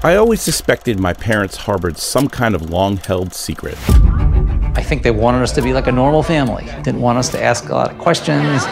I 0.00 0.14
always 0.14 0.40
suspected 0.40 1.00
my 1.00 1.12
parents 1.12 1.56
harbored 1.56 1.98
some 1.98 2.28
kind 2.28 2.54
of 2.54 2.70
long 2.70 2.98
held 2.98 3.34
secret. 3.34 3.76
I 4.76 4.80
think 4.80 5.02
they 5.02 5.10
wanted 5.10 5.42
us 5.42 5.50
to 5.52 5.62
be 5.62 5.72
like 5.72 5.88
a 5.88 5.92
normal 5.92 6.22
family, 6.22 6.66
didn't 6.84 7.00
want 7.00 7.18
us 7.18 7.28
to 7.30 7.42
ask 7.42 7.68
a 7.68 7.74
lot 7.74 7.90
of 7.90 7.98
questions. 7.98 8.62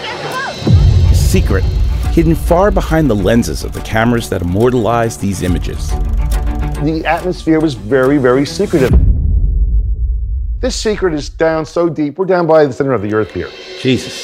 Secret, 1.12 1.64
hidden 2.12 2.36
far 2.36 2.70
behind 2.70 3.10
the 3.10 3.16
lenses 3.16 3.64
of 3.64 3.72
the 3.72 3.80
cameras 3.80 4.28
that 4.28 4.40
immortalize 4.40 5.18
these 5.18 5.42
images. 5.42 5.90
The 6.84 7.02
atmosphere 7.04 7.58
was 7.58 7.74
very, 7.74 8.18
very 8.18 8.46
secretive. 8.46 8.92
This 10.60 10.76
secret 10.76 11.12
is 11.12 11.28
down 11.28 11.66
so 11.66 11.88
deep, 11.88 12.18
we're 12.18 12.26
down 12.26 12.46
by 12.46 12.66
the 12.66 12.72
center 12.72 12.92
of 12.92 13.02
the 13.02 13.12
earth 13.14 13.32
here. 13.32 13.50
Jesus. 13.80 14.14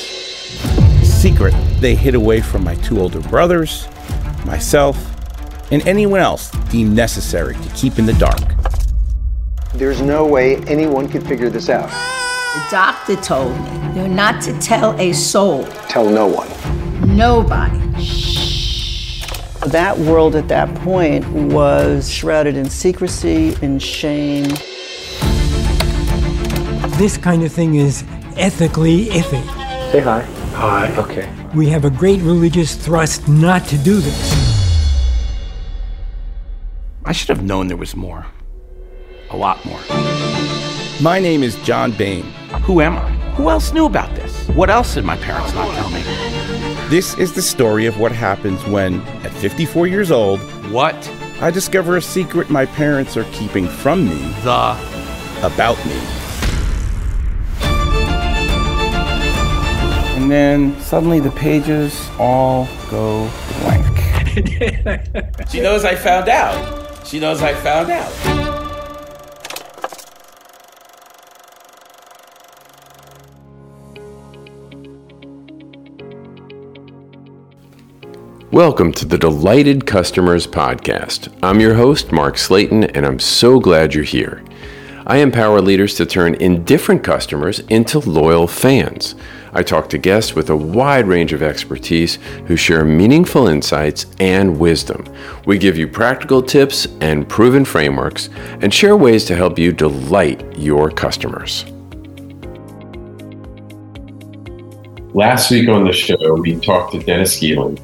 Secret 1.02 1.52
they 1.80 1.96
hid 1.96 2.14
away 2.14 2.40
from 2.40 2.62
my 2.62 2.76
two 2.76 3.00
older 3.00 3.20
brothers, 3.22 3.88
myself, 4.46 5.11
and 5.72 5.86
anyone 5.88 6.20
else 6.20 6.50
deemed 6.70 6.94
necessary 6.94 7.54
to 7.54 7.68
keep 7.70 7.98
in 7.98 8.04
the 8.04 8.12
dark. 8.14 8.40
There's 9.74 10.02
no 10.02 10.26
way 10.26 10.56
anyone 10.66 11.08
could 11.08 11.26
figure 11.26 11.48
this 11.48 11.70
out. 11.70 11.88
The 11.88 12.66
doctor 12.70 13.16
told 13.16 13.58
me 13.58 13.96
you're 13.96 14.06
not 14.06 14.42
to 14.42 14.58
tell 14.60 14.94
a 15.00 15.14
soul. 15.14 15.64
Tell 15.88 16.08
no 16.08 16.26
one. 16.26 16.48
Nobody. 17.16 18.02
Shh. 18.02 19.26
That 19.66 19.96
world 19.96 20.36
at 20.36 20.46
that 20.48 20.74
point 20.80 21.26
was 21.52 22.12
shrouded 22.12 22.54
in 22.56 22.68
secrecy 22.68 23.56
and 23.62 23.82
shame. 23.82 24.48
This 26.98 27.16
kind 27.16 27.42
of 27.42 27.50
thing 27.50 27.76
is 27.76 28.04
ethically 28.36 29.06
iffy. 29.06 29.42
Say 29.90 30.00
hi. 30.00 30.20
Hi. 30.52 30.94
Okay. 30.96 31.32
We 31.54 31.68
have 31.70 31.86
a 31.86 31.90
great 31.90 32.20
religious 32.20 32.74
thrust 32.74 33.26
not 33.26 33.64
to 33.68 33.78
do 33.78 34.00
this. 34.00 34.41
I 37.04 37.10
should 37.10 37.30
have 37.30 37.42
known 37.42 37.66
there 37.66 37.76
was 37.76 37.96
more. 37.96 38.26
A 39.30 39.36
lot 39.36 39.64
more. 39.64 39.80
My 41.00 41.18
name 41.18 41.42
is 41.42 41.56
Jon 41.64 41.90
Baime. 41.90 42.22
Who 42.62 42.80
am 42.80 42.96
I? 42.96 43.10
Who 43.34 43.50
else 43.50 43.72
knew 43.72 43.86
about 43.86 44.14
this? 44.14 44.46
What 44.50 44.70
else 44.70 44.94
did 44.94 45.04
my 45.04 45.16
parents 45.16 45.52
not 45.52 45.74
tell 45.74 45.90
me? 45.90 46.02
This 46.88 47.18
is 47.18 47.32
the 47.32 47.42
story 47.42 47.86
of 47.86 47.98
what 47.98 48.12
happens 48.12 48.64
when, 48.66 49.00
at 49.24 49.32
54 49.32 49.88
years 49.88 50.12
old, 50.12 50.38
what? 50.70 50.94
I 51.40 51.50
discover 51.50 51.96
a 51.96 52.02
secret 52.02 52.50
my 52.50 52.66
parents 52.66 53.16
are 53.16 53.24
keeping 53.32 53.66
from 53.66 54.04
me. 54.04 54.18
The 54.44 54.78
about 55.42 55.84
me. 55.84 55.98
And 60.14 60.30
then 60.30 60.80
suddenly 60.80 61.18
the 61.18 61.32
pages 61.32 62.08
all 62.16 62.68
go 62.88 63.28
blank. 63.62 63.88
she 65.50 65.60
knows 65.60 65.84
I 65.84 65.96
found 65.96 66.28
out. 66.28 66.81
She 67.04 67.20
knows 67.20 67.42
I 67.42 67.52
found 67.54 67.90
out. 67.90 68.12
Welcome 78.50 78.92
to 78.92 79.04
the 79.04 79.18
Delighted 79.18 79.86
Customers 79.86 80.46
Podcast. 80.46 81.34
I'm 81.42 81.60
your 81.60 81.74
host, 81.74 82.12
Mark 82.12 82.38
Slayton, 82.38 82.84
and 82.84 83.04
I'm 83.04 83.18
so 83.18 83.58
glad 83.58 83.94
you're 83.94 84.04
here. 84.04 84.42
I 85.06 85.18
empower 85.18 85.60
leaders 85.60 85.94
to 85.96 86.06
turn 86.06 86.34
indifferent 86.36 87.02
customers 87.02 87.60
into 87.60 87.98
loyal 87.98 88.46
fans. 88.46 89.14
I 89.54 89.62
talk 89.62 89.90
to 89.90 89.98
guests 89.98 90.34
with 90.34 90.48
a 90.48 90.56
wide 90.56 91.06
range 91.06 91.34
of 91.34 91.42
expertise 91.42 92.14
who 92.46 92.56
share 92.56 92.86
meaningful 92.86 93.48
insights 93.48 94.06
and 94.18 94.58
wisdom. 94.58 95.04
We 95.44 95.58
give 95.58 95.76
you 95.76 95.86
practical 95.86 96.42
tips 96.42 96.86
and 97.02 97.28
proven 97.28 97.66
frameworks 97.66 98.30
and 98.62 98.72
share 98.72 98.96
ways 98.96 99.26
to 99.26 99.36
help 99.36 99.58
you 99.58 99.70
delight 99.70 100.56
your 100.56 100.90
customers. 100.90 101.66
Last 105.12 105.50
week 105.50 105.68
on 105.68 105.84
the 105.84 105.92
show, 105.92 106.34
we 106.40 106.58
talked 106.58 106.92
to 106.92 107.00
Dennis 107.00 107.38
Geelan 107.38 107.78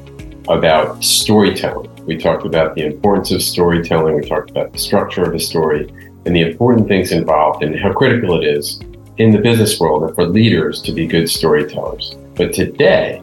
about 0.49 1.03
storytelling. 1.03 1.87
We 2.07 2.17
talked 2.17 2.47
about 2.47 2.73
the 2.73 2.83
importance 2.83 3.29
of 3.29 3.43
storytelling. 3.43 4.15
We 4.15 4.27
talked 4.27 4.49
about 4.49 4.73
the 4.73 4.79
structure 4.79 5.21
of 5.21 5.35
a 5.35 5.39
story 5.39 5.87
and 6.25 6.35
the 6.35 6.41
important 6.41 6.87
things 6.87 7.11
involved 7.11 7.61
and 7.61 7.79
how 7.79 7.93
critical 7.93 8.41
it 8.41 8.47
is 8.47 8.79
in 9.19 9.31
the 9.31 9.37
business 9.37 9.79
world 9.79 10.03
and 10.03 10.15
for 10.15 10.25
leaders 10.25 10.81
to 10.81 10.93
be 10.93 11.05
good 11.05 11.29
storytellers. 11.29 12.15
But 12.35 12.53
today, 12.53 13.21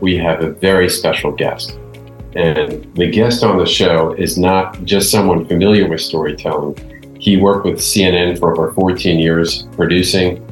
we 0.00 0.16
have 0.16 0.42
a 0.42 0.50
very 0.50 0.90
special 0.90 1.30
guest. 1.30 1.78
And 2.34 2.92
the 2.96 3.08
guest 3.10 3.44
on 3.44 3.56
the 3.56 3.64
show 3.64 4.12
is 4.14 4.36
not 4.36 4.84
just 4.84 5.10
someone 5.10 5.46
familiar 5.46 5.88
with 5.88 6.00
storytelling. 6.00 6.76
He 7.18 7.36
worked 7.36 7.64
with 7.64 7.78
CNN 7.78 8.38
for 8.38 8.52
over 8.52 8.72
14 8.72 9.20
years 9.20 9.62
producing, 9.72 10.44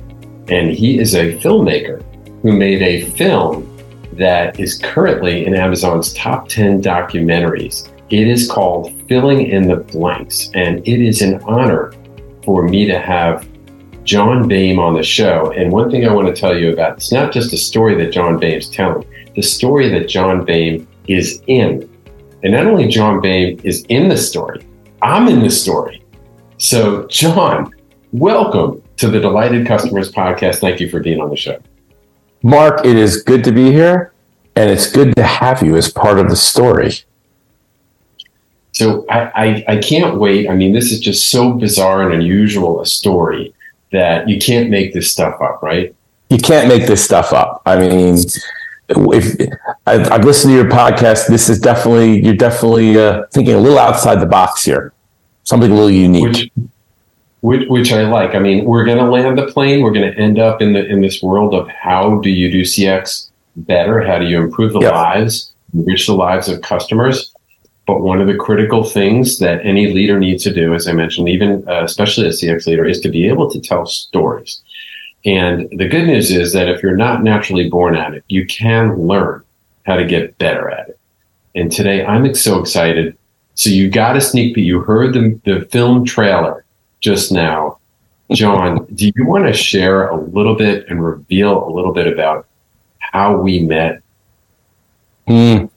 and 0.49 0.71
he 0.71 0.99
is 0.99 1.15
a 1.15 1.37
filmmaker 1.39 2.03
who 2.43 2.53
made 2.53 2.81
a 2.81 3.11
film 3.11 3.71
that 4.13 4.59
is 4.61 4.79
currently 4.79 5.45
in 5.45 5.57
Amazon's 5.57 6.15
top 6.15 6.49
10 6.49 6.81
documentaries. 6.81 7.91
It 8.11 8.29
is 8.29 8.49
called 8.49 8.93
Filling 9.09 9.49
in 9.49 9.67
the 9.67 9.77
Blanks, 9.77 10.51
and 10.55 10.87
it 10.87 11.01
is 11.05 11.21
an 11.21 11.41
honor 11.43 11.93
for 12.45 12.63
me 12.63 12.87
to 12.87 12.99
have 12.99 13.49
Jon 14.05 14.47
Baime 14.47 14.79
on 14.79 14.95
the 14.95 15.03
show. 15.03 15.51
And 15.53 15.73
one 15.73 15.91
thing 15.91 16.07
I 16.07 16.13
want 16.13 16.29
to 16.29 16.39
tell 16.39 16.57
you 16.57 16.73
about 16.73 16.99
it's 16.99 17.11
not 17.11 17.33
just 17.33 17.53
a 17.53 17.57
story 17.57 17.95
that 17.97 18.13
Jon 18.13 18.39
Baime's 18.39 18.69
telling, 18.69 19.07
the 19.35 19.43
story 19.43 19.89
that 19.89 20.09
Jon 20.09 20.45
Baime 20.45 20.87
is 21.09 21.43
in. 21.47 21.89
And 22.43 22.53
not 22.53 22.67
only 22.67 22.87
Jon 22.87 23.23
Baime 23.23 23.59
is 23.65 23.85
in 23.89 24.09
the 24.09 24.17
story, 24.19 24.65
I'm 25.01 25.29
in 25.29 25.41
the 25.41 25.51
story. 25.51 26.05
So, 26.59 27.07
Jon, 27.07 27.73
welcome 28.13 28.83
to 28.99 29.09
the 29.09 29.19
Delighted 29.19 29.67
Customers 29.67 30.13
podcast. 30.13 30.57
Thank 30.57 30.81
you 30.81 30.91
for 30.91 31.01
being 31.01 31.21
on 31.21 31.31
the 31.31 31.37
show. 31.37 31.59
Mark, 32.43 32.85
it 32.85 32.97
is 32.97 33.23
good 33.23 33.43
to 33.45 33.53
be 33.53 33.73
here, 33.73 34.13
and 34.55 34.71
it's 34.71 34.93
good 34.93 35.17
to 35.17 35.23
have 35.23 35.63
you 35.63 35.77
as 35.77 35.91
part 35.91 36.19
of 36.19 36.29
the 36.29 36.37
story. 36.37 36.93
So 38.73 39.07
I, 39.09 39.21
I, 39.35 39.65
I, 39.69 39.77
can't 39.79 40.19
wait. 40.19 40.51
I 40.51 40.55
mean, 40.55 40.73
this 40.73 40.91
is 40.93 41.01
just 41.01 41.31
so 41.31 41.53
bizarre 41.53 42.03
and 42.03 42.13
unusual 42.13 42.81
a 42.81 42.87
story 42.87 43.55
that 43.95 44.29
you 44.29 44.39
can't 44.39 44.71
make 44.71 44.93
this 44.93 45.11
stuff 45.11 45.41
up, 45.41 45.63
right? 45.63 45.95
You 46.31 46.39
can't 46.39 46.69
make 46.69 46.87
this 46.87 47.03
stuff 47.03 47.33
up. 47.33 47.63
I 47.65 47.79
mean, 47.79 48.19
if 48.89 49.53
I've, 49.87 50.11
I've 50.11 50.25
listened 50.25 50.51
to 50.51 50.57
your 50.57 50.69
podcast, 50.69 51.29
this 51.29 51.49
is 51.49 51.61
definitely 51.61 52.21
you're 52.23 52.35
definitely 52.35 52.99
uh, 52.99 53.27
thinking 53.33 53.55
a 53.55 53.59
little 53.59 53.79
outside 53.79 54.17
the 54.17 54.27
box 54.27 54.65
here, 54.65 54.93
something 55.45 55.71
a 55.71 55.75
little 55.75 55.91
unique. 55.91 56.25
Which, 56.25 56.51
which, 57.41 57.69
which 57.69 57.93
I 57.93 58.03
like. 58.03 58.35
I 58.35 58.41
mean, 58.41 58.65
we're 58.65 58.85
going 58.85 58.99
to 58.99 59.05
land 59.05 59.39
the 59.39 59.47
plane. 59.47 59.83
We're 59.83 59.93
going 59.93 60.11
to 60.11 60.19
end 60.19 60.39
up 60.39 60.61
in 60.61 60.73
the 60.73 60.85
in 60.85 61.01
this 61.01 61.23
world 61.23 61.55
of 61.55 61.69
how 61.69 62.19
do 62.19 62.31
you 62.31 62.51
do 62.51 62.63
CX 62.63 63.31
better? 63.57 64.01
How 64.01 64.19
do 64.19 64.27
you 64.27 64.43
improve 64.43 64.73
the 64.73 64.81
yep. 64.81 64.93
lives, 64.93 65.53
enrich 65.73 66.07
the 66.07 66.15
lives 66.15 66.49
of 66.49 66.61
customers? 66.63 67.33
But 67.87 68.01
one 68.01 68.21
of 68.21 68.27
the 68.27 68.37
critical 68.37 68.83
things 68.83 69.39
that 69.41 69.65
any 69.65 69.93
leader 69.93 70.19
needs 70.19 70.43
to 70.45 70.55
do, 70.55 70.75
as 70.75 70.89
I 70.89 70.93
mentioned, 70.93 71.29
even 71.29 71.69
uh, 71.69 71.85
especially 71.85 72.27
a 72.27 72.31
CX 72.31 72.67
leader, 72.67 72.85
is 72.87 73.01
to 73.01 73.11
be 73.11 73.29
able 73.29 73.51
to 73.51 73.61
tell 73.61 73.85
stories. 73.85 74.63
And 75.25 75.69
the 75.71 75.89
good 75.89 76.07
news 76.07 76.31
is 76.31 76.53
that 76.53 76.69
if 76.69 76.83
you're 76.83 76.97
not 76.97 77.23
naturally 77.23 77.69
born 77.69 77.95
at 77.97 78.15
it, 78.15 78.25
you 78.29 78.47
can 78.47 79.07
learn 79.07 79.43
how 79.85 79.97
to 79.97 80.05
get 80.05 80.37
better 80.39 80.71
at 80.71 80.89
it. 80.89 80.99
And 81.55 81.71
today 81.71 82.05
I'm 82.05 82.35
so 82.35 82.59
excited. 82.59 83.17
So 83.55 83.71
you 83.71 83.89
got 83.89 84.17
a 84.17 84.21
sneak 84.21 84.55
peek. 84.55 84.67
You 84.67 84.81
heard 84.81 85.15
the, 85.15 85.41
the 85.45 85.67
film 85.67 86.05
trailer 86.05 86.65
just 87.01 87.33
now. 87.33 87.79
Jon, 88.33 88.87
do 88.95 89.11
you 89.15 89.27
want 89.27 89.47
to 89.47 89.53
share 89.53 90.09
a 90.09 90.17
little 90.17 90.57
bit 90.57 90.89
and 90.89 91.05
reveal 91.05 91.67
a 91.67 91.71
little 91.71 91.93
bit 91.93 92.07
about 92.07 92.47
how 92.99 93.37
we 93.37 93.61
met? 93.61 94.03
Mm. 95.29 95.71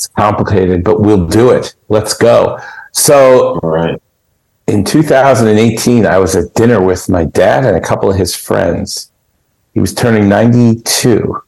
It's 0.00 0.06
complicated, 0.06 0.82
but 0.82 1.02
we'll 1.02 1.26
do 1.26 1.50
it. 1.50 1.74
Let's 1.90 2.14
go. 2.14 2.58
So, 2.92 3.56
right. 3.56 4.00
In 4.66 4.82
2018, 4.82 6.06
I 6.06 6.16
was 6.16 6.34
at 6.34 6.54
dinner 6.54 6.82
with 6.82 7.10
my 7.10 7.26
dad 7.26 7.66
and 7.66 7.76
a 7.76 7.82
couple 7.82 8.10
of 8.10 8.16
his 8.16 8.34
friends. 8.34 9.12
He 9.74 9.80
was 9.80 9.92
turning 9.92 10.26
92, 10.26 11.42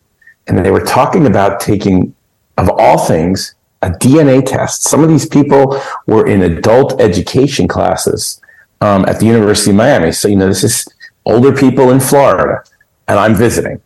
and 0.46 0.58
they 0.58 0.70
were 0.70 0.84
talking 0.84 1.24
about 1.24 1.60
taking, 1.60 2.14
of 2.58 2.68
all 2.68 2.98
things, 2.98 3.54
a 3.80 3.88
DNA 3.88 4.44
test. 4.44 4.82
Some 4.82 5.02
of 5.02 5.08
these 5.08 5.24
people 5.24 5.80
were 6.06 6.26
in 6.26 6.42
adult 6.42 7.00
education 7.00 7.66
classes 7.66 8.38
um, 8.82 9.06
at 9.06 9.18
the 9.18 9.24
University 9.24 9.70
of 9.70 9.78
Miami. 9.78 10.12
So, 10.12 10.28
you 10.28 10.36
know, 10.36 10.46
this 10.48 10.62
is 10.62 10.86
older 11.24 11.56
people 11.56 11.90
in 11.90 12.00
Florida, 12.00 12.62
and 13.08 13.18
I'm 13.18 13.34
visiting. 13.34 13.80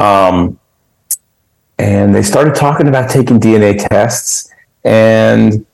Um, 0.00 0.58
and 1.78 2.14
they 2.14 2.22
started 2.22 2.54
talking 2.54 2.88
about 2.88 3.10
taking 3.10 3.38
DNA 3.38 3.86
tests. 3.88 4.50
And 4.84 5.64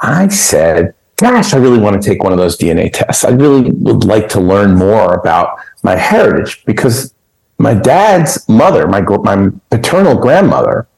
I 0.00 0.28
said, 0.28 0.94
Gosh, 1.16 1.54
I 1.54 1.58
really 1.58 1.78
want 1.78 2.00
to 2.00 2.06
take 2.06 2.24
one 2.24 2.32
of 2.32 2.38
those 2.38 2.58
DNA 2.58 2.92
tests. 2.92 3.24
I 3.24 3.30
really 3.30 3.70
would 3.70 4.04
like 4.04 4.28
to 4.30 4.40
learn 4.40 4.74
more 4.74 5.14
about 5.14 5.58
my 5.84 5.94
heritage 5.94 6.64
because 6.64 7.14
my 7.58 7.72
dad's 7.72 8.48
mother, 8.48 8.88
my, 8.88 9.00
my 9.00 9.50
paternal 9.70 10.16
grandmother, 10.16 10.88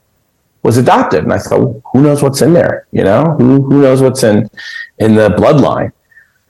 was 0.63 0.77
adopted. 0.77 1.23
And 1.23 1.31
I 1.31 1.37
thought, 1.37 1.81
who 1.93 2.01
knows 2.01 2.23
what's 2.23 2.41
in 2.41 2.53
there? 2.53 2.87
You 2.91 3.03
know, 3.03 3.35
who, 3.37 3.61
who 3.61 3.81
knows 3.83 4.01
what's 4.01 4.23
in, 4.23 4.49
in 4.97 5.13
the 5.13 5.29
bloodline? 5.29 5.91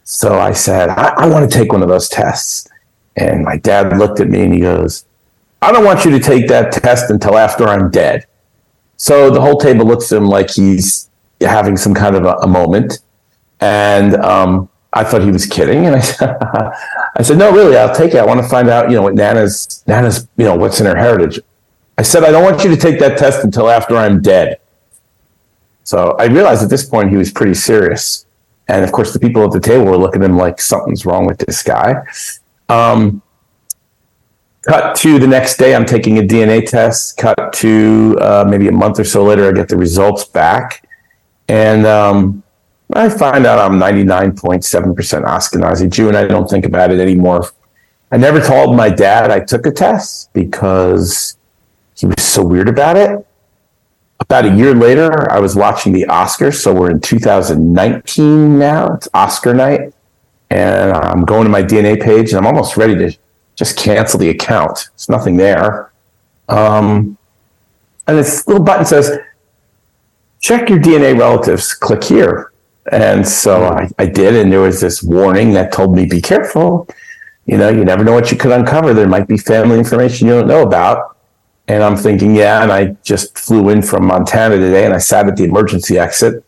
So 0.05 0.39
I 0.39 0.53
said, 0.53 0.87
I, 0.87 1.13
I 1.17 1.27
want 1.27 1.51
to 1.51 1.57
take 1.57 1.73
one 1.73 1.83
of 1.83 1.89
those 1.89 2.07
tests. 2.07 2.69
And 3.17 3.43
my 3.43 3.57
dad 3.57 3.97
looked 3.97 4.21
at 4.21 4.29
me 4.29 4.43
and 4.43 4.53
he 4.53 4.61
goes, 4.61 5.03
I 5.61 5.71
don't 5.71 5.85
want 5.85 6.05
you 6.05 6.11
to 6.11 6.19
take 6.19 6.47
that 6.47 6.71
test 6.71 7.09
until 7.09 7.37
after 7.37 7.67
I'm 7.67 7.89
dead. 7.89 8.25
So 8.97 9.29
the 9.29 9.41
whole 9.41 9.57
table 9.57 9.85
looks 9.85 10.11
at 10.11 10.17
him 10.17 10.27
like 10.27 10.51
he's 10.51 11.09
having 11.41 11.77
some 11.77 11.93
kind 11.93 12.15
of 12.15 12.25
a, 12.25 12.33
a 12.37 12.47
moment. 12.47 12.99
And 13.59 14.15
um, 14.15 14.69
I 14.93 15.03
thought 15.03 15.21
he 15.21 15.31
was 15.31 15.45
kidding. 15.45 15.85
And 15.85 15.95
I 15.95 15.99
said, 15.99 16.37
I 17.15 17.21
said, 17.21 17.37
no, 17.37 17.51
really, 17.51 17.77
I'll 17.77 17.95
take 17.95 18.13
it. 18.13 18.17
I 18.17 18.25
want 18.25 18.41
to 18.41 18.47
find 18.47 18.69
out, 18.69 18.89
you 18.89 18.95
know, 18.95 19.03
what 19.03 19.15
Nana's, 19.15 19.83
Nana's, 19.87 20.27
you 20.37 20.45
know, 20.45 20.55
what's 20.55 20.79
in 20.79 20.85
her 20.85 20.95
heritage. 20.95 21.39
I 21.97 22.03
said, 22.03 22.23
I 22.23 22.31
don't 22.31 22.43
want 22.43 22.63
you 22.63 22.69
to 22.69 22.77
take 22.77 22.99
that 22.99 23.17
test 23.17 23.43
until 23.43 23.69
after 23.69 23.95
I'm 23.95 24.21
dead. 24.21 24.59
So 25.83 26.15
I 26.19 26.25
realized 26.25 26.63
at 26.63 26.69
this 26.69 26.85
point 26.87 27.09
he 27.09 27.17
was 27.17 27.31
pretty 27.31 27.53
serious. 27.53 28.25
And 28.67 28.83
of 28.83 28.91
course, 28.91 29.13
the 29.13 29.19
people 29.19 29.43
at 29.45 29.51
the 29.51 29.59
table 29.59 29.85
were 29.85 29.97
looking 29.97 30.21
at 30.21 30.29
him 30.29 30.37
like 30.37 30.59
something's 30.59 31.05
wrong 31.05 31.25
with 31.25 31.37
this 31.39 31.63
guy. 31.63 32.03
Um, 32.69 33.21
cut 34.67 34.95
to 34.97 35.19
the 35.19 35.27
next 35.27 35.57
day, 35.57 35.75
I'm 35.75 35.85
taking 35.85 36.17
a 36.19 36.21
DNA 36.21 36.67
test. 36.67 37.17
Cut 37.17 37.53
to 37.53 38.17
uh, 38.19 38.45
maybe 38.47 38.67
a 38.67 38.71
month 38.71 38.99
or 38.99 39.03
so 39.03 39.23
later, 39.23 39.47
I 39.47 39.51
get 39.51 39.69
the 39.69 39.77
results 39.77 40.25
back. 40.25 40.87
And 41.47 41.85
um, 41.85 42.43
I 42.93 43.09
find 43.09 43.45
out 43.45 43.59
I'm 43.59 43.79
99.7% 43.79 45.23
Ashkenazi 45.23 45.89
Jew, 45.89 46.07
and 46.09 46.17
I 46.17 46.25
don't 46.25 46.49
think 46.49 46.65
about 46.65 46.91
it 46.91 46.99
anymore. 46.99 47.49
I 48.11 48.17
never 48.17 48.39
told 48.39 48.75
my 48.75 48.89
dad 48.89 49.31
I 49.31 49.39
took 49.39 49.65
a 49.65 49.71
test 49.71 50.31
because 50.33 51.37
he 51.95 52.05
was 52.05 52.23
so 52.23 52.45
weird 52.45 52.69
about 52.69 52.95
it 52.95 53.27
about 54.19 54.45
a 54.45 54.55
year 54.55 54.73
later, 54.73 55.31
I 55.31 55.39
was 55.39 55.55
watching 55.55 55.93
the 55.93 56.05
Oscars. 56.09 56.55
So 56.55 56.73
we're 56.73 56.91
in 56.91 56.99
2019 56.99 58.59
now. 58.59 58.93
It's 58.93 59.07
Oscar 59.13 59.53
night. 59.53 59.93
And 60.49 60.93
I'm 60.93 61.23
going 61.25 61.43
to 61.43 61.49
my 61.49 61.61
DNA 61.61 62.01
page 62.01 62.29
and 62.29 62.37
I'm 62.37 62.47
almost 62.47 62.77
ready 62.77 62.95
to 62.95 63.17
just 63.57 63.75
cancel 63.75 64.19
the 64.19 64.29
account. 64.29 64.89
It's 64.93 65.09
nothing 65.09 65.35
there. 65.35 65.91
Um, 66.47 67.17
and 68.07 68.17
this 68.17 68.47
little 68.47 68.63
button 68.63 68.85
says, 68.85 69.17
check 70.39 70.69
your 70.69 70.79
DNA 70.79 71.17
relatives. 71.17 71.73
Click 71.73 72.03
here. 72.03 72.53
And 72.91 73.27
so 73.27 73.65
I, 73.65 73.89
I 73.97 74.05
did. 74.05 74.35
And 74.35 74.51
there 74.51 74.61
was 74.61 74.79
this 74.79 75.03
warning 75.03 75.51
that 75.53 75.73
told 75.73 75.95
me, 75.95 76.05
be 76.05 76.21
careful. 76.21 76.87
You 77.45 77.57
know, 77.57 77.69
you 77.69 77.83
never 77.83 78.03
know 78.03 78.13
what 78.13 78.31
you 78.31 78.37
could 78.37 78.51
uncover. 78.51 78.93
There 78.93 79.07
might 79.07 79.27
be 79.27 79.37
family 79.37 79.77
information 79.77 80.27
you 80.27 80.35
don't 80.35 80.47
know 80.47 80.61
about. 80.61 81.17
And 81.67 81.83
I'm 81.83 81.97
thinking, 81.97 82.35
yeah. 82.35 82.63
And 82.63 82.71
I 82.71 82.95
just 83.03 83.37
flew 83.37 83.69
in 83.69 83.81
from 83.81 84.05
Montana 84.05 84.57
today 84.57 84.85
and 84.85 84.93
I 84.93 84.99
sat 84.99 85.27
at 85.27 85.35
the 85.35 85.43
emergency 85.43 85.97
exit 85.97 86.45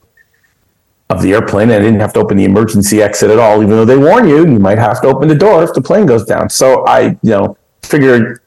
of 1.09 1.21
the 1.21 1.33
airplane. 1.33 1.69
And 1.69 1.81
I 1.81 1.85
didn't 1.85 1.99
have 1.99 2.13
to 2.13 2.19
open 2.19 2.37
the 2.37 2.45
emergency 2.45 3.01
exit 3.01 3.31
at 3.31 3.39
all, 3.39 3.63
even 3.63 3.75
though 3.75 3.85
they 3.85 3.97
warn 3.97 4.27
you, 4.27 4.45
you 4.45 4.59
might 4.59 4.77
have 4.77 5.01
to 5.01 5.07
open 5.07 5.27
the 5.27 5.35
door 5.35 5.63
if 5.63 5.73
the 5.73 5.81
plane 5.81 6.05
goes 6.05 6.25
down. 6.25 6.49
So 6.49 6.85
I, 6.85 7.17
you 7.21 7.31
know, 7.31 7.57
figured 7.83 8.41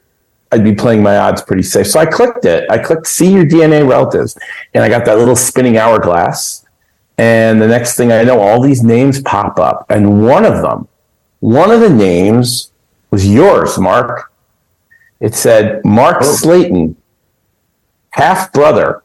I'd 0.52 0.62
be 0.62 0.74
playing 0.74 1.02
my 1.02 1.16
odds 1.18 1.42
pretty 1.42 1.62
safe. 1.62 1.86
So 1.88 1.98
I 1.98 2.06
clicked 2.06 2.44
it. 2.44 2.70
I 2.70 2.78
clicked 2.78 3.06
see 3.06 3.32
your 3.32 3.44
DNA 3.44 3.88
relatives. 3.88 4.38
And 4.74 4.84
I 4.84 4.88
got 4.88 5.04
that 5.06 5.18
little 5.18 5.36
spinning 5.36 5.76
hourglass. 5.76 6.64
And 7.18 7.60
the 7.60 7.68
next 7.68 7.96
thing 7.96 8.12
I 8.12 8.22
know, 8.22 8.40
all 8.40 8.60
these 8.60 8.82
names 8.82 9.20
pop 9.22 9.58
up. 9.58 9.86
And 9.88 10.24
one 10.26 10.44
of 10.44 10.62
them, 10.62 10.88
one 11.40 11.70
of 11.70 11.80
the 11.80 11.90
names 11.90 12.72
was 13.10 13.26
yours, 13.26 13.78
Mark. 13.78 14.32
It 15.20 15.34
said 15.34 15.84
Mark 15.84 16.18
oh. 16.20 16.32
Slayton, 16.32 16.96
half 18.10 18.52
brother. 18.52 19.02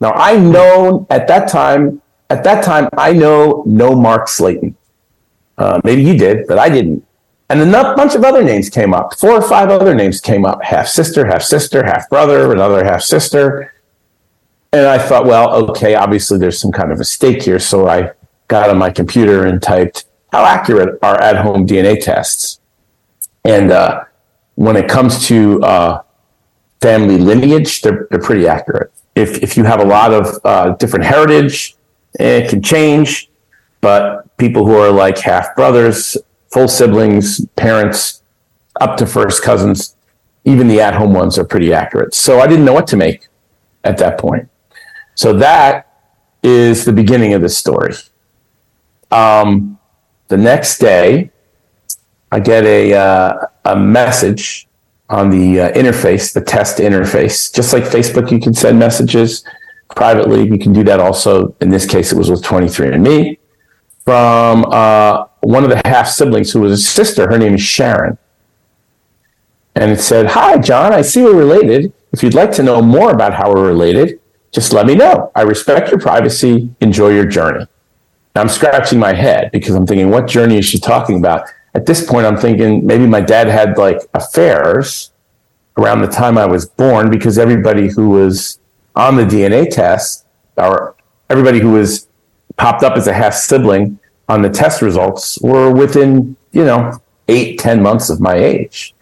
Now 0.00 0.12
I 0.12 0.36
know 0.36 1.06
at 1.10 1.28
that 1.28 1.48
time, 1.48 2.02
at 2.30 2.44
that 2.44 2.64
time, 2.64 2.88
I 2.96 3.12
know 3.12 3.62
no 3.66 3.94
Mark 3.94 4.28
Slayton. 4.28 4.76
Uh, 5.56 5.80
maybe 5.84 6.02
you 6.02 6.16
did, 6.16 6.46
but 6.46 6.58
I 6.58 6.68
didn't. 6.68 7.06
And 7.50 7.60
a 7.60 7.94
bunch 7.94 8.14
of 8.14 8.24
other 8.24 8.42
names 8.42 8.70
came 8.70 8.94
up. 8.94 9.18
Four 9.18 9.32
or 9.32 9.42
five 9.42 9.68
other 9.68 9.94
names 9.94 10.20
came 10.20 10.44
up: 10.44 10.62
half 10.64 10.88
sister, 10.88 11.26
half 11.26 11.42
sister, 11.42 11.84
half 11.84 12.08
brother, 12.08 12.52
another 12.52 12.84
half 12.84 13.02
sister. 13.02 13.72
And 14.72 14.86
I 14.86 14.98
thought, 14.98 15.26
well, 15.26 15.70
okay, 15.70 15.94
obviously 15.94 16.38
there's 16.38 16.58
some 16.58 16.72
kind 16.72 16.90
of 16.90 16.98
a 16.98 17.04
stake 17.04 17.42
here. 17.42 17.60
So 17.60 17.86
I 17.86 18.10
got 18.48 18.70
on 18.70 18.78
my 18.78 18.90
computer 18.90 19.46
and 19.46 19.62
typed, 19.62 20.06
"How 20.32 20.44
accurate 20.44 20.98
are 21.02 21.20
at-home 21.20 21.66
DNA 21.66 22.02
tests?" 22.02 22.60
And 23.44 23.70
uh, 23.70 24.04
when 24.54 24.76
it 24.76 24.88
comes 24.88 25.26
to 25.28 25.62
uh, 25.62 26.02
family 26.80 27.18
lineage, 27.18 27.82
they're, 27.82 28.08
they're 28.10 28.20
pretty 28.20 28.48
accurate. 28.48 28.90
If, 29.14 29.42
if 29.42 29.56
you 29.56 29.64
have 29.64 29.80
a 29.80 29.84
lot 29.84 30.12
of 30.12 30.40
uh, 30.44 30.70
different 30.76 31.04
heritage, 31.04 31.76
it 32.18 32.48
can 32.48 32.62
change, 32.62 33.30
but 33.80 34.36
people 34.36 34.66
who 34.66 34.74
are 34.76 34.90
like 34.90 35.18
half 35.18 35.54
brothers, 35.56 36.16
full 36.52 36.68
siblings, 36.68 37.44
parents, 37.56 38.22
up 38.80 38.96
to 38.96 39.06
first 39.06 39.42
cousins, 39.42 39.96
even 40.44 40.68
the 40.68 40.80
at 40.80 40.94
home 40.94 41.12
ones 41.12 41.38
are 41.38 41.44
pretty 41.44 41.72
accurate. 41.72 42.14
So 42.14 42.40
I 42.40 42.46
didn't 42.46 42.64
know 42.64 42.72
what 42.72 42.86
to 42.88 42.96
make 42.96 43.28
at 43.84 43.98
that 43.98 44.18
point. 44.18 44.48
So 45.14 45.32
that 45.34 45.86
is 46.42 46.84
the 46.84 46.92
beginning 46.92 47.34
of 47.34 47.42
this 47.42 47.56
story. 47.56 47.94
Um, 49.10 49.78
the 50.28 50.36
next 50.36 50.78
day, 50.78 51.30
I 52.32 52.40
get 52.40 52.64
a, 52.64 52.94
uh, 52.94 53.46
a 53.64 53.76
message 53.76 54.66
on 55.08 55.30
the 55.30 55.60
uh, 55.60 55.72
interface, 55.72 56.32
the 56.32 56.40
test 56.40 56.78
interface. 56.78 57.54
Just 57.54 57.72
like 57.72 57.84
Facebook, 57.84 58.30
you 58.30 58.40
can 58.40 58.54
send 58.54 58.78
messages 58.78 59.44
privately. 59.88 60.44
You 60.44 60.58
can 60.58 60.72
do 60.72 60.84
that 60.84 61.00
also. 61.00 61.54
In 61.60 61.70
this 61.70 61.86
case, 61.86 62.12
it 62.12 62.18
was 62.18 62.30
with 62.30 62.42
23andMe 62.42 63.38
from 64.04 64.64
uh, 64.66 65.26
one 65.40 65.64
of 65.64 65.70
the 65.70 65.80
half 65.84 66.08
siblings 66.08 66.52
who 66.52 66.60
was 66.60 66.72
a 66.72 66.82
sister. 66.82 67.28
Her 67.28 67.38
name 67.38 67.54
is 67.54 67.62
Sharon. 67.62 68.18
And 69.74 69.90
it 69.90 70.00
said, 70.00 70.26
Hi, 70.26 70.58
Jon, 70.58 70.92
I 70.92 71.02
see 71.02 71.22
we're 71.22 71.36
related. 71.36 71.92
If 72.12 72.22
you'd 72.22 72.34
like 72.34 72.52
to 72.52 72.62
know 72.62 72.80
more 72.80 73.10
about 73.10 73.34
how 73.34 73.52
we're 73.52 73.66
related, 73.66 74.20
just 74.52 74.72
let 74.72 74.86
me 74.86 74.94
know. 74.94 75.32
I 75.34 75.42
respect 75.42 75.90
your 75.90 75.98
privacy. 75.98 76.70
Enjoy 76.80 77.08
your 77.08 77.26
journey. 77.26 77.66
Now, 78.36 78.42
I'm 78.42 78.48
scratching 78.48 78.98
my 78.98 79.12
head 79.12 79.50
because 79.52 79.74
I'm 79.74 79.86
thinking, 79.86 80.10
what 80.10 80.28
journey 80.28 80.58
is 80.58 80.64
she 80.64 80.78
talking 80.78 81.16
about? 81.18 81.48
at 81.74 81.86
this 81.86 82.06
point, 82.06 82.26
I'm 82.26 82.36
thinking 82.36 82.86
maybe 82.86 83.06
my 83.06 83.20
dad 83.20 83.48
had 83.48 83.76
like 83.76 83.98
affairs 84.14 85.12
around 85.76 86.02
the 86.02 86.08
time 86.08 86.38
I 86.38 86.46
was 86.46 86.66
born 86.66 87.10
because 87.10 87.36
everybody 87.36 87.88
who 87.88 88.10
was 88.10 88.60
on 88.96 89.16
the 89.16 89.24
DNA 89.24 89.68
test 89.68 90.26
or 90.56 90.94
everybody 91.28 91.60
who 91.60 91.72
was 91.72 92.06
popped 92.56 92.82
up 92.82 92.96
as 92.96 93.06
a 93.06 93.12
half 93.12 93.34
sibling 93.34 93.98
on 94.28 94.42
the 94.42 94.50
test 94.50 94.82
results 94.82 95.38
were 95.40 95.70
within, 95.70 96.36
you 96.52 96.64
know, 96.64 96.92
eight, 97.28 97.58
ten 97.58 97.82
months 97.82 98.10
of 98.10 98.20
my 98.20 98.34
age. 98.34 98.94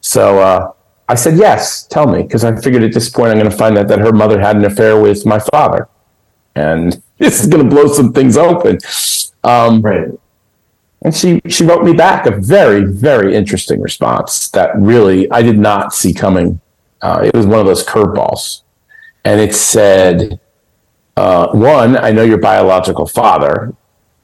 So 0.00 0.38
uh, 0.38 0.72
I 1.08 1.14
said, 1.14 1.36
yes, 1.36 1.84
tell 1.86 2.06
me, 2.06 2.22
because 2.22 2.44
I 2.44 2.54
figured 2.56 2.82
at 2.82 2.94
this 2.94 3.08
point 3.08 3.30
I'm 3.30 3.38
going 3.38 3.50
to 3.50 3.56
find 3.56 3.76
out 3.76 3.88
that 3.88 3.98
her 3.98 4.12
mother 4.12 4.40
had 4.40 4.56
an 4.56 4.64
affair 4.64 5.00
with 5.00 5.26
my 5.26 5.38
father. 5.38 5.88
And 6.54 7.02
this 7.18 7.40
is 7.40 7.48
going 7.48 7.68
to 7.68 7.74
blow 7.74 7.92
some 7.92 8.12
things 8.12 8.36
open. 8.36 8.78
Um, 9.44 9.82
right. 9.82 10.08
And 11.02 11.14
she, 11.14 11.40
she 11.48 11.64
wrote 11.64 11.82
me 11.82 11.94
back 11.94 12.26
a 12.26 12.30
very, 12.30 12.84
very 12.84 13.34
interesting 13.34 13.80
response 13.80 14.50
that 14.50 14.76
really 14.76 15.30
I 15.30 15.42
did 15.42 15.58
not 15.58 15.94
see 15.94 16.12
coming. 16.12 16.60
Uh, 17.00 17.22
it 17.24 17.34
was 17.34 17.46
one 17.46 17.58
of 17.58 17.66
those 17.66 17.84
curveballs. 17.84 18.62
And 19.24 19.40
it 19.40 19.54
said, 19.54 20.40
uh, 21.16 21.48
one, 21.52 21.96
I 21.96 22.12
know 22.12 22.22
your 22.22 22.38
biological 22.38 23.06
father. 23.06 23.74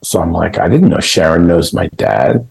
So 0.02 0.20
I'm 0.20 0.32
like, 0.32 0.58
I 0.58 0.68
didn't 0.68 0.88
know 0.88 1.00
Sharon 1.00 1.46
knows 1.46 1.72
my 1.72 1.88
dad. 1.88 2.48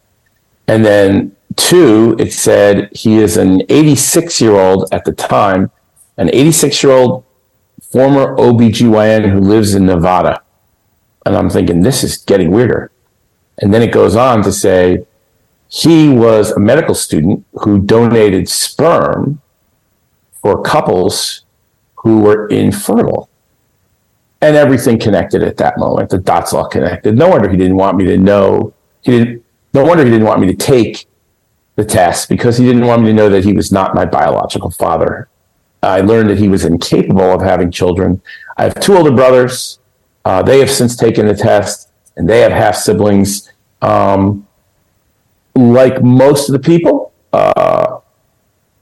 And 0.68 0.86
then 0.86 1.36
two, 1.56 2.16
it 2.20 2.34
said 2.34 2.90
he 2.94 3.18
is 3.18 3.38
an 3.38 3.64
86 3.70 4.42
year 4.42 4.56
old 4.56 4.88
at 4.92 5.06
the 5.06 5.14
time, 5.14 5.72
an 6.18 6.30
86 6.30 6.84
year 6.84 6.94
old 6.94 7.24
former 7.82 8.36
OBGYN 8.36 9.32
who 9.32 9.40
lives 9.40 9.74
in 9.74 9.86
Nevada. 9.86 10.42
And 11.26 11.36
I'm 11.36 11.50
thinking, 11.50 11.82
this 11.82 12.04
is 12.04 12.18
getting 12.18 12.52
weirder. 12.52 12.92
And 13.60 13.74
then 13.74 13.82
it 13.82 13.92
goes 13.92 14.16
on 14.16 14.44
to 14.44 14.52
say 14.52 15.06
he 15.70 16.10
was 16.10 16.52
a 16.52 16.60
medical 16.60 16.94
student 16.94 17.46
who 17.54 17.82
donated 17.82 18.50
sperm 18.50 19.42
for 20.42 20.62
couples 20.62 21.45
who 22.06 22.20
were 22.20 22.48
infertile. 22.48 23.30
And 24.40 24.56
everything 24.56 25.00
connected 25.00 25.42
at 25.42 25.58
that 25.58 25.80
moment. 25.80 26.12
The 26.12 26.20
dots 26.20 26.54
all 26.54 26.68
connected. 26.68 27.18
No 27.18 27.30
wonder 27.30 27.50
he 27.50 27.58
didn't 27.58 27.78
want 27.78 27.98
me 27.98 28.06
to 28.06 28.18
know. 28.18 28.74
He 29.02 29.12
didn't. 29.12 29.44
No 29.74 29.84
wonder 29.84 30.06
he 30.06 30.12
didn't 30.12 30.28
want 30.28 30.40
me 30.40 30.48
to 30.48 30.54
take 30.56 31.08
the 31.76 31.84
test 31.84 32.30
because 32.30 32.58
he 32.58 32.66
didn't 32.66 32.86
want 32.86 33.02
me 33.02 33.08
to 33.10 33.14
know 33.14 33.28
that 33.30 33.44
he 33.44 33.54
was 33.54 33.72
not 33.72 33.96
my 33.96 34.06
biological 34.06 34.70
father. 34.70 35.28
I 35.82 36.02
learned 36.02 36.30
that 36.30 36.38
he 36.38 36.48
was 36.48 36.64
incapable 36.64 37.34
of 37.34 37.42
having 37.42 37.72
children. 37.72 38.22
I 38.56 38.64
have 38.66 38.80
two 38.80 38.96
older 38.96 39.12
brothers. 39.12 39.80
Uh, 40.24 40.44
they 40.44 40.60
have 40.60 40.72
since 40.72 40.96
taken 40.96 41.26
the 41.26 41.36
test 41.36 41.90
and 42.16 42.30
they 42.30 42.42
have 42.42 42.52
half 42.52 42.76
siblings. 42.76 43.52
Um, 43.82 44.48
like 45.56 46.04
most 46.04 46.50
of 46.50 46.54
the 46.54 46.60
people, 46.60 47.14
uh, 47.34 47.95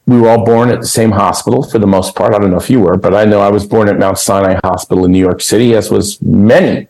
we 0.05 0.19
were 0.19 0.29
all 0.29 0.45
born 0.45 0.69
at 0.69 0.81
the 0.81 0.87
same 0.87 1.11
hospital 1.11 1.63
for 1.63 1.79
the 1.79 1.87
most 1.87 2.15
part. 2.15 2.33
I 2.33 2.39
don't 2.39 2.51
know 2.51 2.57
if 2.57 2.69
you 2.69 2.81
were, 2.81 2.97
but 2.97 3.13
I 3.13 3.23
know 3.25 3.39
I 3.39 3.49
was 3.49 3.65
born 3.65 3.87
at 3.87 3.97
Mount 3.97 4.17
Sinai 4.17 4.59
Hospital 4.63 5.05
in 5.05 5.11
New 5.11 5.19
York 5.19 5.41
City, 5.41 5.75
as 5.75 5.89
was 5.89 6.21
many 6.21 6.87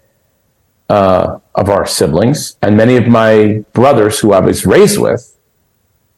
uh, 0.89 1.39
of 1.55 1.69
our 1.69 1.85
siblings 1.85 2.57
and 2.61 2.75
many 2.75 2.97
of 2.97 3.07
my 3.07 3.63
brothers 3.73 4.19
who 4.19 4.33
I 4.33 4.39
was 4.39 4.65
raised 4.65 4.99
with. 4.99 5.37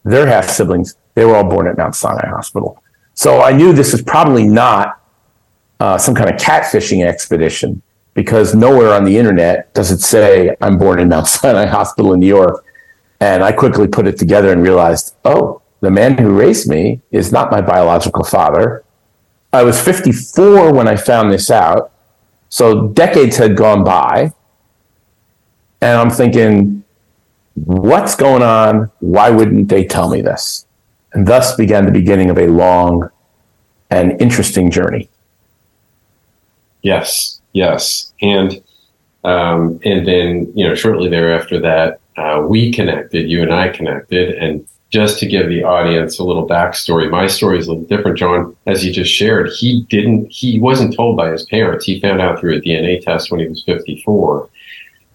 Their 0.03 0.27
half 0.27 0.49
siblings, 0.49 0.95
they 1.15 1.25
were 1.25 1.35
all 1.35 1.49
born 1.49 1.67
at 1.67 1.77
Mount 1.77 1.95
Sinai 1.95 2.27
Hospital. 2.29 2.81
So 3.13 3.41
I 3.41 3.51
knew 3.51 3.73
this 3.73 3.91
was 3.91 4.01
probably 4.01 4.45
not 4.45 5.01
uh, 5.79 5.97
some 5.97 6.15
kind 6.15 6.29
of 6.29 6.37
catfishing 6.39 7.05
expedition 7.05 7.81
because 8.13 8.55
nowhere 8.55 8.93
on 8.93 9.03
the 9.03 9.17
internet 9.17 9.73
does 9.73 9.91
it 9.91 9.99
say 9.99 10.55
I'm 10.61 10.77
born 10.77 10.99
in 10.99 11.09
Mount 11.09 11.27
Sinai 11.35 11.65
Hospital 11.65 12.13
in 12.13 12.19
New 12.19 12.27
York. 12.27 12.63
And 13.19 13.43
I 13.43 13.51
quickly 13.51 13.87
put 13.87 14.07
it 14.07 14.17
together 14.17 14.51
and 14.51 14.61
realized, 14.61 15.15
oh, 15.25 15.61
the 15.85 15.91
man 15.91 16.17
who 16.17 16.37
raised 16.37 16.67
me 16.67 17.01
is 17.11 17.31
not 17.31 17.51
my 17.51 17.61
biological 17.61 18.23
father. 18.23 18.83
I 19.53 19.63
was 19.63 19.79
54 19.79 20.73
when 20.73 20.87
I 20.87 20.95
found 20.95 21.31
this 21.31 21.51
out. 21.51 21.91
So 22.49 22.87
decades 22.87 23.37
had 23.37 23.55
gone 23.55 23.83
by. 23.83 24.33
And 25.81 25.97
I'm 25.97 26.09
thinking, 26.09 26.83
what's 27.53 28.15
going 28.15 28.41
on? 28.41 28.91
Why 28.99 29.29
wouldn't 29.29 29.69
they 29.69 29.85
tell 29.85 30.09
me 30.09 30.21
this? 30.21 30.65
And 31.13 31.27
thus 31.27 31.55
began 31.55 31.85
the 31.85 31.91
beginning 31.91 32.31
of 32.31 32.39
a 32.39 32.47
long 32.47 33.09
and 33.91 34.19
interesting 34.19 34.71
journey. 34.71 35.07
Yes, 36.81 37.41
yes. 37.53 38.11
And 38.21 38.61
um, 39.23 39.79
and 39.83 40.07
then, 40.07 40.51
you 40.55 40.67
know, 40.67 40.75
shortly 40.75 41.09
thereafter 41.09 41.59
that, 41.61 41.99
uh, 42.15 42.45
we 42.47 42.71
connected, 42.71 43.27
you 43.27 43.41
and 43.41 43.51
I 43.51 43.69
connected. 43.69 44.35
And 44.35 44.67
just 44.95 45.19
to 45.19 45.25
give 45.25 45.49
the 45.49 45.61
audience 45.61 46.19
a 46.19 46.23
little 46.23 46.47
backstory, 46.47 47.11
my 47.11 47.27
story 47.27 47.59
is 47.59 47.67
a 47.67 47.73
little 47.73 47.85
different. 47.85 48.17
Jon, 48.17 48.55
as 48.65 48.85
you 48.85 48.93
just 48.93 49.13
shared, 49.13 49.49
he 49.49 49.81
didn't, 49.89 50.31
he 50.31 50.57
wasn't 50.57 50.95
told 50.95 51.17
by 51.17 51.31
his 51.31 51.43
parents. 51.47 51.83
He 51.83 51.99
found 51.99 52.21
out 52.21 52.39
through 52.39 52.55
a 52.55 52.61
DNA 52.61 53.03
test 53.03 53.29
when 53.29 53.41
he 53.41 53.47
was 53.47 53.61
54. 53.65 54.49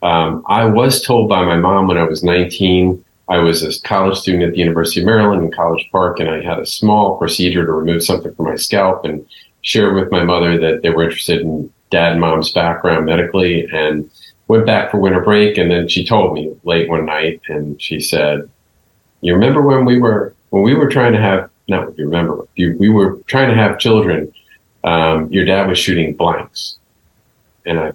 Um, 0.02 0.44
I 0.50 0.66
was 0.66 1.00
told 1.02 1.30
by 1.30 1.46
my 1.46 1.56
mom 1.56 1.88
when 1.88 1.96
I 1.96 2.02
was 2.02 2.22
19. 2.22 3.02
I 3.30 3.38
was 3.38 3.62
a 3.62 3.80
college 3.88 4.18
student 4.18 4.44
at 4.44 4.50
the 4.50 4.58
University 4.58 5.00
of 5.00 5.06
Maryland 5.06 5.44
in 5.44 5.50
College 5.50 5.88
Park, 5.90 6.20
and 6.20 6.28
I 6.28 6.42
had 6.42 6.58
a 6.58 6.66
small 6.66 7.16
procedure 7.16 7.64
to 7.64 7.72
remove 7.72 8.04
something 8.04 8.34
from 8.34 8.44
my 8.44 8.56
scalp 8.56 9.06
and 9.06 9.26
shared 9.62 9.94
with 9.94 10.10
my 10.10 10.22
mother 10.22 10.58
that 10.58 10.82
they 10.82 10.90
were 10.90 11.04
interested 11.04 11.40
in 11.40 11.72
dad 11.88 12.12
and 12.12 12.20
mom's 12.20 12.52
background 12.52 13.06
medically 13.06 13.66
and 13.72 14.10
went 14.46 14.66
back 14.66 14.90
for 14.90 14.99
winter 14.99 15.22
break. 15.22 15.56
And 15.56 15.70
then 15.70 15.88
she 15.88 16.04
told 16.04 16.34
me 16.34 16.54
late 16.64 16.90
one 16.90 17.06
night 17.06 17.40
and 17.49 17.80
she 17.80 17.99
said, 17.99 18.50
you 19.20 19.34
remember 19.34 19.62
when 19.62 19.84
we 19.84 19.98
were, 19.98 20.34
when 20.50 20.62
we 20.62 20.74
were 20.74 20.88
trying 20.88 21.12
to 21.12 21.20
have, 21.20 21.50
not 21.68 21.96
you 21.98 22.04
remember, 22.04 22.46
you, 22.56 22.76
we 22.78 22.88
were 22.88 23.18
trying 23.26 23.48
to 23.48 23.54
have 23.54 23.78
children, 23.78 24.32
um, 24.84 25.30
your 25.32 25.44
dad 25.44 25.68
was 25.68 25.78
shooting 25.78 26.14
blanks. 26.14 26.78
And 27.66 27.78
I, 27.78 27.92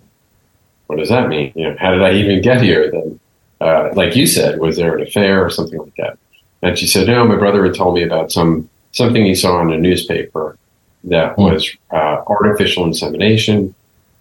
what 0.88 1.00
does 1.00 1.10
that 1.10 1.28
mean? 1.28 1.52
You 1.56 1.70
know, 1.70 1.78
how 1.80 1.92
did 1.92 2.04
I 2.04 2.14
even 2.14 2.42
get 2.42 2.62
here 2.62 2.92
then? 2.92 3.20
Uh, 3.60 3.90
like 3.94 4.16
you 4.16 4.28
said, 4.28 4.60
was 4.60 4.78
there 4.78 4.96
an 4.96 5.08
affair 5.08 5.44
or 5.44 5.50
something 5.50 5.80
like 5.80 5.96
that? 5.98 6.18
And 6.62 6.78
she 6.78 6.88
said, 6.88 7.08
no, 7.08 7.26
my 7.26 7.36
brother 7.36 7.66
had 7.66 7.76
told 7.76 7.96
me 7.96 8.04
about 8.04 8.32
some, 8.32 8.70
something 8.92 9.26
he 9.26 9.36
saw 9.36 9.62
in 9.62 9.72
a 9.72 9.78
newspaper 9.78 10.58
that 11.06 11.36
mm. 11.36 11.52
was 11.52 11.76
uh, 11.92 12.24
artificial 12.28 12.86
insemination 12.86 13.74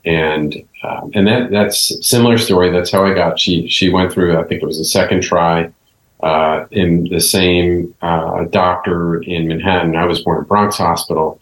and 0.04 0.54
um, 0.82 1.10
and 1.14 1.26
that 1.26 1.50
that's 1.50 2.06
similar 2.06 2.36
story. 2.38 2.70
That's 2.70 2.90
how 2.90 3.06
I 3.06 3.14
got. 3.14 3.38
She 3.40 3.68
she 3.68 3.88
went 3.88 4.12
through. 4.12 4.38
I 4.38 4.44
think 4.44 4.62
it 4.62 4.66
was 4.66 4.78
a 4.78 4.84
second 4.84 5.22
try 5.22 5.72
uh, 6.24 6.66
in 6.70 7.04
the 7.10 7.20
same 7.20 7.94
uh, 8.00 8.44
doctor 8.44 9.22
in 9.22 9.46
Manhattan. 9.46 9.94
I 9.94 10.06
was 10.06 10.22
born 10.22 10.38
in 10.38 10.44
Bronx 10.44 10.78
Hospital. 10.78 11.38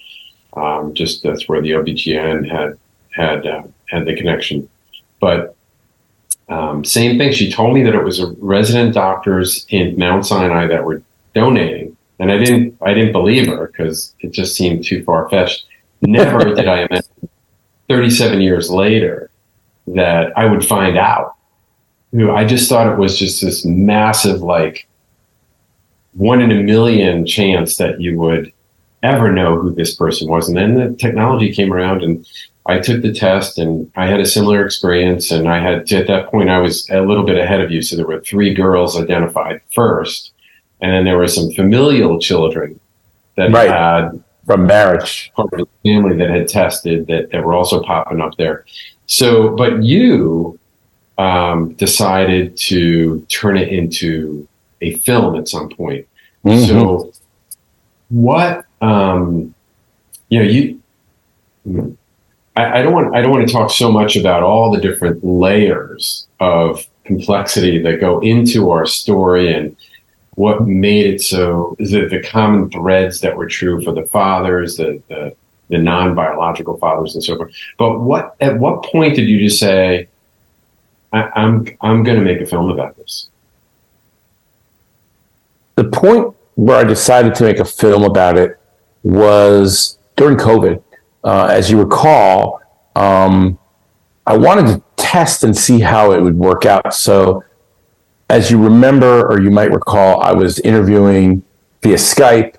Um, 0.54 0.92
just 0.92 1.22
that's 1.22 1.48
where 1.48 1.62
the 1.62 1.70
OBGYN 1.70 2.50
had 2.50 2.78
had 3.12 3.46
uh, 3.46 3.62
had 3.88 4.06
the 4.06 4.16
connection. 4.16 4.68
But 5.20 5.54
um, 6.48 6.84
same 6.84 7.16
thing. 7.16 7.32
She 7.32 7.50
told 7.50 7.74
me 7.74 7.84
that 7.84 7.94
it 7.94 8.02
was 8.02 8.24
resident 8.38 8.94
doctors 8.94 9.64
in 9.68 9.96
Mount 9.96 10.26
Sinai 10.26 10.66
that 10.66 10.84
were 10.84 11.00
donating, 11.32 11.96
and 12.18 12.32
I 12.32 12.38
didn't 12.38 12.76
I 12.82 12.92
didn't 12.92 13.12
believe 13.12 13.46
her 13.46 13.68
because 13.68 14.12
it 14.18 14.32
just 14.32 14.56
seemed 14.56 14.84
too 14.84 15.04
far 15.04 15.28
fetched. 15.28 15.64
Never 16.00 16.54
did 16.56 16.66
I 16.66 16.88
imagine 16.90 17.28
37 17.88 18.40
years 18.40 18.68
later 18.68 19.30
that 19.86 20.36
I 20.36 20.46
would 20.46 20.66
find 20.66 20.98
out. 20.98 21.36
Who 22.12 22.30
I 22.30 22.44
just 22.44 22.68
thought 22.68 22.92
it 22.92 22.98
was 22.98 23.18
just 23.18 23.42
this 23.42 23.64
massive, 23.64 24.42
like 24.42 24.86
one 26.12 26.42
in 26.42 26.50
a 26.50 26.62
million 26.62 27.26
chance 27.26 27.76
that 27.78 28.00
you 28.00 28.18
would 28.18 28.52
ever 29.02 29.32
know 29.32 29.58
who 29.58 29.74
this 29.74 29.94
person 29.94 30.28
was. 30.28 30.48
And 30.48 30.56
then 30.56 30.74
the 30.74 30.94
technology 30.96 31.52
came 31.52 31.72
around 31.72 32.02
and 32.02 32.26
I 32.66 32.78
took 32.78 33.02
the 33.02 33.12
test 33.12 33.58
and 33.58 33.90
I 33.96 34.06
had 34.06 34.20
a 34.20 34.26
similar 34.26 34.64
experience. 34.64 35.30
And 35.30 35.48
I 35.48 35.58
had, 35.58 35.90
at 35.92 36.06
that 36.06 36.30
point, 36.30 36.50
I 36.50 36.58
was 36.58 36.88
a 36.90 37.00
little 37.00 37.24
bit 37.24 37.38
ahead 37.38 37.60
of 37.60 37.70
you. 37.70 37.82
So 37.82 37.96
there 37.96 38.06
were 38.06 38.20
three 38.20 38.54
girls 38.54 39.00
identified 39.00 39.60
first. 39.74 40.32
And 40.80 40.92
then 40.92 41.04
there 41.04 41.16
were 41.16 41.28
some 41.28 41.50
familial 41.52 42.20
children 42.20 42.78
that 43.36 43.50
right. 43.50 43.70
had 43.70 44.22
from 44.46 44.66
marriage 44.66 45.32
part 45.34 45.52
of 45.52 45.60
the 45.60 45.90
family 45.90 46.16
that 46.16 46.30
had 46.30 46.48
tested 46.48 47.06
that, 47.06 47.30
that 47.30 47.44
were 47.44 47.54
also 47.54 47.82
popping 47.82 48.20
up 48.20 48.36
there. 48.36 48.64
So, 49.06 49.56
but 49.56 49.82
you 49.82 50.58
um, 51.18 51.72
decided 51.74 52.56
to 52.56 53.20
turn 53.28 53.56
it 53.56 53.68
into 53.68 54.46
a 54.80 54.94
film 54.98 55.36
at 55.36 55.48
some 55.48 55.68
point. 55.68 56.06
Mm-hmm. 56.44 56.66
So, 56.66 57.12
what 58.08 58.66
um, 58.80 59.54
you 60.28 60.38
know, 60.38 60.44
you. 60.44 60.80
I, 62.56 62.80
I 62.80 62.82
don't 62.82 62.92
want. 62.92 63.14
I 63.14 63.22
don't 63.22 63.30
want 63.30 63.46
to 63.46 63.52
talk 63.52 63.70
so 63.70 63.90
much 63.90 64.16
about 64.16 64.42
all 64.42 64.70
the 64.70 64.80
different 64.80 65.24
layers 65.24 66.26
of 66.40 66.86
complexity 67.04 67.78
that 67.82 68.00
go 68.00 68.20
into 68.20 68.70
our 68.70 68.86
story 68.86 69.52
and 69.52 69.76
what 70.34 70.66
made 70.66 71.06
it 71.06 71.20
so 71.20 71.76
is 71.78 71.92
it 71.92 72.10
the 72.10 72.22
common 72.22 72.70
threads 72.70 73.20
that 73.20 73.36
were 73.36 73.46
true 73.46 73.82
for 73.82 73.92
the 73.92 74.06
fathers, 74.06 74.76
the, 74.76 75.02
the, 75.08 75.34
the 75.68 75.78
non-biological 75.78 76.78
fathers 76.78 77.14
and 77.14 77.22
so 77.22 77.36
forth. 77.36 77.52
But 77.76 78.00
what, 78.00 78.36
at 78.40 78.58
what 78.58 78.82
point 78.84 79.14
did 79.14 79.28
you 79.28 79.38
just 79.38 79.58
say, 79.58 80.08
I, 81.12 81.30
I'm, 81.34 81.66
I'm 81.80 82.02
going 82.02 82.18
to 82.18 82.24
make 82.24 82.40
a 82.40 82.46
film 82.46 82.70
about 82.70 82.96
this? 82.96 83.28
The 85.76 85.84
point 85.84 86.34
where 86.54 86.76
I 86.76 86.84
decided 86.84 87.34
to 87.36 87.44
make 87.44 87.58
a 87.58 87.64
film 87.64 88.04
about 88.04 88.36
it 88.36 88.58
was 89.02 89.98
during 90.16 90.36
COVID. 90.36 90.82
Uh, 91.24 91.46
as 91.50 91.70
you 91.70 91.78
recall, 91.78 92.60
um, 92.96 93.58
I 94.26 94.36
wanted 94.36 94.66
to 94.66 94.82
test 94.96 95.44
and 95.44 95.56
see 95.56 95.80
how 95.80 96.12
it 96.12 96.20
would 96.20 96.36
work 96.36 96.66
out. 96.66 96.94
So 96.94 97.44
as 98.28 98.50
you 98.50 98.62
remember, 98.62 99.26
or 99.26 99.40
you 99.40 99.50
might 99.50 99.70
recall, 99.72 100.20
I 100.20 100.32
was 100.32 100.58
interviewing 100.60 101.42
via 101.82 101.96
Skype 101.96 102.56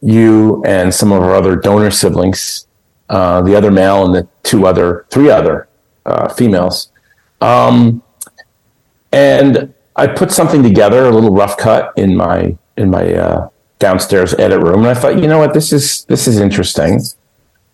you 0.00 0.62
and 0.64 0.94
some 0.94 1.12
of 1.12 1.22
our 1.22 1.34
other 1.34 1.56
donor 1.56 1.90
siblings, 1.90 2.66
uh, 3.08 3.42
the 3.42 3.56
other 3.56 3.70
male 3.70 4.04
and 4.04 4.14
the 4.14 4.28
two 4.42 4.66
other, 4.66 5.06
three 5.10 5.30
other 5.30 5.68
uh, 6.04 6.28
females. 6.28 6.90
Um, 7.40 8.02
and 9.12 9.74
I 9.94 10.06
put 10.06 10.30
something 10.30 10.62
together, 10.62 11.06
a 11.06 11.10
little 11.10 11.34
rough 11.34 11.56
cut 11.56 11.92
in 11.96 12.16
my 12.16 12.56
in 12.76 12.90
my 12.90 13.14
uh, 13.14 13.48
downstairs 13.78 14.34
edit 14.34 14.60
room, 14.60 14.80
and 14.80 14.88
I 14.88 14.94
thought, 14.94 15.18
you 15.18 15.26
know 15.26 15.38
what, 15.38 15.54
this 15.54 15.72
is 15.72 16.04
this 16.04 16.26
is 16.26 16.38
interesting. 16.38 17.00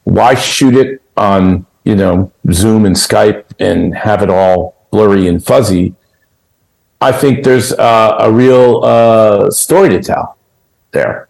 Why 0.05 0.35
shoot 0.35 0.75
it 0.75 1.03
on 1.17 1.67
you 1.85 1.97
know 1.97 2.33
Zoom 2.53 2.87
and 2.87 2.95
Skype 2.95 3.45
and 3.59 3.95
have 3.95 4.23
it 4.23 4.31
all 4.31 4.87
blurry 4.91 5.27
and 5.27 5.45
fuzzy? 5.45 5.95
I 7.01 7.11
think 7.11 7.43
there's 7.43 7.73
uh, 7.73 8.17
a 8.21 8.31
real 8.31 8.85
uh, 8.85 9.51
story 9.51 9.89
to 9.89 10.01
tell 10.01 10.37
there. 10.93 11.29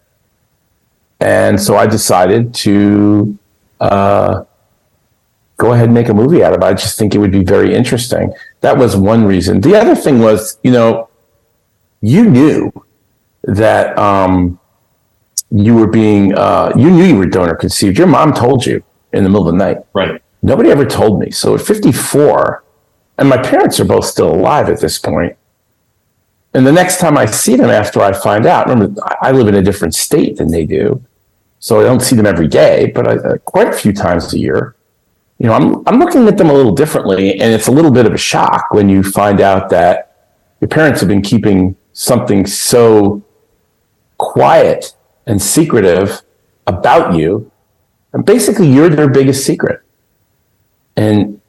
And 1.20 1.58
so 1.58 1.76
I 1.76 1.86
decided 1.86 2.52
to 2.66 3.38
uh, 3.80 4.44
go 5.62 5.72
ahead 5.74 5.84
and 5.84 5.94
make 5.94 6.08
a 6.08 6.14
movie 6.14 6.42
out 6.42 6.52
of 6.52 6.60
it. 6.60 6.64
I 6.64 6.74
just 6.74 6.98
think 6.98 7.14
it 7.14 7.18
would 7.18 7.30
be 7.30 7.44
very 7.44 7.72
interesting. 7.72 8.34
That 8.62 8.76
was 8.76 8.96
one 8.96 9.24
reason. 9.24 9.60
The 9.60 9.76
other 9.76 9.94
thing 9.94 10.18
was, 10.18 10.58
you 10.64 10.72
know, 10.72 11.08
you 12.00 12.28
knew 12.28 12.72
that 13.44 13.96
um, 13.96 14.58
you 15.52 15.76
were 15.76 15.86
being, 15.86 16.34
uh, 16.34 16.72
you 16.76 16.90
knew 16.90 17.04
you 17.04 17.16
were 17.16 17.26
donor 17.26 17.54
conceived. 17.54 17.96
Your 17.96 18.08
mom 18.08 18.32
told 18.32 18.66
you 18.66 18.82
in 19.12 19.22
the 19.22 19.30
middle 19.30 19.46
of 19.48 19.52
the 19.54 19.58
night. 19.64 19.78
Right. 19.92 20.20
Nobody 20.42 20.70
ever 20.70 20.84
told 20.84 21.20
me. 21.20 21.30
So 21.30 21.54
at 21.54 21.60
54, 21.60 22.64
and 23.18 23.28
my 23.28 23.40
parents 23.40 23.78
are 23.78 23.84
both 23.84 24.06
still 24.06 24.34
alive 24.34 24.68
at 24.68 24.80
this 24.80 24.98
point, 24.98 25.36
and 26.54 26.66
the 26.66 26.72
next 26.72 26.98
time 26.98 27.16
I 27.16 27.26
see 27.26 27.54
them 27.54 27.70
after 27.70 28.00
I 28.00 28.12
find 28.12 28.46
out, 28.46 28.66
remember, 28.66 29.00
I 29.22 29.30
live 29.30 29.46
in 29.46 29.54
a 29.54 29.62
different 29.62 29.94
state 29.94 30.38
than 30.38 30.50
they 30.50 30.66
do. 30.66 31.00
So 31.60 31.78
I 31.78 31.84
don't 31.84 32.00
see 32.00 32.16
them 32.16 32.26
every 32.26 32.48
day, 32.48 32.90
but 32.92 33.06
I, 33.06 33.14
uh, 33.14 33.38
quite 33.38 33.68
a 33.68 33.72
few 33.72 33.92
times 33.92 34.34
a 34.34 34.38
year. 34.40 34.74
You 35.42 35.48
know, 35.48 35.54
I'm, 35.54 35.82
I'm 35.88 35.98
looking 35.98 36.28
at 36.28 36.38
them 36.38 36.50
a 36.50 36.52
little 36.52 36.72
differently. 36.72 37.32
And 37.40 37.52
it's 37.52 37.66
a 37.66 37.72
little 37.72 37.90
bit 37.90 38.06
of 38.06 38.12
a 38.12 38.16
shock 38.16 38.68
when 38.70 38.88
you 38.88 39.02
find 39.02 39.40
out 39.40 39.70
that 39.70 40.36
your 40.60 40.68
parents 40.68 41.00
have 41.00 41.08
been 41.08 41.20
keeping 41.20 41.74
something 41.92 42.46
so 42.46 43.24
quiet 44.18 44.94
and 45.26 45.42
secretive 45.42 46.22
about 46.68 47.16
you. 47.16 47.50
And 48.12 48.24
basically, 48.24 48.72
you're 48.72 48.88
their 48.88 49.10
biggest 49.10 49.44
secret. 49.44 49.82
And 50.96 51.40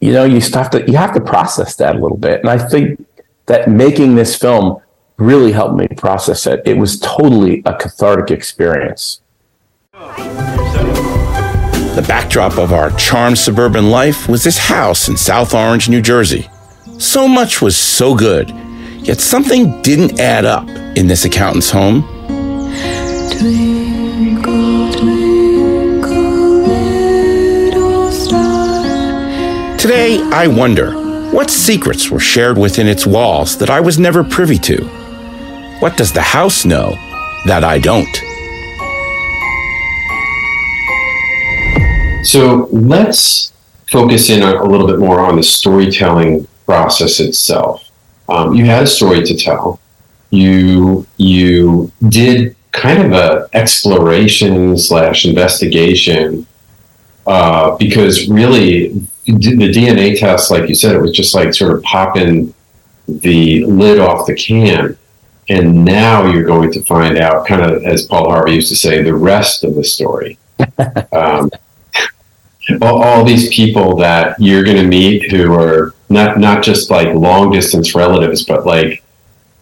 you 0.00 0.12
know, 0.14 0.24
you 0.24 0.40
have 0.40 0.70
to 0.70 0.90
you 0.90 0.96
have 0.96 1.12
to 1.12 1.20
process 1.20 1.76
that 1.76 1.94
a 1.94 1.98
little 1.98 2.16
bit. 2.16 2.40
And 2.40 2.48
I 2.48 2.56
think 2.56 3.04
that 3.46 3.68
making 3.68 4.14
this 4.14 4.34
film 4.34 4.80
really 5.18 5.52
helped 5.52 5.76
me 5.76 5.88
process 5.88 6.46
it. 6.46 6.62
It 6.64 6.78
was 6.78 6.98
totally 7.00 7.62
a 7.66 7.74
cathartic 7.74 8.30
experience. 8.30 9.20
The 11.94 12.00
backdrop 12.08 12.56
of 12.56 12.72
our 12.72 12.90
charmed 12.92 13.36
suburban 13.36 13.90
life 13.90 14.26
was 14.26 14.42
this 14.42 14.56
house 14.56 15.08
in 15.08 15.16
South 15.18 15.52
Orange, 15.52 15.90
New 15.90 16.00
Jersey. 16.00 16.48
So 16.96 17.28
much 17.28 17.60
was 17.60 17.76
so 17.76 18.14
good, 18.14 18.48
yet 18.96 19.20
something 19.20 19.82
didn't 19.82 20.18
add 20.18 20.46
up 20.46 20.66
in 20.96 21.06
this 21.06 21.26
accountant's 21.26 21.68
home. 21.68 22.02
Today, 29.78 30.22
I 30.32 30.46
wonder 30.46 30.92
what 31.30 31.50
secrets 31.50 32.10
were 32.10 32.20
shared 32.20 32.56
within 32.56 32.88
its 32.88 33.06
walls 33.06 33.58
that 33.58 33.68
I 33.68 33.80
was 33.80 33.98
never 33.98 34.24
privy 34.24 34.58
to? 34.60 34.82
What 35.80 35.98
does 35.98 36.10
the 36.10 36.22
house 36.22 36.64
know 36.64 36.92
that 37.44 37.64
I 37.64 37.78
don't? 37.78 38.31
So 42.22 42.68
let's 42.70 43.52
focus 43.90 44.30
in 44.30 44.42
a, 44.42 44.62
a 44.62 44.66
little 44.66 44.86
bit 44.86 44.98
more 44.98 45.20
on 45.20 45.36
the 45.36 45.42
storytelling 45.42 46.46
process 46.66 47.20
itself. 47.20 47.90
Um, 48.28 48.54
you 48.54 48.64
had 48.64 48.84
a 48.84 48.86
story 48.86 49.22
to 49.22 49.36
tell. 49.36 49.80
You 50.30 51.06
you 51.18 51.92
did 52.08 52.56
kind 52.72 53.02
of 53.02 53.12
a 53.12 53.48
exploration 53.52 54.78
slash 54.78 55.26
investigation 55.26 56.46
uh, 57.26 57.76
because 57.76 58.28
really 58.28 58.88
the 59.26 59.70
DNA 59.70 60.18
test, 60.18 60.50
like 60.50 60.68
you 60.68 60.74
said, 60.74 60.94
it 60.96 61.00
was 61.00 61.12
just 61.12 61.34
like 61.34 61.54
sort 61.54 61.76
of 61.76 61.82
popping 61.82 62.54
the 63.06 63.64
lid 63.66 64.00
off 64.00 64.26
the 64.26 64.34
can. 64.34 64.96
And 65.48 65.84
now 65.84 66.24
you're 66.24 66.44
going 66.44 66.72
to 66.72 66.82
find 66.82 67.18
out, 67.18 67.46
kind 67.46 67.62
of 67.62 67.84
as 67.84 68.06
Paul 68.06 68.30
Harvey 68.30 68.54
used 68.54 68.68
to 68.68 68.76
say, 68.76 69.02
the 69.02 69.14
rest 69.14 69.64
of 69.64 69.74
the 69.74 69.84
story. 69.84 70.38
um, 71.12 71.50
all, 72.80 73.02
all, 73.02 73.24
these 73.24 73.52
people 73.54 73.96
that 73.96 74.40
you're 74.40 74.64
going 74.64 74.76
to 74.76 74.86
meet 74.86 75.30
who 75.30 75.52
are 75.52 75.94
not 76.08 76.38
not 76.38 76.62
just 76.62 76.90
like 76.90 77.14
long 77.14 77.50
distance 77.50 77.94
relatives, 77.94 78.44
but 78.44 78.64
like 78.64 79.02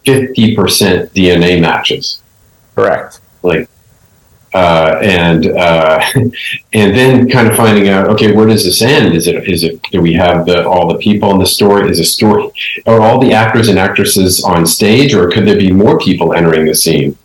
50% 0.05 1.09
DNA 1.11 1.59
matches. 1.59 2.21
Correct. 2.75 3.19
Like 3.43 3.69
uh, 4.53 4.99
and 5.01 5.47
uh, 5.47 6.01
and 6.15 6.95
then 6.95 7.29
kind 7.29 7.47
of 7.47 7.55
finding 7.55 7.89
out 7.89 8.09
okay 8.09 8.33
where 8.33 8.47
does 8.47 8.65
this 8.65 8.81
end 8.81 9.15
is 9.15 9.27
it 9.27 9.47
is 9.47 9.63
it 9.63 9.81
do 9.91 10.01
we 10.01 10.13
have 10.13 10.45
the 10.45 10.67
all 10.67 10.87
the 10.91 10.97
people 10.97 11.31
in 11.31 11.39
the 11.39 11.45
story 11.45 11.89
is 11.89 11.99
a 11.99 12.03
story 12.03 12.49
are 12.85 13.01
all 13.01 13.19
the 13.19 13.31
actors 13.31 13.69
and 13.69 13.79
actresses 13.79 14.43
on 14.43 14.65
stage 14.65 15.13
or 15.13 15.29
could 15.29 15.47
there 15.47 15.57
be 15.57 15.71
more 15.71 15.97
people 15.99 16.33
entering 16.33 16.65
the 16.65 16.75
scene 16.75 17.17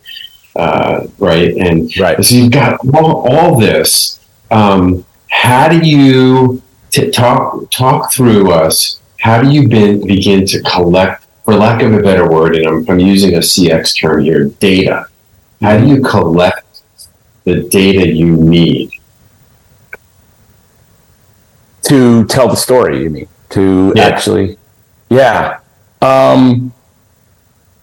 uh, 0.55 1.05
right 1.19 1.55
and 1.57 1.95
right 1.97 2.23
so 2.23 2.33
you've 2.33 2.51
got 2.51 2.79
all, 2.93 3.27
all 3.27 3.59
this 3.59 4.25
um, 4.49 5.05
how 5.29 5.67
do 5.67 5.77
you 5.85 6.61
t- 6.89 7.11
talk 7.11 7.69
talk 7.71 8.11
through 8.13 8.51
us? 8.51 9.01
How 9.19 9.41
do 9.41 9.49
you 9.49 9.67
be- 9.67 10.03
begin 10.05 10.45
to 10.47 10.61
collect 10.61 11.25
for 11.43 11.55
lack 11.55 11.81
of 11.81 11.93
a 11.93 12.01
better 12.01 12.29
word 12.29 12.55
and 12.55 12.67
I'm, 12.67 12.89
I'm 12.89 12.99
using 12.99 13.35
a 13.35 13.39
cx 13.39 13.99
term 13.99 14.23
here 14.23 14.45
data? 14.45 15.07
How 15.61 15.77
do 15.77 15.87
you 15.87 16.01
collect 16.01 16.81
the 17.43 17.63
data 17.63 18.07
you 18.07 18.35
need? 18.37 18.91
To 21.83 22.25
tell 22.25 22.49
the 22.49 22.55
story 22.55 23.03
you 23.03 23.09
mean? 23.09 23.27
To 23.51 23.93
Yeah. 23.95 24.03
actually 24.05 24.57
yeah. 25.09 25.59
Um, 26.01 26.73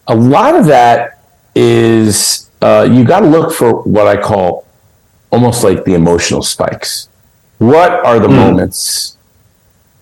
a 0.06 0.14
lot 0.14 0.54
of 0.54 0.66
that 0.66 1.20
is 1.54 2.50
uh, 2.60 2.86
you 2.90 3.02
got 3.04 3.20
to 3.20 3.26
look 3.26 3.52
for 3.52 3.82
what 3.82 4.06
i 4.06 4.16
call 4.20 4.66
almost 5.32 5.64
like 5.64 5.84
the 5.84 5.94
emotional 5.94 6.42
spikes 6.42 7.08
what 7.68 8.04
are 8.04 8.18
the 8.18 8.28
moments 8.28 9.16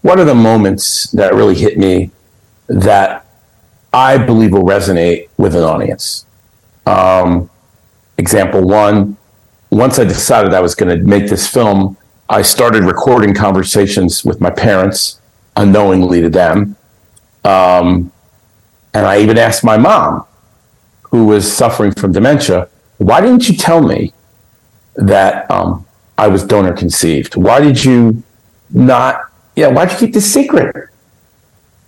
what 0.02 0.18
are 0.18 0.24
the 0.24 0.34
moments 0.34 1.10
that 1.12 1.34
really 1.34 1.54
hit 1.54 1.78
me 1.78 2.10
that 2.68 3.26
i 3.92 4.16
believe 4.18 4.52
will 4.52 4.64
resonate 4.64 5.28
with 5.36 5.54
an 5.54 5.62
audience 5.62 6.26
um, 6.86 7.48
example 8.18 8.66
one 8.66 9.16
once 9.72 9.98
I 9.98 10.04
decided 10.04 10.52
I 10.52 10.60
was 10.60 10.74
going 10.74 10.96
to 10.96 11.02
make 11.02 11.30
this 11.30 11.48
film, 11.48 11.96
I 12.28 12.42
started 12.42 12.84
recording 12.84 13.34
conversations 13.34 14.22
with 14.22 14.38
my 14.38 14.50
parents, 14.50 15.18
unknowingly 15.56 16.20
to 16.20 16.28
them. 16.28 16.76
Um, 17.42 18.12
and 18.92 19.06
I 19.06 19.20
even 19.20 19.38
asked 19.38 19.64
my 19.64 19.78
mom, 19.78 20.26
who 21.04 21.24
was 21.24 21.50
suffering 21.50 21.92
from 21.92 22.12
dementia, 22.12 22.68
why 22.98 23.22
didn't 23.22 23.48
you 23.48 23.56
tell 23.56 23.80
me 23.80 24.12
that 24.96 25.50
um, 25.50 25.86
I 26.24 26.28
was 26.28 26.44
donor 26.44 26.72
conceived? 26.72 27.36
Why 27.36 27.60
did 27.60 27.84
you 27.84 28.22
not? 28.70 29.14
Yeah, 29.56 29.68
why'd 29.68 29.92
you 29.92 29.98
keep 29.98 30.12
this 30.14 30.32
secret? 30.32 30.88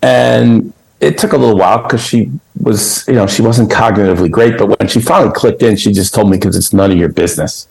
And 0.01 0.73
it 0.99 1.17
took 1.17 1.33
a 1.33 1.37
little 1.37 1.57
while 1.57 1.81
because 1.83 2.03
she 2.05 2.31
was, 2.61 3.07
you 3.07 3.15
know, 3.15 3.27
she 3.27 3.41
wasn't 3.41 3.71
cognitively 3.71 4.29
great. 4.29 4.57
But 4.57 4.79
when 4.79 4.87
she 4.87 4.99
finally 5.01 5.33
clicked 5.33 5.63
in, 5.63 5.75
she 5.75 5.91
just 5.91 6.13
told 6.13 6.29
me 6.29 6.37
because 6.37 6.55
it's 6.55 6.73
none 6.73 6.91
of 6.91 6.97
your 6.97 7.09
business 7.09 7.67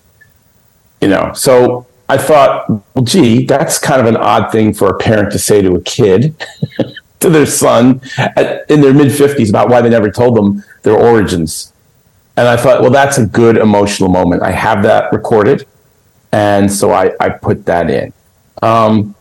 you 1.04 1.10
know 1.10 1.32
so 1.34 1.86
i 2.08 2.16
thought 2.16 2.68
well 2.70 3.04
gee 3.04 3.44
that's 3.44 3.78
kind 3.78 4.00
of 4.00 4.06
an 4.06 4.16
odd 4.16 4.50
thing 4.50 4.72
for 4.72 4.88
a 4.88 4.96
parent 4.98 5.30
to 5.30 5.38
say 5.38 5.60
to 5.60 5.74
a 5.74 5.80
kid 5.82 6.34
to 7.20 7.28
their 7.28 7.44
son 7.44 8.00
at, 8.16 8.68
in 8.70 8.80
their 8.80 8.94
mid 8.94 9.08
50s 9.08 9.50
about 9.50 9.68
why 9.68 9.82
they 9.82 9.90
never 9.90 10.10
told 10.10 10.34
them 10.34 10.64
their 10.82 10.96
origins 10.96 11.74
and 12.38 12.48
i 12.48 12.56
thought 12.56 12.80
well 12.80 12.90
that's 12.90 13.18
a 13.18 13.26
good 13.26 13.58
emotional 13.58 14.08
moment 14.08 14.42
i 14.42 14.50
have 14.50 14.82
that 14.82 15.12
recorded 15.12 15.66
and 16.34 16.70
so 16.70 16.90
i, 16.90 17.12
I 17.20 17.28
put 17.30 17.64
that 17.66 17.88
in 17.90 18.12
um, 18.62 19.14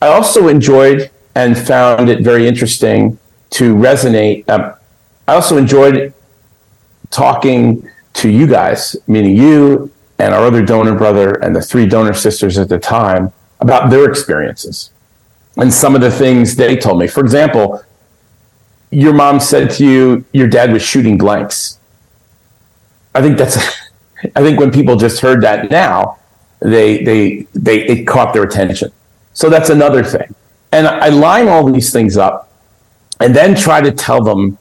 i 0.00 0.06
also 0.06 0.48
enjoyed 0.48 1.10
and 1.34 1.56
found 1.56 2.08
it 2.08 2.22
very 2.22 2.46
interesting 2.46 3.18
to 3.50 3.74
resonate 3.74 4.48
um, 4.48 4.74
i 5.28 5.34
also 5.34 5.56
enjoyed 5.56 6.14
talking 7.10 7.88
to 8.14 8.30
you 8.30 8.46
guys 8.46 8.96
meaning 9.06 9.36
you 9.36 9.90
and 10.18 10.34
our 10.34 10.44
other 10.44 10.64
donor 10.64 10.94
brother 10.94 11.32
and 11.42 11.56
the 11.56 11.62
three 11.62 11.86
donor 11.86 12.14
sisters 12.14 12.58
at 12.58 12.68
the 12.68 12.78
time 12.78 13.32
about 13.60 13.90
their 13.90 14.08
experiences 14.08 14.90
and 15.56 15.72
some 15.72 15.94
of 15.94 16.00
the 16.00 16.10
things 16.10 16.56
they 16.56 16.76
told 16.76 16.98
me. 16.98 17.06
For 17.06 17.20
example, 17.20 17.84
your 18.90 19.12
mom 19.12 19.40
said 19.40 19.70
to 19.72 19.84
you 19.84 20.24
your 20.32 20.48
dad 20.48 20.72
was 20.72 20.82
shooting 20.82 21.18
blanks. 21.18 21.78
I 23.14 23.22
think 23.22 23.38
that's 23.38 23.56
I 24.36 24.42
think 24.42 24.60
when 24.60 24.70
people 24.70 24.96
just 24.96 25.20
heard 25.20 25.42
that 25.42 25.70
now, 25.70 26.18
they 26.60 27.02
they 27.04 27.46
they 27.54 27.86
it 27.86 28.06
caught 28.06 28.32
their 28.32 28.42
attention. 28.42 28.92
So 29.32 29.48
that's 29.48 29.70
another 29.70 30.04
thing. 30.04 30.34
And 30.72 30.86
I 30.86 31.08
line 31.08 31.48
all 31.48 31.70
these 31.70 31.92
things 31.92 32.16
up 32.16 32.52
and 33.18 33.34
then 33.34 33.54
try 33.54 33.80
to 33.80 33.90
tell 33.90 34.22
them 34.22 34.58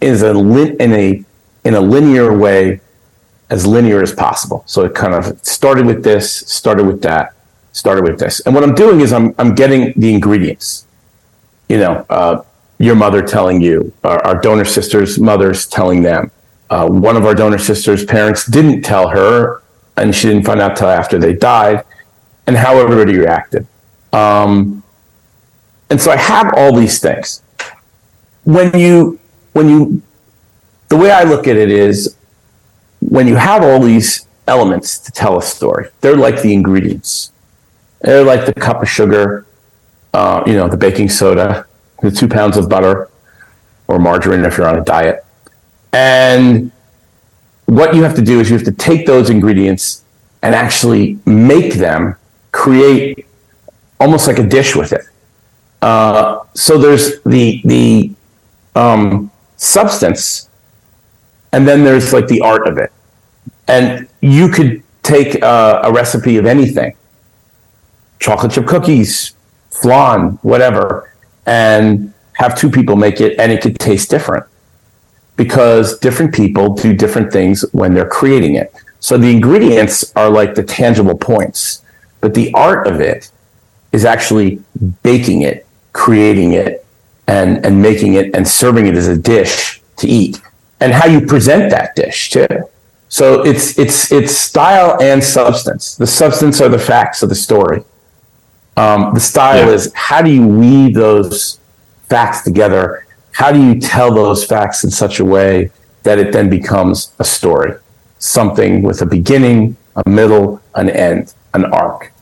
is 0.00 0.22
a 0.22 0.30
in 0.30 0.92
a 0.92 1.24
in 1.64 1.74
a 1.74 1.80
linear 1.80 2.36
way 2.36 2.80
as 3.52 3.66
linear 3.66 4.02
as 4.02 4.12
possible. 4.12 4.64
So 4.66 4.84
it 4.84 4.94
kind 4.94 5.14
of 5.14 5.38
started 5.44 5.84
with 5.84 6.02
this, 6.02 6.32
started 6.32 6.86
with 6.86 7.02
that, 7.02 7.34
started 7.72 8.02
with 8.02 8.18
this. 8.18 8.40
And 8.40 8.54
what 8.54 8.64
I'm 8.64 8.74
doing 8.74 9.00
is 9.00 9.12
I'm, 9.12 9.34
I'm 9.38 9.54
getting 9.54 9.92
the 9.94 10.12
ingredients. 10.12 10.86
You 11.68 11.78
know, 11.78 12.06
uh, 12.08 12.44
your 12.78 12.94
mother 12.94 13.20
telling 13.20 13.60
you, 13.60 13.92
our, 14.04 14.24
our, 14.24 14.40
donor 14.40 14.64
sisters' 14.64 15.18
mothers 15.18 15.66
telling 15.66 16.02
them. 16.02 16.30
Uh, 16.70 16.88
one 16.88 17.16
of 17.16 17.26
our 17.26 17.34
donor 17.34 17.58
sisters' 17.58 18.04
parents 18.06 18.46
didn't 18.46 18.82
tell 18.82 19.08
her, 19.08 19.61
and 19.96 20.14
she 20.14 20.28
didn't 20.28 20.44
find 20.44 20.60
out 20.60 20.76
till 20.76 20.88
after 20.88 21.18
they 21.18 21.32
died, 21.32 21.84
and 22.46 22.56
how 22.56 22.78
everybody 22.78 23.16
reacted. 23.16 23.66
Um, 24.12 24.82
and 25.90 26.00
so 26.00 26.10
I 26.10 26.16
have 26.16 26.52
all 26.56 26.74
these 26.74 27.00
things. 27.00 27.42
When 28.44 28.76
you, 28.78 29.18
when 29.52 29.68
you, 29.68 30.02
the 30.88 30.96
way 30.96 31.10
I 31.10 31.22
look 31.22 31.46
at 31.46 31.56
it 31.56 31.70
is 31.70 32.16
when 33.00 33.26
you 33.28 33.36
have 33.36 33.62
all 33.62 33.80
these 33.80 34.26
elements 34.46 34.98
to 34.98 35.12
tell 35.12 35.38
a 35.38 35.42
story, 35.42 35.88
they're 36.00 36.16
like 36.16 36.42
the 36.42 36.52
ingredients. 36.52 37.32
They're 38.00 38.24
like 38.24 38.46
the 38.46 38.54
cup 38.54 38.82
of 38.82 38.88
sugar, 38.88 39.46
uh, 40.12 40.42
you 40.46 40.54
know, 40.54 40.68
the 40.68 40.76
baking 40.76 41.08
soda, 41.08 41.66
the 42.02 42.10
two 42.10 42.28
pounds 42.28 42.56
of 42.56 42.68
butter 42.68 43.08
or 43.86 43.98
margarine 43.98 44.44
if 44.44 44.56
you're 44.56 44.66
on 44.66 44.78
a 44.78 44.84
diet. 44.84 45.24
And 45.92 46.72
what 47.76 47.94
you 47.94 48.02
have 48.02 48.14
to 48.14 48.22
do 48.22 48.38
is 48.40 48.50
you 48.50 48.56
have 48.56 48.66
to 48.66 48.72
take 48.72 49.06
those 49.06 49.30
ingredients 49.30 50.04
and 50.42 50.54
actually 50.54 51.18
make 51.24 51.74
them 51.74 52.16
create 52.50 53.26
almost 53.98 54.26
like 54.26 54.38
a 54.38 54.46
dish 54.46 54.76
with 54.76 54.92
it. 54.92 55.02
Uh, 55.80 56.40
so 56.54 56.76
there's 56.76 57.22
the 57.22 57.62
the 57.64 58.12
um, 58.74 59.30
substance 59.56 60.50
and 61.52 61.66
then 61.66 61.82
there's 61.82 62.12
like 62.12 62.28
the 62.28 62.40
art 62.42 62.68
of 62.68 62.76
it. 62.76 62.92
And 63.68 64.08
you 64.20 64.48
could 64.48 64.82
take 65.02 65.42
uh, 65.42 65.80
a 65.84 65.92
recipe 65.92 66.36
of 66.36 66.46
anything. 66.46 66.94
Chocolate 68.18 68.52
chip 68.52 68.66
cookies, 68.66 69.34
flan, 69.70 70.38
whatever, 70.42 71.14
and 71.46 72.12
have 72.34 72.58
two 72.58 72.70
people 72.70 72.96
make 72.96 73.20
it, 73.20 73.38
and 73.38 73.50
it 73.50 73.62
could 73.62 73.78
taste 73.78 74.10
different 74.10 74.46
because 75.36 75.98
different 75.98 76.34
people 76.34 76.74
do 76.74 76.94
different 76.94 77.32
things 77.32 77.64
when 77.72 77.94
they're 77.94 78.08
creating 78.08 78.54
it. 78.54 78.72
So 79.00 79.18
the 79.18 79.30
ingredients 79.30 80.12
are 80.14 80.30
like 80.30 80.54
the 80.54 80.62
tangible 80.62 81.16
points, 81.16 81.82
but 82.20 82.34
the 82.34 82.52
art 82.54 82.86
of 82.86 83.00
it 83.00 83.30
is 83.92 84.04
actually 84.04 84.60
baking 85.02 85.42
it, 85.42 85.66
creating 85.92 86.52
it, 86.52 86.84
and, 87.26 87.64
and 87.64 87.80
making 87.80 88.14
it 88.14 88.34
and 88.34 88.46
serving 88.46 88.86
it 88.86 88.94
as 88.94 89.08
a 89.08 89.16
dish 89.16 89.80
to 89.96 90.06
eat, 90.06 90.40
and 90.80 90.92
how 90.92 91.06
you 91.06 91.20
present 91.26 91.70
that 91.70 91.94
dish 91.96 92.30
too. 92.30 92.46
So 93.08 93.42
it's 93.42 93.78
it's 93.78 94.10
it's 94.10 94.34
style 94.34 94.96
and 95.00 95.22
substance. 95.22 95.96
The 95.96 96.06
substance 96.06 96.60
are 96.60 96.68
the 96.68 96.78
facts 96.78 97.22
of 97.22 97.28
the 97.28 97.34
story. 97.34 97.84
Um, 98.76 99.12
the 99.12 99.20
style 99.20 99.66
yeah. 99.66 99.74
is 99.74 99.92
how 99.94 100.22
do 100.22 100.30
you 100.30 100.46
weave 100.46 100.94
those 100.94 101.60
facts 102.08 102.42
together? 102.42 103.01
How 103.32 103.50
do 103.50 103.62
you 103.62 103.80
tell 103.80 104.14
those 104.14 104.44
facts 104.44 104.84
in 104.84 104.90
such 104.90 105.18
a 105.18 105.24
way 105.24 105.70
that 106.02 106.18
it 106.18 106.32
then 106.32 106.48
becomes 106.48 107.12
a 107.18 107.24
story, 107.24 107.74
something 108.18 108.82
with 108.82 109.02
a 109.02 109.06
beginning, 109.06 109.76
a 109.96 110.08
middle, 110.08 110.60
an 110.74 110.90
end, 110.90 111.34
an 111.54 111.64
arc? 111.66 112.12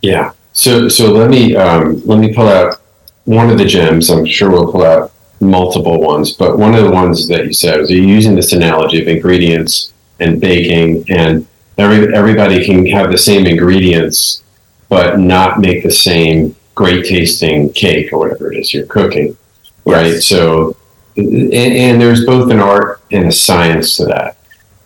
Yeah. 0.00 0.32
So 0.52 0.88
so 0.88 1.10
let 1.12 1.30
me 1.30 1.56
um, 1.56 2.02
let 2.04 2.18
me 2.18 2.34
pull 2.34 2.48
out 2.48 2.80
one 3.24 3.48
of 3.50 3.58
the 3.58 3.64
gems. 3.64 4.10
I'm 4.10 4.26
sure 4.26 4.50
we'll 4.50 4.70
pull 4.70 4.84
out 4.84 5.12
multiple 5.40 6.00
ones, 6.00 6.32
but 6.32 6.58
one 6.58 6.74
of 6.74 6.84
the 6.84 6.90
ones 6.90 7.26
that 7.28 7.46
you 7.46 7.52
said 7.52 7.80
was 7.80 7.90
you're 7.90 8.04
using 8.04 8.34
this 8.34 8.52
analogy 8.52 9.00
of 9.00 9.08
ingredients 9.08 9.92
and 10.20 10.40
baking, 10.40 11.04
and 11.08 11.46
every 11.78 12.14
everybody 12.14 12.64
can 12.64 12.84
have 12.86 13.10
the 13.10 13.18
same 13.18 13.46
ingredients, 13.46 14.42
but 14.88 15.18
not 15.18 15.60
make 15.60 15.82
the 15.82 15.90
same 15.90 16.54
great 16.74 17.04
tasting 17.06 17.72
cake 17.72 18.12
or 18.12 18.18
whatever 18.18 18.52
it 18.52 18.58
is 18.58 18.72
you're 18.72 18.86
cooking, 18.86 19.36
right? 19.84 20.14
Yes. 20.14 20.26
So, 20.26 20.76
and, 21.16 21.52
and, 21.54 22.00
there's 22.00 22.24
both 22.24 22.50
an 22.50 22.60
art 22.60 23.02
and 23.10 23.26
a 23.26 23.32
science 23.32 23.96
to 23.96 24.06
that. 24.06 24.36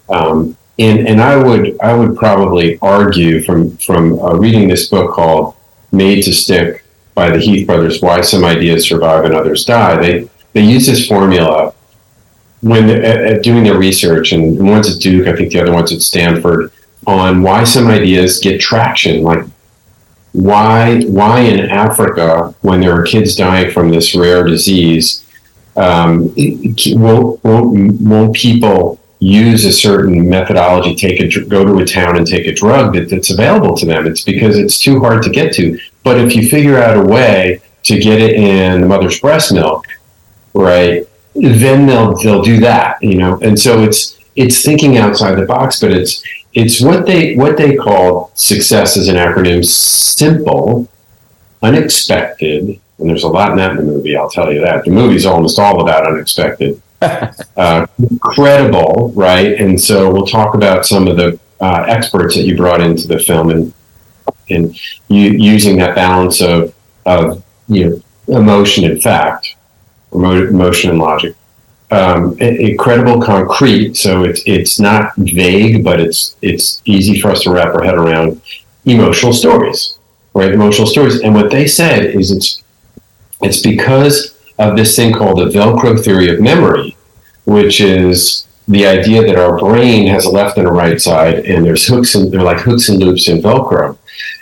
Um, 0.09 0.57
and 0.79 1.07
and 1.09 1.21
I 1.21 1.37
would 1.37 1.81
I 1.81 1.95
would 1.95 2.17
probably 2.17 2.79
argue 2.81 3.43
from 3.43 3.77
from 3.79 4.19
uh, 4.19 4.35
reading 4.35 4.69
this 4.69 4.89
book 4.89 5.15
called 5.15 5.55
Made 5.93 6.23
to 6.25 6.33
Stick 6.33 6.85
by 7.15 7.31
the 7.31 7.39
Heath 7.39 7.67
brothers, 7.67 8.03
Why 8.03 8.21
Some 8.21 8.45
Ideas 8.45 8.87
Survive 8.87 9.25
and 9.25 9.35
Others 9.35 9.65
Die. 9.65 10.01
They 10.01 10.31
they 10.53 10.63
use 10.63 10.87
this 10.87 11.07
formula 11.09 11.73
when 12.61 12.91
at, 12.91 13.05
at 13.05 13.43
doing 13.43 13.65
their 13.65 13.79
research, 13.79 14.33
and 14.33 14.59
one's 14.69 14.95
at 14.95 15.01
Duke, 15.01 15.27
I 15.27 15.37
think 15.37 15.53
the 15.53 15.61
other 15.61 15.73
one's 15.73 15.93
at 15.93 16.01
Stanford, 16.01 16.73
on 17.07 17.43
why 17.43 17.65
some 17.65 17.87
ideas 17.89 18.39
get 18.39 18.61
traction. 18.61 19.23
Like 19.23 19.45
why 20.37 21.01
why 21.05 21.41
in 21.41 21.61
Africa, 21.71 22.55
when 22.61 22.81
there 22.81 22.93
are 22.93 23.05
kids 23.05 23.35
dying 23.37 23.71
from 23.71 23.89
this 23.91 24.15
rare 24.15 24.45
disease, 24.45 25.25
um, 25.77 26.35
won't, 26.89 27.43
won't, 27.43 28.01
won't 28.03 28.37
people 28.37 29.01
use 29.19 29.65
a 29.65 29.73
certain 29.73 30.29
methodology, 30.29 30.95
take 30.95 31.21
a 31.21 31.41
go 31.47 31.65
to 31.65 31.79
a 31.79 31.87
town 31.87 32.19
and 32.19 32.27
take 32.27 32.47
a 32.47 32.53
drug 32.53 32.95
that, 32.95 33.09
that's 33.09 33.31
available 33.31 33.75
to 33.79 33.87
them? 33.87 34.07
It's 34.07 34.21
because 34.21 34.59
it's 34.59 34.79
too 34.79 35.01
hard 35.01 35.23
to 35.23 35.31
get 35.31 35.55
to. 35.55 35.79
But 36.05 36.19
if 36.19 36.37
you 36.37 36.47
figure 36.51 36.77
out 36.77 36.99
a 36.99 37.03
way 37.03 37.63
to 37.85 37.99
get 37.99 38.21
it 38.21 38.35
in 38.35 38.83
the 38.83 38.87
mother's 38.87 39.19
breast 39.19 39.55
milk, 39.55 39.87
right? 40.53 41.09
Then 41.35 41.87
they'll 41.87 42.15
they'll 42.19 42.43
do 42.43 42.61
that, 42.61 43.03
you 43.03 43.17
know. 43.17 43.39
And 43.41 43.59
so 43.59 43.83
it's 43.83 44.19
it's 44.35 44.63
thinking 44.63 44.99
outside 44.99 45.37
the 45.37 45.47
box, 45.47 45.81
but 45.81 45.93
it's 45.93 46.23
it's 46.57 46.81
what 46.81 47.05
they 47.05 47.37
what 47.37 47.59
they 47.59 47.77
call 47.77 48.33
success 48.35 48.97
as 48.97 49.09
an 49.09 49.17
acronym: 49.17 49.63
simple, 49.63 50.89
unexpected, 51.63 52.81
and 52.99 53.11
there's 53.11 53.25
a 53.25 53.29
lot 53.29 53.51
in 53.51 53.59
that 53.59 53.73
in 53.73 53.77
the 53.77 53.83
movie. 53.83 54.17
I'll 54.17 54.31
tell 54.31 54.51
you 54.51 54.63
that 54.63 54.87
the 54.87 54.91
movie's 54.91 55.27
almost 55.27 55.59
all 55.59 55.83
about 55.83 56.07
unexpected, 56.07 56.81
uh, 57.03 57.87
credible, 58.21 59.13
right? 59.15 59.61
And 59.61 59.79
so 59.79 60.11
we'll 60.11 60.27
talk 60.27 60.55
about 60.55 60.87
some 60.87 61.07
of 61.07 61.19
the 61.19 61.39
uh, 61.61 61.85
experts 61.89 62.35
that 62.37 62.45
you 62.45 62.57
brought 62.57 62.81
into 62.81 63.07
the 63.07 63.19
film 63.19 63.51
and 63.51 63.75
and 64.49 64.75
you, 65.09 65.33
using 65.33 65.77
that 65.77 65.95
balance 65.95 66.41
of 66.41 66.75
of 67.05 67.45
you 67.69 68.03
know 68.29 68.39
emotion 68.39 68.85
and 68.85 69.03
fact 69.03 69.57
emotion 70.11 70.89
and 70.89 70.99
logic. 70.99 71.37
Um, 71.89 72.37
incredible 72.41 73.23
concrete, 73.23 73.97
so 73.97 74.25
it's 74.25 74.43
it's 74.45 74.81
not 74.81 75.15
vague, 75.17 75.85
but 75.85 76.01
it's 76.01 76.37
it's 76.43 76.83
easy 76.85 77.21
for 77.21 77.31
us 77.31 77.43
to 77.43 77.53
wrap 77.53 77.75
our 77.77 77.85
head 77.85 77.95
around 77.95 78.41
emotional 78.85 79.33
stories, 79.33 79.97
right? 80.35 80.51
Emotional 80.51 80.89
stories, 80.89 81.21
and 81.21 81.33
what 81.33 81.53
they 81.53 81.69
said 81.69 82.07
is 82.07 82.33
it's 82.33 82.65
it's 83.41 83.61
because 83.61 84.37
of 84.59 84.77
this 84.77 84.97
thing 84.97 85.13
called 85.13 85.39
the 85.39 85.57
Velcro 85.57 86.03
theory 86.03 86.29
of 86.29 86.41
memory, 86.41 86.97
which 87.45 87.81
is 87.81 88.49
the 88.67 88.85
idea 88.85 89.23
that 89.23 89.37
our 89.37 89.57
brain 89.57 90.09
has 90.09 90.25
a 90.25 90.31
left 90.31 90.59
and 90.59 90.67
a 90.67 90.73
right 90.73 91.01
side, 91.01 91.47
and 91.47 91.65
there's 91.65 91.87
hooks 91.87 92.17
and 92.17 92.33
they're 92.33 92.43
like 92.43 92.59
hooks 92.59 92.89
and 92.89 92.99
loops 92.99 93.29
in 93.29 93.41
Velcro, 93.41 93.97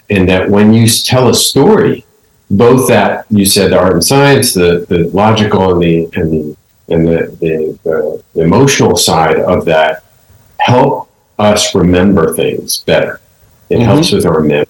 and 0.09 0.27
that 0.31 0.49
when 0.49 0.73
you 0.73 0.89
tell 0.89 1.29
a 1.29 1.35
story, 1.35 2.07
both 2.51 2.89
that 2.89 3.27
you 3.29 3.45
said 3.45 3.71
the 3.73 3.79
art 3.79 3.93
and 3.93 4.05
science, 4.05 4.55
the, 4.55 4.87
the 4.89 5.09
logical 5.09 5.73
and 5.73 5.83
the 5.83 6.09
and 6.19 6.33
the 6.33 6.57
and 6.89 7.07
the, 7.07 7.37
the, 7.41 7.79
the, 7.83 8.25
the 8.35 8.43
emotional 8.43 8.97
side 8.97 9.39
of 9.41 9.65
that 9.65 10.05
help 10.59 11.11
us 11.39 11.75
remember 11.75 12.35
things 12.35 12.79
better. 12.81 13.21
It 13.69 13.77
mm-hmm. 13.77 13.85
helps 13.85 14.13
with 14.13 14.27
our 14.27 14.41
memory. 14.41 14.67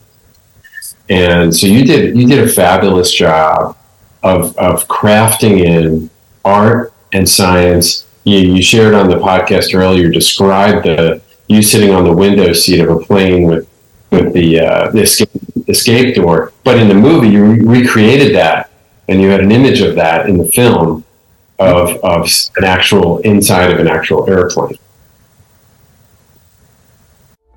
And 1.08 1.54
so 1.54 1.66
you 1.66 1.84
did 1.84 2.16
you 2.16 2.26
did 2.26 2.48
a 2.48 2.48
fabulous 2.48 3.12
job 3.12 3.76
of 4.22 4.56
of 4.56 4.88
crafting 4.88 5.64
in 5.64 6.08
art 6.44 6.92
and 7.12 7.28
science. 7.28 8.06
You, 8.24 8.38
you 8.38 8.62
shared 8.62 8.94
on 8.94 9.10
the 9.10 9.16
podcast 9.16 9.74
earlier, 9.74 10.08
described 10.08 10.86
the 10.86 11.20
you 11.48 11.62
sitting 11.62 11.90
on 11.90 12.04
the 12.04 12.12
window 12.12 12.52
seat 12.54 12.80
of 12.80 12.88
a 12.88 12.98
plane 12.98 13.44
with 13.44 13.68
with 14.10 14.32
the 14.32 14.60
uh, 14.60 14.90
the 14.92 15.02
escape, 15.02 15.28
escape 15.68 16.14
door. 16.14 16.52
But 16.64 16.78
in 16.78 16.88
the 16.88 16.94
movie, 16.94 17.28
you 17.28 17.44
re- 17.44 17.80
recreated 17.82 18.34
that, 18.34 18.70
and 19.08 19.20
you 19.20 19.28
had 19.28 19.40
an 19.40 19.52
image 19.52 19.80
of 19.82 19.94
that 19.96 20.26
in 20.26 20.38
the 20.38 20.50
film 20.52 21.04
of 21.58 21.96
of 22.04 22.28
an 22.56 22.64
actual 22.64 23.18
inside 23.18 23.70
of 23.70 23.78
an 23.78 23.88
actual 23.88 24.28
airplane. 24.28 24.78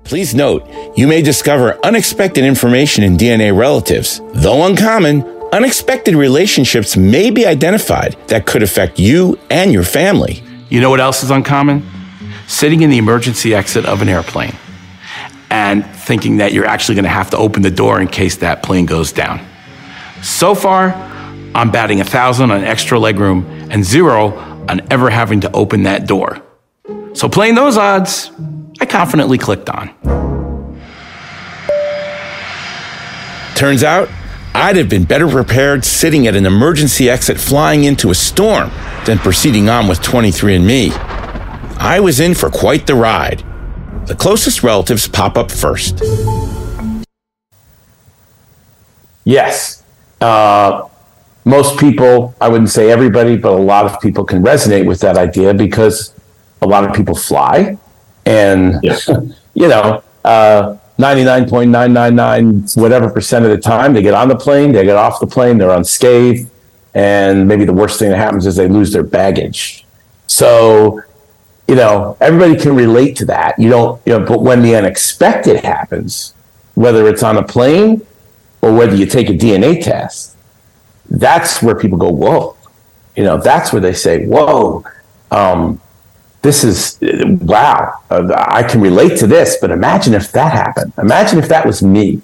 Please 0.04 0.34
note, 0.34 0.66
you 0.96 1.06
may 1.06 1.20
discover 1.20 1.78
unexpected 1.84 2.42
information 2.42 3.04
in 3.04 3.18
DNA 3.18 3.54
relatives. 3.54 4.22
Though 4.32 4.64
uncommon, 4.64 5.22
unexpected 5.52 6.14
relationships 6.14 6.96
may 6.96 7.30
be 7.30 7.44
identified 7.44 8.16
that 8.28 8.46
could 8.46 8.62
affect 8.62 8.98
you 8.98 9.38
and 9.50 9.70
your 9.70 9.82
family. 9.82 10.42
You 10.70 10.80
know 10.80 10.88
what 10.88 11.00
else 11.00 11.22
is 11.22 11.30
uncommon? 11.30 11.86
Sitting 12.46 12.80
in 12.80 12.88
the 12.88 12.96
emergency 12.96 13.54
exit 13.54 13.84
of 13.84 14.00
an 14.00 14.08
airplane 14.08 14.54
and 15.50 15.84
thinking 15.84 16.38
that 16.38 16.52
you're 16.52 16.66
actually 16.66 16.94
going 16.94 17.04
to 17.04 17.10
have 17.10 17.30
to 17.30 17.36
open 17.36 17.62
the 17.62 17.70
door 17.70 18.00
in 18.00 18.08
case 18.08 18.36
that 18.38 18.62
plane 18.62 18.86
goes 18.86 19.12
down. 19.12 19.44
So 20.22 20.54
far, 20.54 20.92
I'm 21.58 21.72
batting 21.72 22.00
a 22.00 22.04
thousand 22.04 22.52
on 22.52 22.62
extra 22.62 23.00
legroom 23.00 23.44
and 23.72 23.84
zero 23.84 24.28
on 24.68 24.80
ever 24.92 25.10
having 25.10 25.40
to 25.40 25.50
open 25.50 25.82
that 25.82 26.06
door. 26.06 26.40
So, 27.14 27.28
playing 27.28 27.56
those 27.56 27.76
odds, 27.76 28.30
I 28.80 28.86
confidently 28.86 29.38
clicked 29.38 29.68
on. 29.68 29.88
Turns 33.56 33.82
out, 33.82 34.08
I'd 34.54 34.76
have 34.76 34.88
been 34.88 35.02
better 35.02 35.26
prepared 35.26 35.84
sitting 35.84 36.28
at 36.28 36.36
an 36.36 36.46
emergency 36.46 37.10
exit 37.10 37.40
flying 37.40 37.82
into 37.82 38.12
a 38.12 38.14
storm 38.14 38.70
than 39.04 39.18
proceeding 39.18 39.68
on 39.68 39.88
with 39.88 39.98
23andMe. 39.98 40.92
I 41.80 41.98
was 41.98 42.20
in 42.20 42.34
for 42.34 42.50
quite 42.50 42.86
the 42.86 42.94
ride. 42.94 43.42
The 44.06 44.14
closest 44.14 44.62
relatives 44.62 45.08
pop 45.08 45.36
up 45.36 45.50
first. 45.50 46.00
Yes. 49.24 49.82
Uh, 50.20 50.87
most 51.48 51.78
people, 51.78 52.34
I 52.40 52.48
wouldn't 52.48 52.70
say 52.70 52.90
everybody, 52.90 53.36
but 53.36 53.52
a 53.52 53.62
lot 53.62 53.86
of 53.86 54.00
people 54.00 54.24
can 54.24 54.42
resonate 54.42 54.86
with 54.86 55.00
that 55.00 55.16
idea 55.16 55.54
because 55.54 56.14
a 56.60 56.66
lot 56.66 56.84
of 56.84 56.94
people 56.94 57.14
fly. 57.14 57.78
And, 58.26 58.78
yeah. 58.82 58.98
you 59.54 59.68
know, 59.68 60.02
uh, 60.24 60.76
99.999 60.98 62.80
whatever 62.80 63.08
percent 63.08 63.44
of 63.44 63.50
the 63.50 63.58
time 63.58 63.94
they 63.94 64.02
get 64.02 64.14
on 64.14 64.28
the 64.28 64.36
plane, 64.36 64.72
they 64.72 64.84
get 64.84 64.96
off 64.96 65.20
the 65.20 65.26
plane, 65.26 65.56
they're 65.58 65.70
unscathed. 65.70 66.50
And 66.94 67.46
maybe 67.48 67.64
the 67.64 67.72
worst 67.72 67.98
thing 67.98 68.10
that 68.10 68.18
happens 68.18 68.46
is 68.46 68.56
they 68.56 68.68
lose 68.68 68.92
their 68.92 69.04
baggage. 69.04 69.86
So 70.26 71.00
you 71.68 71.74
know, 71.74 72.16
everybody 72.20 72.56
can 72.56 72.74
relate 72.74 73.14
to 73.16 73.26
that. 73.26 73.58
You 73.58 73.68
don't, 73.68 74.00
you 74.06 74.18
know, 74.18 74.24
but 74.24 74.42
when 74.42 74.62
the 74.62 74.74
unexpected 74.74 75.60
happens, 75.60 76.32
whether 76.74 77.06
it's 77.06 77.22
on 77.22 77.36
a 77.36 77.42
plane 77.42 78.06
or 78.62 78.72
whether 78.72 78.96
you 78.96 79.04
take 79.04 79.28
a 79.28 79.34
DNA 79.34 79.84
test, 79.84 80.34
that's 81.10 81.62
where 81.62 81.74
people 81.74 81.98
go, 81.98 82.10
whoa. 82.10 82.56
You 83.16 83.24
know, 83.24 83.38
that's 83.38 83.72
where 83.72 83.80
they 83.80 83.92
say, 83.92 84.26
whoa. 84.26 84.84
Um, 85.30 85.80
this 86.42 86.62
is 86.62 86.98
wow. 87.02 88.00
I 88.10 88.62
can 88.62 88.80
relate 88.80 89.18
to 89.18 89.26
this, 89.26 89.58
but 89.60 89.70
imagine 89.70 90.14
if 90.14 90.30
that 90.32 90.52
happened. 90.52 90.92
Imagine 90.98 91.38
if 91.38 91.48
that 91.48 91.66
was 91.66 91.82
me. 91.82 92.22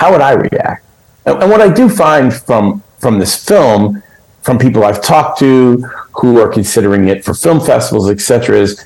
How 0.00 0.10
would 0.10 0.20
I 0.20 0.32
react? 0.32 0.84
And, 1.26 1.42
and 1.42 1.50
what 1.50 1.60
I 1.60 1.72
do 1.72 1.88
find 1.88 2.34
from 2.34 2.82
from 2.98 3.18
this 3.18 3.44
film, 3.44 4.02
from 4.42 4.58
people 4.58 4.84
I've 4.84 5.02
talked 5.02 5.38
to 5.40 5.78
who 6.20 6.40
are 6.40 6.48
considering 6.48 7.08
it 7.08 7.24
for 7.24 7.34
film 7.34 7.60
festivals, 7.60 8.10
etc., 8.10 8.58
is 8.58 8.84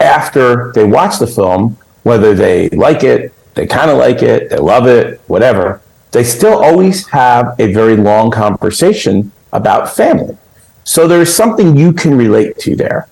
after 0.00 0.72
they 0.72 0.84
watch 0.84 1.18
the 1.18 1.26
film, 1.26 1.76
whether 2.02 2.34
they 2.34 2.68
like 2.70 3.04
it, 3.04 3.32
they 3.54 3.66
kind 3.66 3.90
of 3.90 3.98
like 3.98 4.22
it, 4.22 4.50
they 4.50 4.56
love 4.56 4.86
it, 4.86 5.20
whatever, 5.26 5.80
they 6.12 6.24
still 6.24 6.62
always 6.62 7.08
have 7.08 7.54
a 7.58 7.72
very 7.72 7.96
long 7.96 8.30
conversation 8.30 9.32
about 9.52 9.94
family. 9.94 10.36
So 10.84 11.06
there's 11.06 11.32
something 11.32 11.76
you 11.76 11.92
can 11.92 12.16
relate 12.16 12.58
to 12.60 12.74
there. 12.74 13.08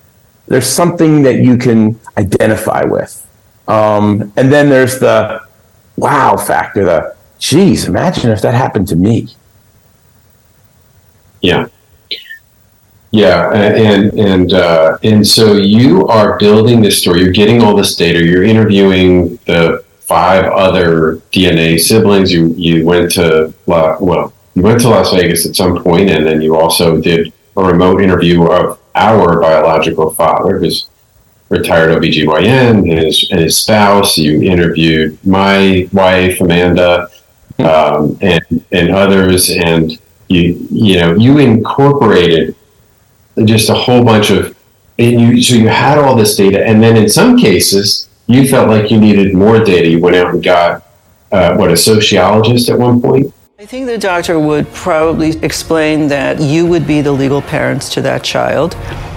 There's 0.47 0.67
something 0.67 1.23
that 1.23 1.37
you 1.37 1.57
can 1.57 2.01
identify 2.17 2.85
with. 2.85 3.25
Um, 3.69 4.33
and 4.37 4.53
then 4.53 4.69
there's 4.69 4.99
the 4.99 5.43
wow 5.97 6.37
factor, 6.37 6.85
the 6.85 7.17
geez, 7.39 7.87
imagine 7.87 8.31
if 8.31 8.41
that 8.43 8.55
happened 8.55 8.89
to 8.89 8.97
me. 8.97 9.29
Yeah. 11.41 11.69
Yeah, 13.11 13.51
and 13.53 14.19
and 14.19 14.53
uh, 14.53 14.99
and 15.03 15.27
so 15.27 15.55
you 15.55 16.07
are 16.09 16.39
building 16.39 16.83
this 16.83 17.01
story. 17.01 17.23
You're 17.23 17.33
getting 17.33 17.63
all 17.63 17.75
this 17.75 17.97
data. 17.97 18.23
You're 18.23 18.45
interviewing 18.45 19.37
the 19.47 19.83
five 20.09 20.47
other 20.47 21.17
DNA 21.33 21.79
siblings. 21.79 22.33
You 22.33 22.55
you 22.57 22.85
went 22.85 23.13
to 23.13 23.53
well, 23.67 24.33
you 24.55 24.63
went 24.63 24.81
to 24.81 24.89
Las 24.89 25.13
Vegas 25.13 25.47
at 25.47 25.55
some 25.55 25.83
point, 25.83 26.11
and 26.11 26.27
then 26.27 26.41
you 26.41 26.57
also 26.57 27.01
did 27.01 27.33
a 27.57 27.63
remote 27.63 28.01
interview 28.03 28.45
of 28.51 28.79
our 28.95 29.41
biological 29.41 30.13
father, 30.15 30.59
who's 30.59 30.89
retired 31.49 31.91
OBGYN, 31.97 32.91
and 32.91 32.99
his, 32.99 33.29
and 33.31 33.41
his 33.41 33.59
spouse. 33.59 34.19
You 34.19 34.43
interviewed 34.43 35.19
my 35.25 35.89
wife, 35.93 36.41
Amanda, 36.41 37.09
um, 37.59 38.19
and, 38.21 38.43
and 38.73 38.91
others. 38.91 39.51
And 39.51 39.99
you, 40.29 40.67
you 40.71 40.97
know, 41.01 41.15
you 41.15 41.39
incorporated 41.39 42.55
just 43.45 43.71
a 43.71 43.75
whole 43.75 44.05
bunch 44.05 44.31
of, 44.31 44.57
and 44.99 45.21
you, 45.21 45.43
so 45.43 45.55
you 45.55 45.69
had 45.69 45.99
all 45.99 46.17
this 46.17 46.37
data. 46.37 46.65
And 46.65 46.83
then 46.83 46.97
in 46.97 47.09
some 47.09 47.39
cases, 47.39 48.08
you 48.29 48.47
felt 48.47 48.69
like 48.69 48.91
you 48.91 49.01
needed 49.01 49.35
more 49.35 49.59
data. 49.65 49.89
You 49.89 50.01
went 50.01 50.15
out 50.15 50.35
and 50.35 50.45
got, 50.45 50.85
uh, 51.33 51.57
what, 51.57 51.73
a 51.73 51.77
sociologist 51.77 52.69
at 52.69 52.79
one 52.79 53.01
point? 53.01 53.35
I 53.59 53.67
think 53.67 53.87
the 53.87 53.99
doctor 53.99 54.39
would 54.39 54.73
probably 54.73 55.37
explain 55.39 56.09
that 56.09 56.39
you 56.39 56.67
would 56.67 56.87
be 56.87 57.01
the 57.01 57.11
legal 57.11 57.43
parents 57.43 57.93
to 57.95 58.03
that 58.03 58.23
child. 58.23 58.75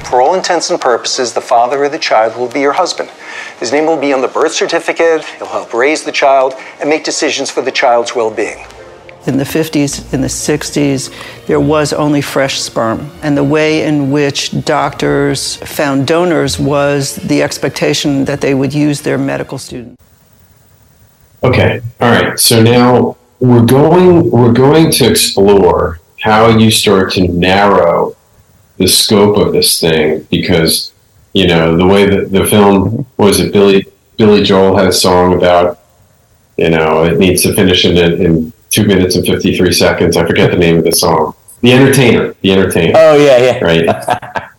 For 0.10 0.21
all 0.21 0.34
intents 0.34 0.71
and 0.71 0.82
purposes, 0.82 1.34
the 1.34 1.41
father 1.41 1.84
of 1.84 1.91
the 1.91 2.00
child 2.00 2.38
will 2.38 2.47
be 2.47 2.62
your 2.62 2.74
husband. 2.74 3.10
His 3.60 3.71
name 3.71 3.86
will 3.86 4.00
be 4.00 4.13
on 4.13 4.21
the 4.21 4.28
birth 4.28 4.54
certificate, 4.54 5.26
he'll 5.26 5.47
help 5.47 5.74
raise 5.74 6.04
the 6.04 6.12
child, 6.12 6.56
and 6.80 6.89
make 6.89 7.04
decisions 7.04 7.52
for 7.52 7.62
the 7.62 7.71
child's 7.71 8.15
well 8.15 8.32
being. 8.32 8.65
In 9.28 9.38
the 9.38 9.44
50s, 9.44 10.14
in 10.14 10.22
the 10.22 10.28
60s, 10.28 11.46
there 11.46 11.60
was 11.60 11.94
only 11.94 12.22
fresh 12.22 12.60
sperm. 12.60 13.12
And 13.22 13.38
the 13.38 13.44
way 13.44 13.84
in 13.84 14.10
which 14.10 14.66
doctors 14.66 15.58
found 15.58 16.08
donors 16.08 16.58
was 16.58 17.18
the 17.18 17.44
expectation 17.44 18.26
that 18.26 18.42
they 18.42 18.56
would 18.56 18.74
use 18.74 19.02
their 19.02 19.20
medical 19.20 19.60
student. 19.60 20.00
Okay, 21.44 21.82
all 22.00 22.12
right. 22.12 22.40
So 22.40 22.62
now 22.62 23.18
we're 23.40 23.66
going 23.66 24.30
we're 24.30 24.54
going 24.54 24.92
to 24.92 25.10
explore 25.10 26.00
how 26.22 26.50
you 26.50 26.70
start 26.70 27.12
to 27.14 27.28
narrow 27.28 28.16
the 28.78 28.88
scope 28.88 29.38
of 29.38 29.52
this 29.52 29.80
thing 29.80 30.28
because 30.30 30.94
you 31.34 31.48
know 31.48 31.76
the 31.76 31.86
way 31.86 32.08
that 32.08 32.32
the 32.32 32.46
film 32.46 33.06
was 33.18 33.40
it 33.40 33.52
Billy 33.52 33.86
Billy 34.18 34.44
Joel 34.44 34.78
had 34.78 34.88
a 34.88 34.94
song 34.94 35.34
about 35.34 35.80
you 36.58 36.70
know 36.70 37.04
it 37.04 37.18
needs 37.18 37.42
to 37.44 37.54
finish 37.54 37.86
in, 37.86 37.98
in 37.98 38.54
two 38.72 38.86
minutes 38.86 39.16
and 39.16 39.26
53 39.26 39.72
seconds 39.72 40.18
I 40.18 40.26
forget 40.26 40.52
the 40.52 40.58
name 40.58 40.78
of 40.78 40.84
the 40.84 40.92
song 40.92 41.36
the 41.62 41.72
entertainer 41.72 42.34
the 42.42 42.52
entertainer 42.52 42.94
oh 42.96 43.18
yeah 43.18 43.38
yeah 43.38 43.64
right 43.64 44.52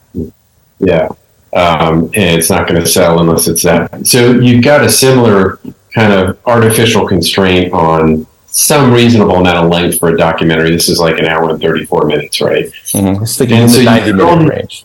yeah 0.78 1.08
um, 1.54 2.04
and 2.14 2.38
it's 2.38 2.48
not 2.48 2.66
going 2.66 2.80
to 2.80 2.86
sell 2.86 3.20
unless 3.20 3.48
it's 3.48 3.62
that 3.64 4.06
so 4.06 4.32
you've 4.32 4.64
got 4.64 4.84
a 4.84 4.88
similar 4.88 5.58
kind 5.92 6.12
of 6.12 6.38
artificial 6.46 7.06
constraint 7.06 7.72
on 7.72 8.26
some 8.52 8.92
reasonable 8.92 9.36
amount 9.36 9.56
of 9.56 9.70
length 9.70 9.98
for 9.98 10.10
a 10.10 10.16
documentary. 10.16 10.70
This 10.70 10.88
is 10.88 10.98
like 11.00 11.18
an 11.18 11.26
hour 11.26 11.50
and 11.50 11.60
34 11.60 12.04
minutes, 12.04 12.40
right? 12.40 12.66
Mm-hmm. 12.66 13.22
It's 13.22 13.40
and 13.40 13.70
so 13.70 13.82
90 13.82 14.12
minute 14.12 14.48
range. 14.48 14.84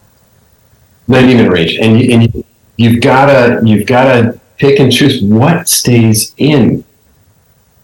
90 1.10 1.36
minute 1.36 1.52
range. 1.52 1.76
And, 1.76 2.00
you, 2.00 2.14
and 2.14 2.46
you, 2.78 2.92
have 2.92 3.02
gotta, 3.02 3.62
you've 3.66 3.86
gotta 3.86 4.40
pick 4.58 4.80
and 4.80 4.92
choose 4.92 5.22
what 5.22 5.68
stays 5.68 6.34
in, 6.38 6.86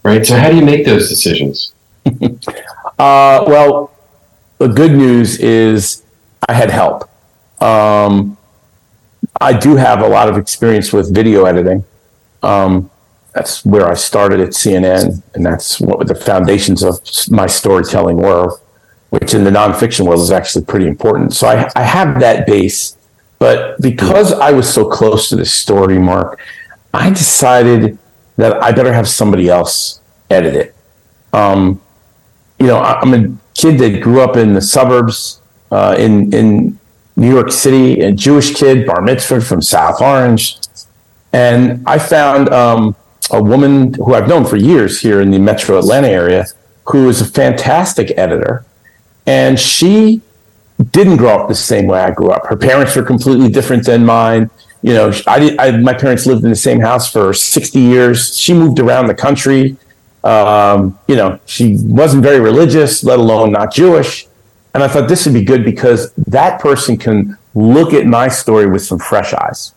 right? 0.04 0.26
So 0.26 0.38
how 0.38 0.50
do 0.50 0.56
you 0.56 0.66
make 0.66 0.86
those 0.86 1.10
decisions? 1.10 1.74
uh, 2.06 3.44
well, 3.48 3.94
the 4.58 4.68
good 4.68 4.92
news 4.92 5.40
is 5.40 6.04
I 6.48 6.54
had 6.54 6.70
help. 6.70 7.10
Um, 7.62 8.38
I 9.40 9.54
do 9.54 9.76
have 9.76 10.02
a 10.02 10.08
lot 10.08 10.30
of 10.30 10.38
experience 10.38 10.94
with 10.94 11.14
video 11.14 11.46
editing. 11.46 11.86
Um, 12.42 12.90
that's 13.34 13.66
where 13.66 13.90
I 13.90 13.96
started 13.96 14.40
at 14.42 14.50
CNN, 14.50 15.24
and 15.34 15.46
that's 15.46 15.80
what 15.80 16.08
the 16.08 16.16
foundations 16.16 16.84
of 16.84 17.00
my 17.30 17.48
storytelling 17.48 18.18
were, 18.18 18.60
which 19.10 19.34
in 19.34 19.44
the 19.44 19.50
nonfiction 19.50 20.06
world 20.06 20.22
is 20.22 20.32
actually 20.32 20.66
pretty 20.66 20.88
important. 20.88 21.34
So 21.34 21.48
I, 21.48 21.68
I 21.76 21.82
have 21.82 22.20
that 22.20 22.46
base, 22.46 22.96
but 23.40 23.82
because 23.82 24.34
I 24.34 24.52
was 24.52 24.72
so 24.72 24.88
close 24.88 25.30
to 25.30 25.36
this 25.36 25.52
story, 25.52 25.98
Mark, 25.98 26.40
I 26.94 27.10
decided 27.10 27.98
that 28.38 28.62
I 28.62 28.72
better 28.72 28.94
have 28.94 29.08
somebody 29.08 29.50
else 29.50 30.02
edit 30.30 30.56
it. 30.56 30.76
Um, 31.34 31.82
you 32.60 32.68
know, 32.68 32.80
I'm 32.80 33.14
a 33.14 33.38
kid 33.54 33.80
that 33.80 34.02
grew 34.02 34.22
up 34.22 34.36
in 34.38 34.54
the 34.54 34.62
suburbs 34.62 35.42
uh, 35.72 35.96
in 35.98 36.34
in 36.34 36.80
New 37.16 37.30
York 37.30 37.52
City, 37.52 38.02
a 38.02 38.12
Jewish 38.12 38.56
kid, 38.56 38.88
bar 38.88 39.02
mitzvah 39.02 39.42
from 39.42 39.62
South 39.62 40.02
Orange, 40.02 40.58
and 41.32 41.84
I 41.86 42.00
found. 42.00 42.50
Um, 42.50 42.96
a 43.32 43.42
woman 43.42 43.94
who 43.94 44.14
I've 44.14 44.28
known 44.28 44.46
for 44.46 44.58
years 44.58 45.02
here 45.02 45.22
in 45.22 45.32
the 45.32 45.40
metro 45.40 45.80
Atlanta 45.80 46.08
area, 46.08 46.46
who 46.86 47.10
is 47.10 47.22
a 47.22 47.26
fantastic 47.26 48.12
editor. 48.18 48.66
And 49.26 49.60
she 49.60 50.22
didn't 50.92 51.18
grow 51.18 51.40
up 51.40 51.48
the 51.48 51.56
same 51.56 51.88
way 51.88 52.00
I 52.00 52.12
grew 52.12 52.30
up. 52.30 52.46
Her 52.48 52.58
parents 52.58 52.96
were 52.96 53.04
completely 53.04 53.50
different 53.50 53.86
than 53.86 54.06
mine. 54.06 54.50
You 54.84 54.94
know, 54.94 55.14
I, 55.26 55.40
did, 55.40 55.58
I 55.60 55.78
my 55.78 55.94
parents 55.94 56.26
lived 56.26 56.44
in 56.44 56.50
the 56.50 56.56
same 56.56 56.80
house 56.80 57.12
for 57.12 57.34
60 57.34 57.80
years. 57.80 58.38
She 58.38 58.54
moved 58.54 58.80
around 58.80 59.08
the 59.08 59.16
country. 59.16 59.78
Um, 60.24 61.00
you 61.08 61.16
know, 61.16 61.40
she 61.46 61.78
wasn't 61.80 62.24
very 62.24 62.40
religious, 62.40 63.04
let 63.04 63.18
alone 63.18 63.54
not 63.54 63.74
Jewish. 63.74 64.28
And 64.74 64.84
I 64.84 64.88
thought 64.88 65.08
this 65.08 65.26
would 65.26 65.34
be 65.34 65.44
good 65.44 65.64
because 65.64 66.12
that 66.28 66.60
person 66.60 66.98
can 66.98 67.38
look 67.56 67.94
at 67.94 68.06
my 68.06 68.28
story 68.28 68.66
with 68.66 68.84
some 68.84 69.00
fresh 69.00 69.34
eyes. 69.34 69.74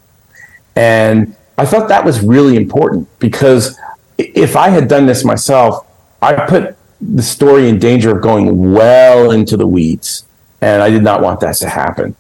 And 0.74 1.36
I 1.58 1.66
thought 1.66 1.88
that 1.88 2.04
was 2.04 2.20
really 2.20 2.56
important 2.56 3.08
because 3.18 3.78
if 4.18 4.56
I 4.56 4.68
had 4.68 4.88
done 4.88 5.06
this 5.06 5.24
myself, 5.24 5.86
I 6.20 6.34
put 6.46 6.76
the 7.00 7.22
story 7.22 7.68
in 7.68 7.78
danger 7.78 8.14
of 8.14 8.22
going 8.22 8.72
well 8.72 9.30
into 9.30 9.56
the 9.56 9.66
weeds. 9.66 10.24
And 10.60 10.82
I 10.82 10.90
did 10.90 11.02
not 11.02 11.20
want 11.20 11.40
that 11.40 11.56
to 11.56 11.68
happen. 11.68 12.16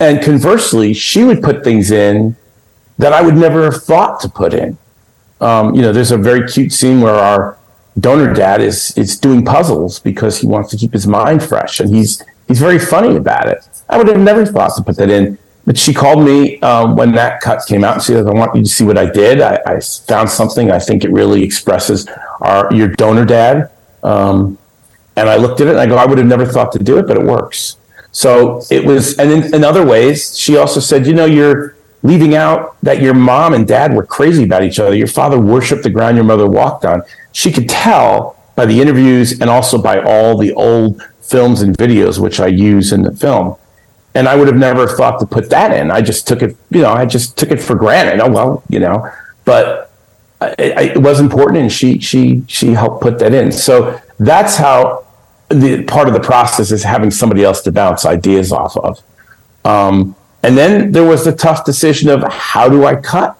And 0.00 0.22
conversely, 0.22 0.92
she 0.92 1.24
would 1.24 1.42
put 1.42 1.64
things 1.64 1.90
in 1.90 2.36
that 2.98 3.12
I 3.12 3.22
would 3.22 3.36
never 3.36 3.64
have 3.64 3.82
thought 3.82 4.20
to 4.20 4.28
put 4.28 4.54
in. 4.54 4.76
Um, 5.40 5.74
you 5.74 5.82
know, 5.82 5.92
there's 5.92 6.10
a 6.10 6.18
very 6.18 6.48
cute 6.48 6.72
scene 6.72 7.00
where 7.00 7.14
our 7.14 7.58
donor 7.98 8.32
dad 8.34 8.60
is 8.60 8.96
is 8.96 9.18
doing 9.18 9.44
puzzles 9.44 10.00
because 10.00 10.40
he 10.40 10.46
wants 10.46 10.70
to 10.70 10.76
keep 10.76 10.92
his 10.92 11.06
mind 11.06 11.42
fresh, 11.42 11.80
and 11.80 11.94
he's 11.94 12.22
he's 12.48 12.58
very 12.58 12.78
funny 12.78 13.16
about 13.16 13.48
it. 13.48 13.66
I 13.88 13.98
would 13.98 14.08
have 14.08 14.20
never 14.20 14.44
thought 14.46 14.74
to 14.76 14.82
put 14.82 14.96
that 14.96 15.10
in. 15.10 15.38
But 15.66 15.78
she 15.78 15.94
called 15.94 16.22
me 16.22 16.60
um, 16.60 16.94
when 16.94 17.12
that 17.12 17.40
cut 17.40 17.62
came 17.66 17.84
out 17.84 17.94
and 17.94 18.02
she 18.02 18.12
said, 18.12 18.26
I 18.26 18.32
want 18.32 18.54
you 18.54 18.62
to 18.62 18.68
see 18.68 18.84
what 18.84 18.98
I 18.98 19.10
did. 19.10 19.40
I, 19.40 19.58
I 19.64 19.80
found 19.80 20.28
something. 20.28 20.70
I 20.70 20.78
think 20.78 21.04
it 21.04 21.10
really 21.10 21.42
expresses 21.42 22.06
our 22.42 22.72
your 22.72 22.88
donor 22.88 23.24
dad. 23.24 23.70
Um, 24.02 24.58
and 25.16 25.28
I 25.28 25.36
looked 25.36 25.60
at 25.60 25.68
it 25.68 25.70
and 25.70 25.80
I 25.80 25.86
go, 25.86 25.96
I 25.96 26.04
would 26.04 26.18
have 26.18 26.26
never 26.26 26.44
thought 26.44 26.72
to 26.72 26.78
do 26.78 26.98
it, 26.98 27.06
but 27.06 27.16
it 27.16 27.22
works. 27.22 27.78
So 28.14 28.62
it 28.70 28.84
was, 28.84 29.18
and 29.18 29.30
in, 29.30 29.54
in 29.54 29.64
other 29.64 29.84
ways, 29.84 30.38
she 30.38 30.56
also 30.56 30.80
said, 30.80 31.06
you 31.06 31.12
know, 31.12 31.26
you're 31.26 31.76
leaving 32.02 32.34
out 32.34 32.76
that 32.82 33.02
your 33.02 33.14
mom 33.14 33.52
and 33.52 33.66
dad 33.66 33.92
were 33.92 34.06
crazy 34.06 34.44
about 34.44 34.62
each 34.62 34.78
other. 34.78 34.94
Your 34.94 35.06
father 35.06 35.38
worshiped 35.38 35.82
the 35.82 35.90
ground 35.90 36.16
your 36.16 36.24
mother 36.24 36.48
walked 36.48 36.84
on. 36.84 37.02
She 37.32 37.52
could 37.52 37.68
tell 37.68 38.36
by 38.56 38.66
the 38.66 38.80
interviews 38.80 39.40
and 39.40 39.50
also 39.50 39.76
by 39.80 40.00
all 40.02 40.38
the 40.38 40.52
old 40.54 41.02
films 41.20 41.60
and 41.60 41.76
videos, 41.76 42.18
which 42.18 42.40
I 42.40 42.46
use 42.46 42.92
in 42.92 43.02
the 43.02 43.12
film 43.12 43.56
and 44.14 44.28
I 44.28 44.36
would 44.36 44.46
have 44.46 44.56
never 44.56 44.86
thought 44.86 45.18
to 45.20 45.26
put 45.26 45.50
that 45.50 45.72
in. 45.72 45.90
I 45.90 46.00
just 46.00 46.28
took 46.28 46.42
it, 46.42 46.56
you 46.70 46.82
know, 46.82 46.92
I 46.92 47.04
just 47.04 47.36
took 47.36 47.50
it 47.50 47.60
for 47.60 47.74
granted. 47.74 48.20
Oh 48.20 48.30
well, 48.30 48.62
you 48.68 48.78
know, 48.78 49.10
but 49.44 49.90
it, 50.40 50.96
it 50.96 51.02
was 51.02 51.20
important, 51.20 51.58
and 51.62 51.72
she 51.72 51.98
she 51.98 52.44
she 52.46 52.68
helped 52.68 53.02
put 53.02 53.18
that 53.18 53.34
in. 53.34 53.50
So 53.50 54.00
that's 54.18 54.56
how 54.56 55.03
the 55.60 55.84
part 55.84 56.08
of 56.08 56.14
the 56.14 56.20
process 56.20 56.70
is 56.70 56.82
having 56.82 57.10
somebody 57.10 57.44
else 57.44 57.62
to 57.62 57.72
bounce 57.72 58.04
ideas 58.04 58.52
off 58.52 58.76
of. 58.76 59.02
Um, 59.64 60.16
and 60.42 60.56
then 60.56 60.92
there 60.92 61.04
was 61.04 61.24
the 61.24 61.32
tough 61.32 61.64
decision 61.64 62.10
of 62.10 62.22
how 62.30 62.68
do 62.68 62.84
I 62.84 62.96
cut? 62.96 63.38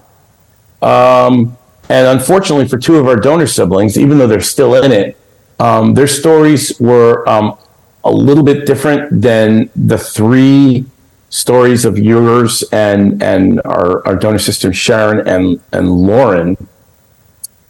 Um, 0.81 1.57
and 1.89 2.07
unfortunately, 2.19 2.67
for 2.67 2.79
two 2.79 2.97
of 2.97 3.07
our 3.07 3.17
donor 3.17 3.47
siblings, 3.47 3.99
even 3.99 4.19
though 4.19 4.27
they're 4.27 4.41
still 4.41 4.83
in 4.83 4.91
it, 4.91 5.17
um, 5.61 5.95
their 5.95 6.07
stories 6.07 6.79
were 6.81 7.29
um, 7.29 7.59
a 8.05 8.11
little 8.11 8.45
bit 8.45 8.67
different 8.67 9.21
than 9.21 9.71
the 9.77 9.99
three 9.99 10.87
stories 11.29 11.85
of 11.85 11.99
yours 11.99 12.63
and 12.71 13.21
and 13.23 13.61
our, 13.65 14.07
our 14.07 14.15
donor 14.15 14.39
sister 14.39 14.73
Sharon 14.73 15.27
and 15.29 15.61
and 15.73 15.91
Lauren. 15.91 16.57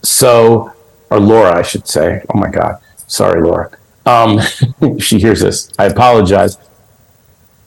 So, 0.02 0.72
or 1.10 1.18
Laura, 1.18 1.58
I 1.58 1.62
should 1.62 1.88
say. 1.88 2.22
Oh 2.32 2.38
my 2.38 2.50
God, 2.50 2.78
sorry, 3.06 3.42
Laura. 3.42 3.70
Um, 4.06 4.40
she 4.98 5.18
hears 5.18 5.40
this. 5.40 5.70
I 5.78 5.86
apologize. 5.86 6.58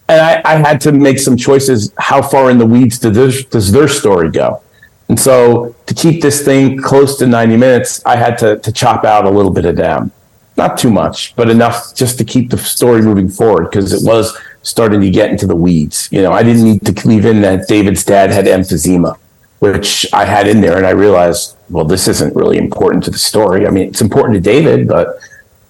And 0.10 0.22
I, 0.22 0.42
I, 0.46 0.56
had 0.56 0.80
to 0.82 0.92
make 0.94 1.20
some 1.20 1.36
choices. 1.36 1.94
How 1.98 2.22
far 2.22 2.50
in 2.50 2.58
the 2.58 2.66
weeds 2.66 2.98
does 2.98 3.72
their 3.72 3.88
story 3.90 4.32
go? 4.32 4.62
And 5.10 5.20
so 5.20 5.76
to 5.86 5.94
keep 5.94 6.22
this 6.22 6.44
thing 6.44 6.82
close 6.82 7.18
to 7.20 7.28
90 7.28 7.58
minutes, 7.58 8.06
I 8.06 8.16
had 8.16 8.38
to, 8.40 8.58
to 8.60 8.72
chop 8.72 9.04
out 9.04 9.26
a 9.26 9.30
little 9.30 9.52
bit 9.52 9.66
of 9.66 9.76
them. 9.76 10.12
Not 10.56 10.78
too 10.78 10.92
much, 10.92 11.36
but 11.36 11.50
enough 11.50 11.94
just 11.94 12.18
to 12.18 12.26
keep 12.26 12.50
the 12.50 12.58
story 12.58 13.02
moving 13.02 13.30
forward 13.30 13.70
because 13.70 13.94
it 13.94 14.06
was 14.08 14.38
starting 14.64 15.02
to 15.02 15.10
get 15.10 15.30
into 15.30 15.46
the 15.46 15.56
weeds. 15.56 16.10
You 16.12 16.24
know, 16.24 16.32
I 16.32 16.42
didn't 16.42 16.64
need 16.64 16.86
to 16.86 17.08
leave 17.08 17.26
in 17.26 17.42
that 17.42 17.68
David's 17.68 18.04
dad 18.04 18.32
had 18.32 18.46
emphysema, 18.46 19.18
which 19.60 20.12
I 20.14 20.26
had 20.26 20.48
in 20.48 20.62
there. 20.62 20.78
And 20.78 20.86
I 20.86 20.92
realized, 20.92 21.56
well, 21.70 21.86
this 21.86 22.08
isn't 22.08 22.36
really 22.36 22.58
important 22.58 23.04
to 23.04 23.12
the 23.12 23.18
story. 23.18 23.68
I 23.68 23.70
mean, 23.70 23.88
it's 23.88 24.02
important 24.02 24.36
to 24.36 24.42
David, 24.42 24.88
but 24.88 25.20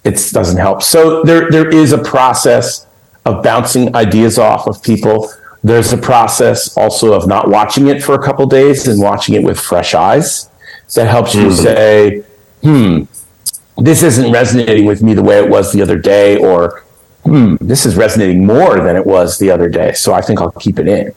it 0.04 0.30
doesn't 0.32 0.58
help. 0.58 0.82
So 0.82 1.22
there, 1.22 1.50
there 1.50 1.68
is 1.68 1.92
a 1.92 1.98
process 1.98 2.86
of 3.24 3.42
bouncing 3.42 3.94
ideas 3.94 4.38
off 4.38 4.66
of 4.66 4.82
people 4.82 5.30
there's 5.62 5.92
a 5.92 5.98
process 5.98 6.76
also 6.76 7.12
of 7.12 7.26
not 7.26 7.48
watching 7.48 7.88
it 7.88 8.02
for 8.02 8.14
a 8.14 8.22
couple 8.22 8.46
days 8.46 8.86
and 8.86 9.00
watching 9.00 9.34
it 9.34 9.42
with 9.42 9.58
fresh 9.58 9.94
eyes 9.94 10.48
that 10.94 11.08
helps 11.08 11.34
you 11.34 11.46
mm-hmm. 11.46 11.62
say, 11.62 12.24
hmm, 12.62 13.82
this 13.82 14.02
isn't 14.02 14.32
resonating 14.32 14.84
with 14.84 15.02
me 15.02 15.14
the 15.14 15.22
way 15.22 15.38
it 15.38 15.48
was 15.48 15.72
the 15.72 15.82
other 15.82 15.98
day, 15.98 16.36
or 16.36 16.84
hmm, 17.24 17.56
this 17.60 17.86
is 17.86 17.96
resonating 17.96 18.46
more 18.46 18.80
than 18.80 18.96
it 18.96 19.04
was 19.04 19.38
the 19.38 19.50
other 19.50 19.68
day. 19.68 19.92
So 19.92 20.14
I 20.14 20.20
think 20.20 20.40
I'll 20.40 20.50
keep 20.52 20.78
it 20.78 20.88
in. 20.88 21.12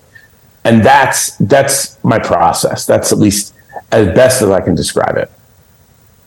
And 0.63 0.83
that's 0.83 1.35
that's 1.37 2.03
my 2.03 2.19
process. 2.19 2.85
That's 2.85 3.11
at 3.11 3.17
least 3.17 3.55
as 3.91 4.07
best 4.13 4.41
as 4.41 4.49
I 4.49 4.61
can 4.61 4.75
describe 4.75 5.17
it. 5.17 5.31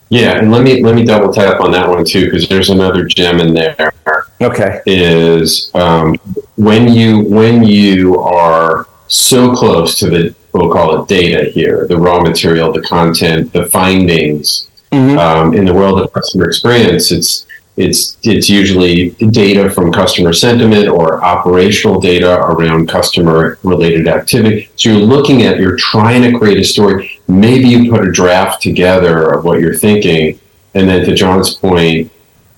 Yeah, 0.09 0.37
and 0.37 0.51
let 0.51 0.63
me 0.63 0.83
let 0.83 0.95
me 0.95 1.03
double 1.03 1.33
tap 1.33 1.61
on 1.61 1.71
that 1.71 1.89
one 1.89 2.05
too 2.05 2.25
because 2.25 2.47
there's 2.47 2.69
another 2.69 3.05
gem 3.05 3.39
in 3.39 3.53
there. 3.53 3.93
Okay, 4.41 4.81
is 4.85 5.71
um, 5.73 6.15
when 6.55 6.87
you 6.91 7.23
when 7.23 7.63
you 7.63 8.19
are 8.19 8.87
so 9.07 9.53
close 9.53 9.97
to 9.99 10.09
the 10.09 10.35
we'll 10.53 10.71
call 10.71 11.01
it 11.01 11.07
data 11.07 11.49
here, 11.49 11.87
the 11.87 11.97
raw 11.97 12.21
material, 12.21 12.71
the 12.71 12.81
content, 12.81 13.51
the 13.51 13.65
findings 13.67 14.69
mm-hmm. 14.91 15.17
um, 15.17 15.53
in 15.53 15.65
the 15.65 15.73
world 15.73 16.01
of 16.01 16.13
customer 16.13 16.45
experience. 16.45 17.11
It's 17.11 17.45
it's 17.77 18.17
it's 18.23 18.49
usually 18.49 19.09
data 19.09 19.69
from 19.69 19.91
customer 19.91 20.31
sentiment 20.31 20.87
or 20.87 21.23
operational 21.23 21.99
data 21.99 22.39
around 22.39 22.87
customer 22.87 23.59
related 23.63 24.07
activity. 24.07 24.69
So 24.77 24.89
you're 24.89 24.99
looking 24.99 25.43
at 25.43 25.59
you're 25.59 25.75
trying 25.75 26.21
to 26.21 26.37
create 26.37 26.57
a 26.57 26.63
story. 26.63 27.19
Maybe 27.27 27.67
you 27.67 27.91
put 27.91 28.07
a 28.07 28.11
draft 28.11 28.61
together 28.61 29.33
of 29.33 29.43
what 29.43 29.59
you're 29.59 29.75
thinking, 29.75 30.39
and 30.73 30.87
then 30.87 31.05
to 31.05 31.15
Jon's 31.15 31.55
point, 31.55 32.11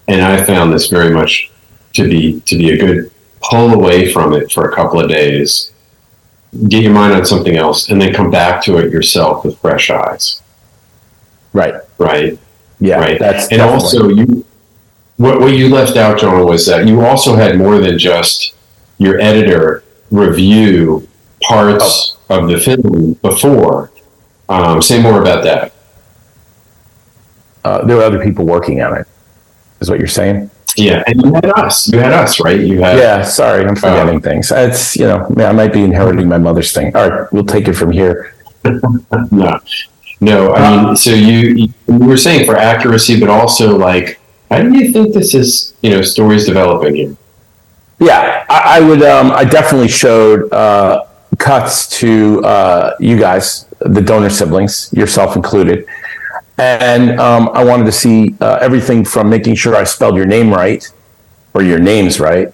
and 0.08 0.22
I 0.22 0.44
found 0.44 0.72
this 0.72 0.88
very 0.88 1.12
much 1.12 1.50
to 1.94 2.08
be 2.08 2.40
to 2.42 2.58
be 2.58 2.72
a 2.72 2.78
good 2.78 3.12
pull 3.42 3.74
away 3.74 4.12
from 4.12 4.34
it 4.34 4.52
for 4.52 4.70
a 4.70 4.76
couple 4.76 5.00
of 5.00 5.10
days, 5.10 5.72
get 6.68 6.84
your 6.84 6.94
mind 6.94 7.14
on 7.14 7.26
something 7.26 7.58
else, 7.58 7.90
and 7.90 8.00
then 8.00 8.14
come 8.14 8.30
back 8.30 8.64
to 8.66 8.78
it 8.78 8.92
yourself 8.92 9.44
with 9.44 9.58
fresh 9.60 9.90
eyes. 9.90 10.44
Right. 11.54 11.74
Right. 11.98 12.38
Yeah. 12.80 13.00
Right. 13.00 13.18
That's 13.18 13.48
and 13.50 13.58
definitely. 13.58 13.74
also 13.74 14.10
you 14.10 14.46
what, 15.18 15.40
what 15.40 15.54
you 15.54 15.70
left 15.70 15.98
out, 15.98 16.20
Jon, 16.20 16.46
was 16.46 16.66
that 16.68 16.88
you 16.88 17.02
also 17.02 17.36
had 17.36 17.58
more 17.58 17.80
than 17.80 17.98
just 17.98 18.56
your 18.98 19.20
editor 19.20 19.84
review 20.12 21.08
parts 21.42 22.18
oh. 22.30 22.40
of 22.40 22.50
the 22.50 22.60
film 22.60 23.14
before. 23.22 23.92
Um, 24.50 24.82
say 24.82 25.02
more 25.02 25.22
about 25.22 25.44
that. 25.44 25.74
Uh, 27.64 27.86
there 27.86 27.98
were 27.98 28.04
other 28.04 28.24
people 28.24 28.46
working 28.46 28.82
on 28.82 28.96
it, 28.98 29.08
is 29.82 29.90
what 29.90 30.00
you're 30.00 30.08
saying? 30.08 30.50
Yeah, 30.78 31.04
and 31.08 31.22
you 31.22 31.34
had 31.34 31.46
us. 31.48 31.92
You 31.92 32.00
had 32.00 32.14
us, 32.14 32.40
right? 32.40 32.60
You 32.60 32.80
had. 32.82 32.98
Yeah, 32.98 33.24
sorry, 33.24 33.66
I'm 33.66 33.76
forgetting 33.76 34.18
um, 34.18 34.22
things. 34.22 34.52
It's 34.52 34.96
you 34.96 35.06
know, 35.06 35.28
I 35.38 35.52
might 35.52 35.74
be 35.74 35.84
inheriting 35.84 36.30
my 36.30 36.38
mother's 36.38 36.72
thing. 36.72 36.96
All 36.96 37.10
right, 37.10 37.34
we'll 37.34 37.46
take 37.46 37.68
it 37.68 37.74
from 37.74 37.92
here. 37.92 38.36
no, 39.32 39.60
no. 40.22 40.54
I 40.54 40.86
mean, 40.86 40.96
so 40.96 41.10
you 41.10 41.68
you 41.88 41.98
were 41.98 42.16
saying 42.16 42.46
for 42.46 42.56
accuracy, 42.56 43.20
but 43.20 43.30
also 43.30 43.76
like 43.76 44.20
how 44.50 44.62
do 44.62 44.78
you 44.78 44.92
think 44.92 45.14
this 45.14 45.34
is, 45.34 45.74
you 45.82 45.90
know, 45.90 46.02
stories 46.02 46.46
developing 46.46 46.96
here? 46.96 47.18
Yeah, 48.00 48.46
I, 48.50 48.78
I 48.78 48.80
would. 48.82 49.02
Um, 49.02 49.32
I 49.32 49.44
definitely 49.44 49.88
showed 49.88 50.52
uh, 50.54 51.06
cuts 51.38 51.88
to 52.00 52.44
uh, 52.46 52.96
you 53.00 53.20
guys, 53.20 53.66
the 53.80 54.02
donor 54.02 54.30
siblings, 54.30 54.92
yourself 54.94 55.36
included, 55.36 55.86
and 56.58 57.20
um, 57.20 57.50
I 57.54 57.64
wanted 57.64 57.86
to 57.86 57.92
see 57.92 58.36
uh, 58.40 58.60
everything 58.62 59.04
from 59.04 59.30
making 59.30 59.56
sure 59.56 59.76
I 59.76 59.84
spelled 59.84 60.16
your 60.16 60.26
name 60.26 60.52
right 60.52 60.90
or 61.54 61.64
your 61.64 61.80
names 61.80 62.20
right 62.20 62.54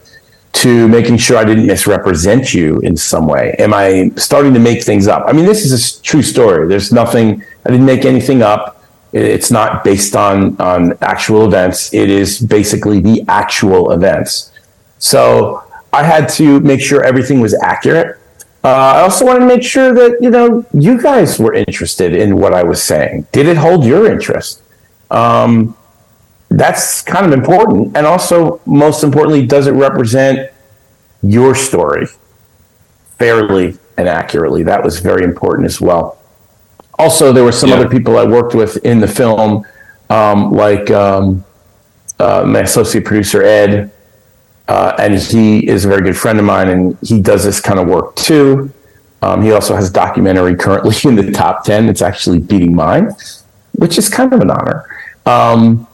to 0.54 0.88
making 0.88 1.18
sure 1.18 1.38
I 1.38 1.44
didn't 1.44 1.66
misrepresent 1.66 2.54
you 2.54 2.80
in 2.82 2.96
some 2.96 3.28
way. 3.28 3.56
Am 3.60 3.74
I 3.74 4.12
starting 4.16 4.54
to 4.54 4.60
make 4.60 4.84
things 4.84 5.08
up? 5.08 5.26
I 5.28 5.34
mean, 5.34 5.46
this 5.46 5.66
is 5.66 5.98
a 5.98 6.04
true 6.04 6.22
story. 6.22 6.68
There's 6.68 6.94
nothing. 6.94 7.44
I 7.66 7.72
didn't 7.72 7.86
make 7.86 8.06
anything 8.06 8.42
up. 8.42 8.83
It's 9.14 9.52
not 9.52 9.84
based 9.84 10.16
on, 10.16 10.60
on 10.60 10.98
actual 11.02 11.46
events. 11.46 11.94
It 11.94 12.10
is 12.10 12.40
basically 12.40 13.00
the 13.00 13.24
actual 13.28 13.92
events. 13.92 14.52
So 14.98 15.64
I 15.94 16.02
had 16.04 16.28
to 16.30 16.60
make 16.62 16.82
sure 16.82 17.04
everything 17.04 17.40
was 17.40 17.54
accurate. 17.54 18.18
Uh, 18.64 18.70
I 18.70 19.02
also 19.02 19.26
wanted 19.26 19.42
to 19.42 19.46
make 19.46 19.62
sure 19.62 19.94
that, 19.94 20.18
you 20.20 20.32
know, 20.32 20.66
you 20.74 21.00
guys 21.00 21.38
were 21.38 21.54
interested 21.54 22.16
in 22.16 22.38
what 22.38 22.54
I 22.54 22.64
was 22.64 22.82
saying. 22.82 23.28
Did 23.32 23.46
it 23.46 23.58
hold 23.58 23.86
your 23.86 24.12
interest? 24.12 24.64
Um, 25.12 25.78
that's 26.50 27.02
kind 27.04 27.26
of 27.26 27.34
important. 27.34 27.96
And 27.96 28.08
also, 28.08 28.62
most 28.66 29.04
importantly, 29.04 29.46
does 29.46 29.68
it 29.68 29.74
represent 29.74 30.50
your 31.22 31.54
story 31.54 32.08
fairly 33.20 33.78
and 33.96 34.08
accurately? 34.08 34.64
That 34.64 34.84
was 34.84 35.00
very 35.00 35.24
important 35.24 35.68
as 35.68 35.80
well 35.80 36.18
also, 37.00 37.34
there 37.34 37.44
were 37.44 37.52
some 37.52 37.70
yeah. 37.70 37.78
other 37.78 37.90
people 37.90 38.18
I 38.18 38.24
worked 38.24 38.54
with 38.54 38.78
in 38.86 39.00
the 39.00 39.08
film, 39.08 39.66
um, 40.10 40.52
like 40.52 40.92
um, 40.92 41.44
uh, 42.20 42.44
my 42.46 42.60
associate 42.60 43.04
producer 43.04 43.42
Ed, 43.42 43.92
uh, 44.68 44.96
and 45.00 45.16
he 45.16 45.68
is 45.68 45.86
a 45.86 45.88
very 45.88 46.04
good 46.04 46.18
friend 46.18 46.40
of 46.40 46.46
mine, 46.46 46.70
and 46.70 46.98
he 47.02 47.20
does 47.20 47.44
this 47.44 47.60
kind 47.60 47.80
of 47.80 47.88
work 47.88 48.16
too. 48.16 48.72
Um, 49.22 49.42
he 49.42 49.52
also 49.52 49.76
has 49.76 49.90
a 49.90 49.94
documentary 49.94 50.56
currently 50.56 50.96
in 51.10 51.16
the 51.16 51.32
top 51.32 51.66
ten. 51.66 51.90
It's 51.90 52.02
actually 52.02 52.40
beating 52.40 52.76
mine, 52.76 53.10
which 53.74 53.98
is 53.98 54.08
kind 54.08 54.32
of 54.32 54.42
an 54.42 54.52
honor. 54.52 54.86
Um, 55.26 55.88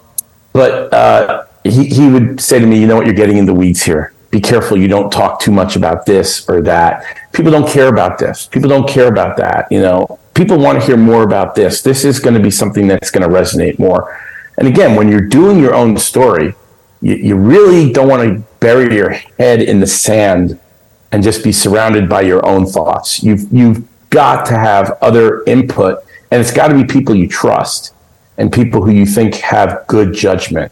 but 0.52 0.94
uh, 0.94 1.46
he 1.64 1.86
he 1.86 2.10
would 2.10 2.42
say 2.42 2.60
to 2.60 2.66
me, 2.66 2.80
"You 2.80 2.88
know 2.88 2.98
what? 2.98 3.06
You're 3.06 3.16
getting 3.16 3.38
in 3.38 3.46
the 3.46 3.54
weeds 3.54 3.84
here. 3.84 4.14
Be 4.32 4.42
careful. 4.42 4.78
You 4.78 4.88
don't 4.88 5.12
talk 5.12 5.40
too 5.40 5.52
much 5.52 5.76
about 5.76 6.06
this 6.06 6.48
or 6.50 6.62
that. 6.62 7.06
People 7.32 7.52
don't 7.52 7.68
care 7.68 7.88
about 7.88 8.20
this. 8.20 8.48
People 8.48 8.70
don't 8.70 8.88
care 8.90 9.08
about 9.08 9.38
that. 9.38 9.72
You 9.72 9.82
know." 9.82 10.20
People 10.40 10.58
want 10.58 10.80
to 10.80 10.86
hear 10.86 10.96
more 10.96 11.24
about 11.24 11.54
this. 11.54 11.82
This 11.82 12.06
is 12.06 12.18
going 12.18 12.34
to 12.34 12.40
be 12.40 12.50
something 12.50 12.88
that's 12.88 13.12
going 13.12 13.30
to 13.30 13.36
resonate 13.36 13.78
more. 13.78 14.18
And 14.58 14.70
again, 14.70 14.96
when 14.96 15.10
you're 15.12 15.28
doing 15.28 15.60
your 15.60 15.76
own 15.76 15.98
story, 15.98 16.56
you, 17.02 17.16
you 17.16 17.36
really 17.36 17.92
don't 17.92 18.08
want 18.08 18.24
to 18.24 18.42
bury 18.62 18.96
your 18.96 19.10
head 19.10 19.62
in 19.62 19.82
the 19.82 19.88
sand 19.88 20.58
and 21.12 21.24
just 21.24 21.44
be 21.44 21.52
surrounded 21.52 22.08
by 22.08 22.22
your 22.22 22.46
own 22.46 22.66
thoughts. 22.66 23.22
You've 23.22 23.52
you've 23.52 23.86
got 24.12 24.46
to 24.46 24.58
have 24.58 24.98
other 25.02 25.44
input, 25.44 26.06
and 26.32 26.40
it's 26.40 26.54
got 26.54 26.70
to 26.70 26.74
be 26.74 26.86
people 26.86 27.16
you 27.16 27.28
trust 27.28 27.94
and 28.38 28.50
people 28.50 28.82
who 28.82 28.92
you 28.92 29.06
think 29.06 29.36
have 29.36 29.86
good 29.88 30.14
judgment. 30.14 30.72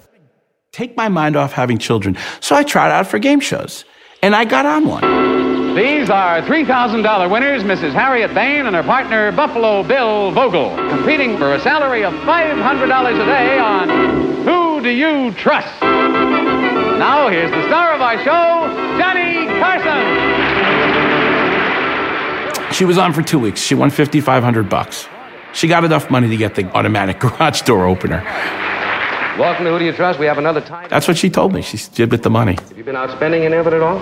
Take 0.71 0.95
my 0.95 1.09
mind 1.09 1.35
off 1.35 1.51
having 1.51 1.77
children. 1.77 2.17
So 2.39 2.55
I 2.55 2.63
tried 2.63 2.91
out 2.91 3.07
for 3.07 3.19
game 3.19 3.41
shows, 3.41 3.83
and 4.21 4.33
I 4.33 4.45
got 4.45 4.65
on 4.65 4.87
one. 4.87 5.26
These 5.77 6.09
are 6.09 6.41
$3,000 6.41 7.29
winners, 7.29 7.61
Mrs. 7.61 7.93
Harriet 7.93 8.33
Baime 8.33 8.65
and 8.65 8.75
her 8.75 8.81
partner, 8.81 9.31
Buffalo 9.31 9.83
Bill 9.83 10.31
Vogel, 10.31 10.75
competing 10.89 11.37
for 11.37 11.53
a 11.53 11.59
salary 11.59 12.03
of 12.03 12.15
$500 12.15 13.21
a 13.21 13.25
day 13.27 13.59
on 13.59 13.87
Who 14.43 14.81
Do 14.81 14.89
You 14.89 15.31
Trust? 15.33 15.79
Now, 15.83 17.29
here's 17.29 17.51
the 17.51 17.61
star 17.67 17.93
of 17.93 18.01
our 18.01 18.17
show, 18.23 18.97
Johnny 18.97 19.45
Carson. 19.59 20.01
She 22.73 22.83
was 22.83 22.97
on 22.97 23.13
for 23.13 23.21
two 23.21 23.37
weeks. 23.37 23.61
She 23.61 23.75
won 23.75 23.91
5500 23.91 24.67
bucks. 24.67 25.07
She 25.53 25.67
got 25.67 25.83
enough 25.83 26.09
money 26.09 26.27
to 26.27 26.37
get 26.37 26.55
the 26.55 26.65
automatic 26.75 27.19
garage 27.19 27.61
door 27.61 27.85
opener. 27.85 28.23
Welcome 29.37 29.65
to 29.65 29.71
Who 29.73 29.77
Do 29.77 29.85
You 29.85 29.93
Trust? 29.93 30.17
We 30.17 30.25
have 30.25 30.39
another 30.39 30.61
time. 30.61 30.89
That's 30.89 31.07
what 31.07 31.19
she 31.19 31.29
told 31.29 31.53
me. 31.53 31.61
She 31.61 31.77
did 31.93 32.09
with 32.09 32.23
the 32.23 32.31
money. 32.31 32.55
Have 32.55 32.75
you 32.79 32.83
been 32.83 32.95
out 32.95 33.11
spending 33.11 33.43
any 33.43 33.57
of 33.57 33.67
it 33.67 33.73
at 33.73 33.83
all? 33.83 34.01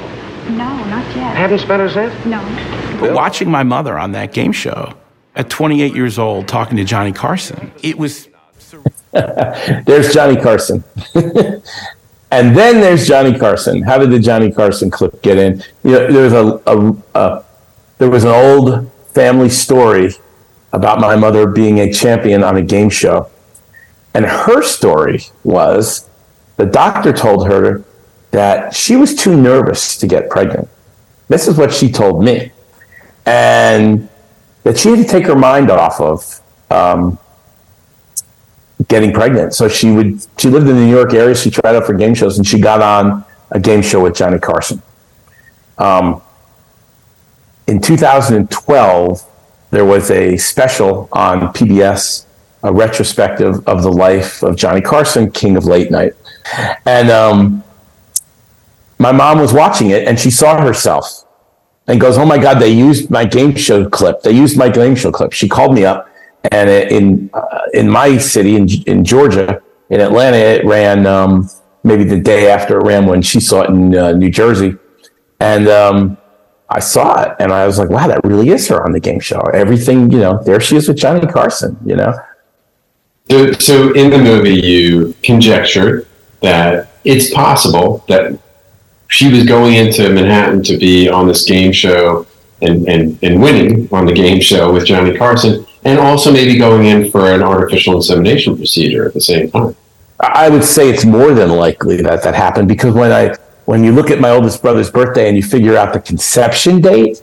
No, 0.50 0.86
not 0.86 1.16
yet. 1.16 1.36
Haven't 1.36 1.60
spent 1.60 1.82
a 1.82 1.89
cent? 1.89 2.26
No. 2.26 2.39
But 3.00 3.14
watching 3.14 3.50
my 3.50 3.64
mother 3.64 3.98
on 3.98 4.12
that 4.14 4.32
game 4.32 4.52
show 4.52 4.93
at 5.36 5.50
28 5.50 5.96
years 5.96 6.20
old 6.20 6.48
talking 6.48 6.78
to 6.78 6.84
Johnny 6.84 7.12
Carson, 7.12 7.72
it 7.82 7.98
was. 7.98 8.30
there's 9.12 10.14
Johnny 10.14 10.39
Carson. 10.39 10.84
and 11.16 12.56
then 12.56 12.82
there's 12.82 13.08
Johnny 13.08 13.38
Carson. 13.38 13.82
How 13.82 13.98
did 13.98 14.12
the 14.12 14.20
Johnny 14.20 14.52
Carson 14.52 14.91
clip 14.91 15.22
get 15.22 15.38
in? 15.38 15.64
You 15.84 15.91
know, 15.91 16.12
there 16.12 16.24
was 16.24 16.34
a, 16.34 16.62
a, 16.68 16.96
a 17.20 17.46
there 17.98 18.10
was 18.10 18.24
an 18.24 18.32
old 18.32 18.91
family 19.14 19.50
story 19.50 20.12
about 20.74 21.00
my 21.00 21.16
mother 21.16 21.48
being 21.48 21.80
a 21.80 21.91
champion 21.91 22.43
on 22.43 22.58
a 22.58 22.62
game 22.62 22.89
show. 22.89 23.30
And 24.14 24.26
her 24.26 24.62
story 24.62 25.22
was 25.43 26.10
the 26.58 26.66
doctor 26.66 27.14
told 27.14 27.48
her 27.48 27.84
that 28.36 28.74
she 28.74 28.98
was 28.98 29.16
too 29.16 29.40
nervous 29.42 29.96
to 29.96 30.06
get 30.06 30.30
pregnant. 30.30 30.68
This 31.30 31.48
is 31.48 31.58
what 31.58 31.74
she 31.74 31.90
told 31.90 32.22
me. 32.22 32.52
And 33.26 34.10
that 34.64 34.78
she 34.78 34.90
had 34.90 34.98
to 34.98 35.06
take 35.06 35.26
her 35.26 35.38
mind 35.38 35.72
off 35.72 36.02
of 36.02 36.42
um, 36.70 37.18
getting 38.90 39.14
pregnant. 39.14 39.54
So 39.54 39.70
she 39.70 39.90
would, 39.90 40.22
she 40.38 40.50
lived 40.50 40.68
in 40.68 40.76
the 40.76 40.82
New 40.82 40.92
York 40.92 41.14
area. 41.14 41.34
She 41.34 41.50
tried 41.50 41.78
out 41.78 41.86
for 41.86 41.94
game 41.94 42.14
shows 42.14 42.38
and 42.38 42.46
she 42.46 42.60
got 42.60 42.82
on 42.82 43.24
a 43.52 43.60
game 43.60 43.82
show 43.82 44.04
with 44.04 44.16
Johnny 44.16 44.38
Carson. 44.38 44.82
Um, 45.78 46.22
in 47.68 47.80
2012, 47.80 49.24
there 49.72 49.86
was 49.86 50.12
a 50.12 50.36
special 50.36 51.08
on 51.14 51.54
PBS, 51.54 52.26
a 52.64 52.74
retrospective 52.74 53.66
of 53.66 53.82
the 53.82 53.92
life 53.92 54.44
of 54.44 54.58
Johnny 54.58 54.82
Carson, 54.82 55.32
King 55.32 55.56
of 55.56 55.64
Late 55.64 55.90
Night. 55.90 56.16
And 56.86 57.10
um, 57.10 57.64
my 58.98 59.12
mom 59.12 59.39
was 59.39 59.54
watching 59.54 59.89
it 59.89 60.08
and 60.08 60.20
she 60.20 60.32
saw 60.32 60.62
herself 60.62 61.26
and 61.88 62.00
goes, 62.00 62.18
Oh 62.18 62.26
my 62.26 62.38
God, 62.38 62.60
they 62.60 62.70
used 62.70 63.10
my 63.10 63.26
game 63.26 63.56
show 63.56 63.88
clip. 63.89 64.22
They 64.22 64.32
used 64.32 64.58
my 64.58 64.70
game 64.70 64.96
show 64.96 65.12
clip. 65.12 65.34
She 65.34 65.48
called 65.48 65.74
me 65.74 65.86
up 65.86 66.10
and 66.52 66.70
in, 66.70 67.30
uh, 67.34 67.60
in 67.74 67.89
my 67.89 68.18
city, 68.18 68.56
in, 68.56 68.68
in 68.86 69.04
Georgia, 69.04 69.62
in 69.89 70.00
Atlanta, 70.00 70.38
it 70.38 70.66
ran 70.66 71.06
um, 71.06 71.50
maybe 71.84 72.04
the 72.04 72.20
day 72.20 72.52
after 72.52 72.80
it 72.80 72.84
ran 72.84 73.06
when 73.06 73.22
she 73.22 73.39
saw 73.39 73.62
it 73.62 73.70
in 73.70 73.96
uh, 73.96 74.12
New 74.12 74.30
Jersey. 74.30 74.76
And 75.39 75.68
um, 75.68 76.18
I 76.70 76.80
saw 76.80 77.22
it 77.24 77.36
and 77.39 77.52
I 77.52 77.66
was 77.66 77.78
like, 77.78 77.89
wow, 77.89 78.08
that 78.08 78.24
really 78.24 78.50
is 78.50 78.68
her 78.70 78.84
on 78.84 78.91
the 78.91 79.00
game 79.00 79.20
show. 79.20 79.39
Everything, 79.54 80.12
you 80.12 80.20
know, 80.20 80.41
there 80.43 80.60
she 80.60 80.76
is 80.76 80.88
with 80.88 80.98
Johnny 80.98 81.26
Carson, 81.28 81.78
you 81.86 81.96
know? 81.96 82.14
So, 83.30 83.52
so 83.54 83.93
in 83.93 84.12
the 84.12 84.18
movie, 84.18 84.62
you 84.62 85.16
conjectured 85.24 86.08
that 86.41 86.89
it's 87.04 87.34
possible 87.34 88.04
that 88.08 88.39
she 89.16 89.32
was 89.32 89.45
going 89.45 89.76
into 89.76 90.09
Manhattan 90.09 90.61
to 90.63 90.78
be 90.78 91.07
on 91.07 91.26
this 91.26 91.45
game 91.45 91.72
show 91.72 92.28
and, 92.61 92.86
and, 92.89 93.18
and 93.24 93.41
winning 93.41 93.88
on 93.93 94.05
the 94.05 94.11
game 94.11 94.41
show 94.41 94.74
with 94.74 94.86
Johnny 94.86 95.16
Carson, 95.16 95.66
and 95.86 95.97
also 95.99 96.34
maybe 96.34 96.57
going 96.57 96.88
in 96.88 97.09
for 97.11 97.32
an 97.32 97.41
artificial 97.41 97.95
insemination 97.95 98.57
procedure 98.57 99.05
at 99.05 99.13
the 99.13 99.22
same 99.22 99.49
time. 99.49 99.74
I 100.20 100.49
would 100.49 100.66
say 100.66 100.89
it's 100.89 101.05
more 101.05 101.34
than 101.34 101.49
likely 101.49 102.01
that 102.01 102.24
that 102.24 102.36
happened 102.36 102.68
because 102.68 102.93
when 102.93 103.11
I 103.13 103.36
when 103.66 103.84
you 103.86 103.93
look 103.93 104.11
at 104.11 104.20
my 104.20 104.30
oldest 104.30 104.61
brother's 104.61 104.91
birthday 104.91 105.28
and 105.28 105.38
you 105.38 105.43
figure 105.43 105.78
out 105.78 105.93
the 105.93 105.99
conception 105.99 106.82
date, 106.82 107.22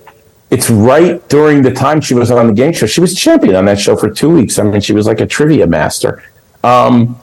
it's 0.50 0.70
right 0.70 1.26
during 1.28 1.62
the 1.62 1.72
time 1.72 2.00
she 2.00 2.14
was 2.14 2.30
on 2.30 2.46
the 2.46 2.52
game 2.54 2.72
show. 2.72 2.86
She 2.86 3.00
was 3.00 3.14
champion 3.14 3.54
on 3.54 3.66
that 3.66 3.78
show 3.78 3.96
for 3.96 4.10
two 4.10 4.30
weeks. 4.30 4.58
I 4.58 4.62
mean, 4.62 4.80
she 4.80 4.92
was 4.92 5.06
like 5.06 5.20
a 5.20 5.26
trivia 5.26 5.66
master. 5.66 6.22
Um, 6.64 7.21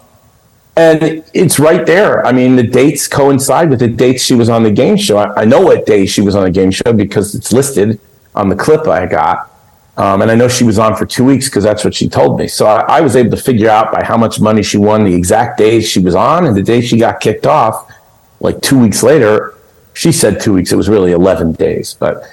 and 0.80 1.23
it's 1.34 1.59
right 1.59 1.86
there. 1.86 2.25
I 2.25 2.32
mean, 2.32 2.55
the 2.55 2.63
dates 2.63 3.05
coincide 3.05 3.69
with 3.69 3.80
the 3.80 3.88
dates 3.89 4.23
she 4.23 4.34
was 4.34 4.47
on 4.47 4.63
the 4.63 4.71
game 4.71 4.95
show. 4.95 5.17
I, 5.17 5.41
I 5.41 5.45
know 5.45 5.59
what 5.59 5.86
day 5.86 6.05
she 6.05 6.21
was 6.21 6.36
on 6.36 6.45
the 6.45 6.51
game 6.51 6.71
show 6.71 6.93
because 6.93 7.36
it's 7.36 7.51
listed 7.51 7.99
on 8.34 8.47
the 8.47 8.55
clip 8.55 8.88
I 8.88 9.05
got. 9.05 9.51
Um, 9.97 10.21
and 10.21 10.32
I 10.32 10.36
know 10.36 10.47
she 10.47 10.63
was 10.63 10.80
on 10.80 10.95
for 10.95 11.05
two 11.05 11.25
weeks 11.25 11.49
because 11.49 11.65
that's 11.65 11.84
what 11.84 11.93
she 11.93 12.07
told 12.07 12.39
me. 12.39 12.47
So 12.47 12.65
I, 12.65 12.99
I, 12.99 13.01
was 13.01 13.17
able 13.17 13.32
to 13.32 13.43
figure 13.43 13.69
out 13.69 13.91
by 13.91 14.01
how 14.01 14.15
much 14.15 14.39
money 14.39 14.63
she 14.63 14.77
won 14.77 15.03
the 15.03 15.13
exact 15.13 15.57
days 15.57 15.86
she 15.86 15.99
was 15.99 16.15
on 16.15 16.45
and 16.47 16.55
the 16.55 16.63
day 16.63 16.80
she 16.80 16.97
got 16.97 17.19
kicked 17.19 17.45
off. 17.45 17.91
Like 18.39 18.61
two 18.61 18.80
weeks 18.80 19.03
later, 19.03 19.55
she 19.93 20.13
said 20.13 20.39
two 20.39 20.53
weeks. 20.53 20.71
It 20.71 20.77
was 20.77 20.88
really 20.88 21.11
11 21.11 21.51
days. 21.53 21.95
But 21.95 22.23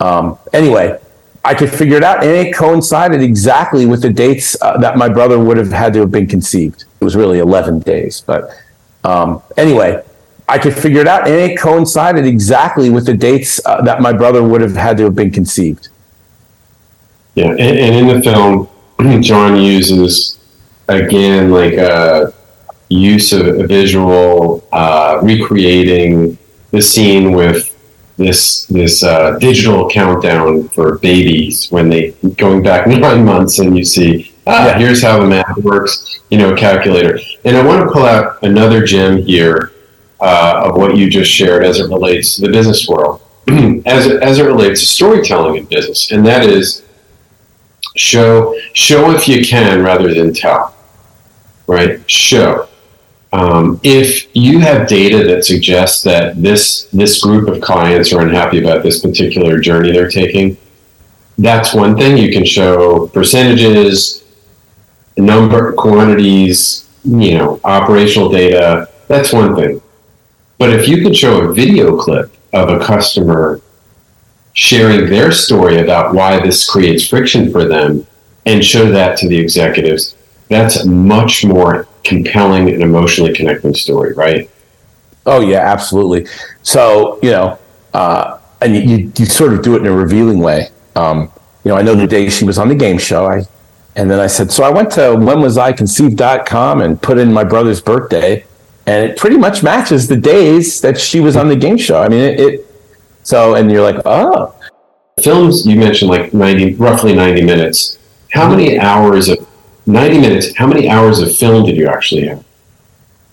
um, 0.00 0.36
anyway, 0.52 0.98
I 1.44 1.54
could 1.54 1.70
figure 1.70 1.96
it 1.96 2.04
out. 2.04 2.22
And 2.22 2.30
it 2.30 2.54
coincided 2.54 3.20
exactly 3.20 3.86
with 3.86 4.02
the 4.02 4.10
dates 4.10 4.56
uh, 4.62 4.78
that 4.78 4.96
my 4.96 5.08
brother 5.08 5.38
would 5.38 5.56
have 5.56 5.72
had 5.72 5.92
to 5.94 6.00
have 6.00 6.10
been 6.10 6.26
conceived. 6.26 6.84
It 7.00 7.04
was 7.04 7.16
really 7.16 7.38
11 7.38 7.80
days. 7.80 8.20
But 8.20 8.50
um, 9.04 9.42
anyway, 9.56 10.04
I 10.48 10.58
could 10.58 10.74
figure 10.74 11.00
it 11.00 11.08
out. 11.08 11.26
And 11.26 11.34
it 11.34 11.58
coincided 11.58 12.26
exactly 12.26 12.90
with 12.90 13.06
the 13.06 13.14
dates 13.14 13.60
uh, 13.66 13.82
that 13.82 14.00
my 14.00 14.12
brother 14.12 14.42
would 14.42 14.60
have 14.60 14.76
had 14.76 14.96
to 14.98 15.04
have 15.04 15.16
been 15.16 15.30
conceived. 15.30 15.88
Yeah, 17.34 17.50
and, 17.50 17.60
and 17.60 17.94
in 17.96 18.06
the 18.08 18.22
film, 18.22 18.68
Jon 19.22 19.56
uses 19.56 20.38
again 20.88 21.50
like 21.50 21.74
a 21.74 22.32
use 22.88 23.32
of 23.32 23.46
a 23.46 23.66
visual, 23.66 24.66
uh, 24.70 25.18
recreating 25.22 26.36
the 26.70 26.82
scene 26.82 27.32
with 27.32 27.71
this 28.16 28.66
this 28.66 29.02
uh, 29.02 29.38
digital 29.38 29.88
countdown 29.88 30.68
for 30.68 30.98
babies 30.98 31.70
when 31.70 31.88
they 31.88 32.10
going 32.36 32.62
back 32.62 32.86
nine 32.86 33.24
months, 33.24 33.58
and 33.58 33.76
you 33.76 33.84
see 33.84 34.32
ah, 34.46 34.66
yeah. 34.66 34.78
here's 34.78 35.02
how 35.02 35.20
the 35.20 35.26
math 35.26 35.56
works, 35.58 36.20
you 36.30 36.38
know, 36.38 36.54
calculator. 36.54 37.18
And 37.44 37.56
I 37.56 37.64
want 37.64 37.86
to 37.86 37.92
pull 37.92 38.04
out 38.04 38.42
another 38.42 38.84
gem 38.84 39.22
here 39.22 39.72
uh, 40.20 40.62
of 40.66 40.76
what 40.76 40.96
you 40.96 41.10
just 41.10 41.30
shared 41.30 41.64
as 41.64 41.80
it 41.80 41.88
relates 41.88 42.36
to 42.36 42.42
the 42.42 42.52
business 42.52 42.86
world, 42.88 43.22
as 43.86 44.06
it, 44.06 44.22
as 44.22 44.38
it 44.38 44.44
relates 44.44 44.80
to 44.80 44.86
storytelling 44.86 45.56
in 45.56 45.64
business, 45.66 46.12
and 46.12 46.24
that 46.26 46.44
is 46.44 46.84
show 47.96 48.58
show 48.72 49.10
if 49.10 49.28
you 49.28 49.44
can 49.44 49.82
rather 49.82 50.14
than 50.14 50.32
tell 50.32 50.74
right 51.66 52.08
show 52.10 52.66
um, 53.32 53.80
if 53.82 54.28
you 54.34 54.58
have 54.60 54.88
data 54.88 55.24
that 55.24 55.44
suggests 55.44 56.02
that 56.02 56.40
this 56.42 56.84
this 56.92 57.20
group 57.20 57.48
of 57.48 57.60
clients 57.60 58.12
are 58.12 58.20
unhappy 58.20 58.62
about 58.62 58.82
this 58.82 59.00
particular 59.00 59.58
journey 59.58 59.92
they're 59.92 60.10
taking 60.10 60.56
that's 61.38 61.74
one 61.74 61.96
thing. 61.96 62.16
You 62.16 62.32
can 62.32 62.44
show 62.44 63.08
percentages 63.08 64.24
number 65.16 65.72
quantities 65.72 66.88
you 67.04 67.36
know 67.38 67.60
operational 67.64 68.28
data. 68.28 68.88
That's 69.08 69.32
one 69.32 69.56
thing. 69.56 69.82
But 70.58 70.70
if 70.70 70.88
you 70.88 71.02
can 71.02 71.12
show 71.12 71.40
a 71.40 71.52
video 71.52 71.98
clip 71.98 72.32
of 72.52 72.68
a 72.68 72.84
customer 72.84 73.60
sharing 74.52 75.08
their 75.08 75.32
story 75.32 75.78
about 75.78 76.14
why 76.14 76.38
this 76.40 76.68
creates 76.68 77.08
friction 77.08 77.50
for 77.50 77.64
them 77.64 78.06
and 78.44 78.64
show 78.64 78.90
that 78.92 79.16
to 79.18 79.28
the 79.28 79.38
executives, 79.38 80.14
that's 80.48 80.84
much 80.84 81.44
more 81.44 81.88
compelling 82.04 82.68
and 82.70 82.82
emotionally 82.82 83.32
connecting 83.32 83.74
story, 83.74 84.12
right? 84.14 84.50
Oh 85.26 85.40
yeah, 85.40 85.60
absolutely. 85.60 86.26
So 86.62 87.18
you 87.22 87.30
know, 87.30 87.58
uh, 87.94 88.38
and 88.60 88.76
you, 88.76 89.12
you 89.16 89.26
sort 89.26 89.52
of 89.52 89.62
do 89.62 89.76
it 89.76 89.80
in 89.80 89.86
a 89.86 89.92
revealing 89.92 90.40
way. 90.40 90.68
Um, 90.96 91.30
you 91.64 91.70
know, 91.70 91.76
I 91.76 91.82
know 91.82 91.94
the 91.94 92.06
day 92.06 92.28
she 92.28 92.44
was 92.44 92.58
on 92.58 92.68
the 92.68 92.74
game 92.74 92.98
show, 92.98 93.26
I 93.26 93.44
and 93.94 94.10
then 94.10 94.20
I 94.20 94.26
said, 94.26 94.50
so 94.50 94.64
I 94.64 94.70
went 94.70 94.90
to 94.92 95.00
whenwasiconceived.com 95.00 96.80
and 96.80 97.00
put 97.00 97.18
in 97.18 97.32
my 97.32 97.44
brother's 97.44 97.80
birthday, 97.80 98.44
and 98.86 99.10
it 99.10 99.18
pretty 99.18 99.36
much 99.36 99.62
matches 99.62 100.08
the 100.08 100.16
days 100.16 100.80
that 100.80 100.98
she 100.98 101.20
was 101.20 101.36
on 101.36 101.48
the 101.48 101.56
game 101.56 101.76
show. 101.76 102.02
I 102.02 102.08
mean, 102.08 102.20
it, 102.20 102.40
it 102.40 102.66
so, 103.22 103.54
and 103.54 103.70
you're 103.70 103.82
like, 103.82 104.02
oh. 104.04 104.54
Films 105.22 105.66
you 105.66 105.76
mentioned 105.76 106.10
like 106.10 106.32
90, 106.32 106.74
roughly 106.76 107.14
90 107.14 107.42
minutes. 107.42 107.98
How 108.32 108.48
many 108.48 108.78
hours 108.78 109.28
of 109.28 109.46
90 109.86 110.20
minutes? 110.20 110.56
How 110.56 110.66
many 110.66 110.88
hours 110.88 111.20
of 111.20 111.34
film 111.34 111.66
did 111.66 111.76
you 111.76 111.88
actually 111.88 112.28
have? 112.28 112.44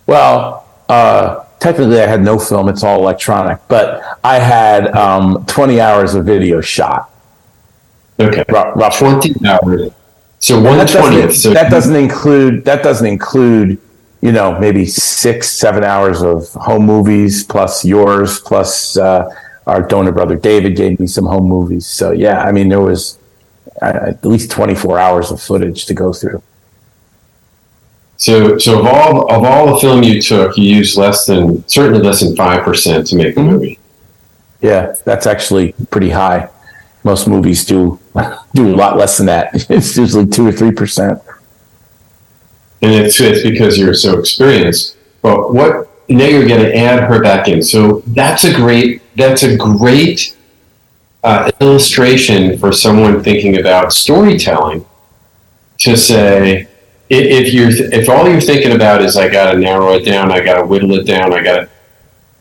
Well, 0.07 0.67
uh, 0.87 1.45
technically 1.59 2.01
I 2.01 2.07
had 2.07 2.23
no 2.23 2.39
film. 2.39 2.69
It's 2.69 2.83
all 2.83 2.99
electronic, 2.99 3.59
but 3.67 4.17
I 4.23 4.39
had 4.39 4.87
um, 4.95 5.45
20 5.47 5.79
hours 5.79 6.15
of 6.15 6.25
video 6.25 6.61
shot. 6.61 7.11
Okay. 8.19 8.43
R- 8.49 8.73
roughly. 8.73 9.09
20 9.09 9.47
hours. 9.47 9.91
So 10.39 10.59
one 10.61 10.85
twentieth. 10.87 11.35
So 11.35 11.53
that 11.53 11.69
doesn't 11.69 11.95
include 11.95 12.63
that 12.65 12.81
doesn't 12.81 13.05
include 13.05 13.77
you 14.21 14.31
know 14.31 14.57
maybe 14.57 14.85
six 14.85 15.49
seven 15.49 15.83
hours 15.83 16.21
of 16.23 16.47
home 16.53 16.85
movies 16.85 17.43
plus 17.43 17.83
yours 17.83 18.39
plus 18.39 18.95
uh, 18.97 19.29
our 19.67 19.81
donor 19.85 20.13
brother 20.13 20.37
David 20.37 20.77
gave 20.77 20.99
me 20.99 21.07
some 21.07 21.25
home 21.25 21.47
movies. 21.47 21.85
So 21.85 22.11
yeah, 22.11 22.41
I 22.41 22.53
mean 22.53 22.69
there 22.69 22.79
was 22.79 23.19
at 23.81 24.25
least 24.25 24.51
24 24.51 24.99
hours 24.99 25.31
of 25.31 25.41
footage 25.41 25.85
to 25.85 25.93
go 25.93 26.13
through. 26.13 26.41
So, 28.17 28.57
so 28.57 28.79
of 28.79 28.85
all 28.85 29.33
of 29.33 29.45
all 29.45 29.73
the 29.73 29.79
film 29.79 30.03
you 30.03 30.21
took, 30.21 30.57
you 30.57 30.75
used 30.75 30.97
less 30.97 31.25
than 31.25 31.65
certainly 31.69 32.01
less 32.01 32.19
than 32.19 32.35
five 32.35 32.63
percent 32.63 33.07
to 33.07 33.15
make 33.15 33.35
the 33.35 33.41
mm-hmm. 33.41 33.51
movie. 33.51 33.79
Yeah, 34.61 34.93
that's 35.05 35.25
actually 35.25 35.73
pretty 35.89 36.09
high. 36.09 36.49
Most 37.05 37.29
movies 37.29 37.63
do 37.63 37.97
do 38.53 38.73
a 38.73 38.75
lot 38.75 38.97
less 38.97 39.17
than 39.17 39.27
that. 39.27 39.53
It's 39.69 39.95
usually 39.95 40.27
two 40.27 40.45
or 40.47 40.51
three 40.51 40.71
percent. 40.71 41.21
And 42.81 42.91
it's 42.91 43.19
it's 43.21 43.41
because 43.41 43.77
you're 43.77 43.93
so 43.93 44.19
experienced. 44.19 44.97
But 45.21 45.53
what 45.53 45.89
now 46.09 46.25
you're 46.25 46.47
going 46.47 46.61
to 46.61 46.75
add 46.75 47.03
her 47.03 47.21
back 47.21 47.47
in. 47.47 47.61
So 47.61 48.03
that's 48.07 48.43
a 48.43 48.53
great 48.53 49.01
that's 49.15 49.43
a 49.43 49.55
great 49.55 50.35
uh, 51.23 51.51
illustration 51.59 52.57
for 52.57 52.71
someone 52.71 53.23
thinking 53.23 53.59
about 53.59 53.91
storytelling 53.91 54.85
to 55.79 55.95
say 55.95 56.67
if 57.09 57.53
you're 57.53 57.69
if 57.93 58.07
all 58.07 58.29
you're 58.29 58.41
thinking 58.41 58.73
about 58.73 59.01
is 59.01 59.17
I 59.17 59.29
got 59.29 59.51
to 59.51 59.57
narrow 59.57 59.93
it 59.93 60.05
down, 60.05 60.31
I 60.31 60.41
got 60.41 60.59
to 60.59 60.65
whittle 60.65 60.93
it 60.93 61.05
down, 61.05 61.33
I 61.33 61.43
got 61.43 61.61
to 61.61 61.69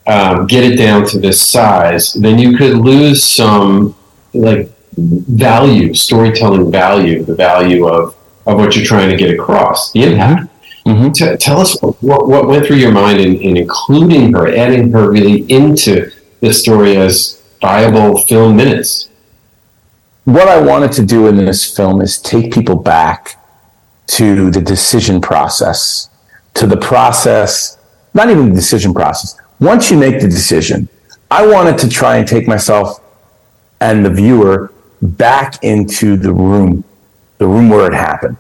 um, 0.06 0.46
get 0.46 0.64
it 0.64 0.76
down 0.76 1.06
to 1.06 1.18
this 1.18 1.46
size, 1.46 2.12
then 2.14 2.38
you 2.38 2.56
could 2.56 2.76
lose 2.76 3.24
some 3.24 3.94
like 4.34 4.70
value, 4.96 5.94
storytelling 5.94 6.70
value, 6.70 7.24
the 7.24 7.34
value 7.34 7.86
of 7.88 8.14
of 8.46 8.56
what 8.56 8.74
you're 8.74 8.84
trying 8.84 9.10
to 9.10 9.16
get 9.16 9.32
across, 9.32 9.92
the 9.92 10.04
impact. 10.04 10.50
Mm-hmm. 10.86 11.12
T- 11.12 11.36
tell 11.36 11.60
us 11.60 11.78
what, 11.82 12.00
what 12.00 12.46
went 12.46 12.64
through 12.66 12.76
your 12.76 12.92
mind 12.92 13.20
in, 13.20 13.36
in 13.36 13.58
including 13.58 14.32
her, 14.32 14.48
adding 14.48 14.90
her 14.92 15.10
really 15.10 15.42
into 15.52 16.10
the 16.40 16.52
story 16.54 16.96
as 16.96 17.37
viable 17.60 18.18
film 18.18 18.56
minutes. 18.56 19.08
What 20.24 20.48
I 20.48 20.60
wanted 20.60 20.92
to 20.92 21.04
do 21.04 21.26
in 21.26 21.36
this 21.36 21.74
film 21.74 22.00
is 22.00 22.18
take 22.18 22.52
people 22.52 22.76
back 22.76 23.36
to 24.08 24.50
the 24.50 24.60
decision 24.60 25.20
process, 25.20 26.10
to 26.54 26.66
the 26.66 26.76
process, 26.76 27.78
not 28.14 28.30
even 28.30 28.50
the 28.50 28.54
decision 28.54 28.92
process. 28.92 29.38
Once 29.60 29.90
you 29.90 29.98
make 29.98 30.20
the 30.20 30.28
decision, 30.28 30.88
I 31.30 31.46
wanted 31.46 31.78
to 31.78 31.88
try 31.88 32.16
and 32.16 32.26
take 32.26 32.46
myself 32.46 33.00
and 33.80 34.04
the 34.04 34.10
viewer 34.10 34.72
back 35.02 35.62
into 35.62 36.16
the 36.16 36.32
room, 36.32 36.84
the 37.38 37.46
room 37.46 37.68
where 37.68 37.86
it 37.86 37.94
happened. 37.94 38.36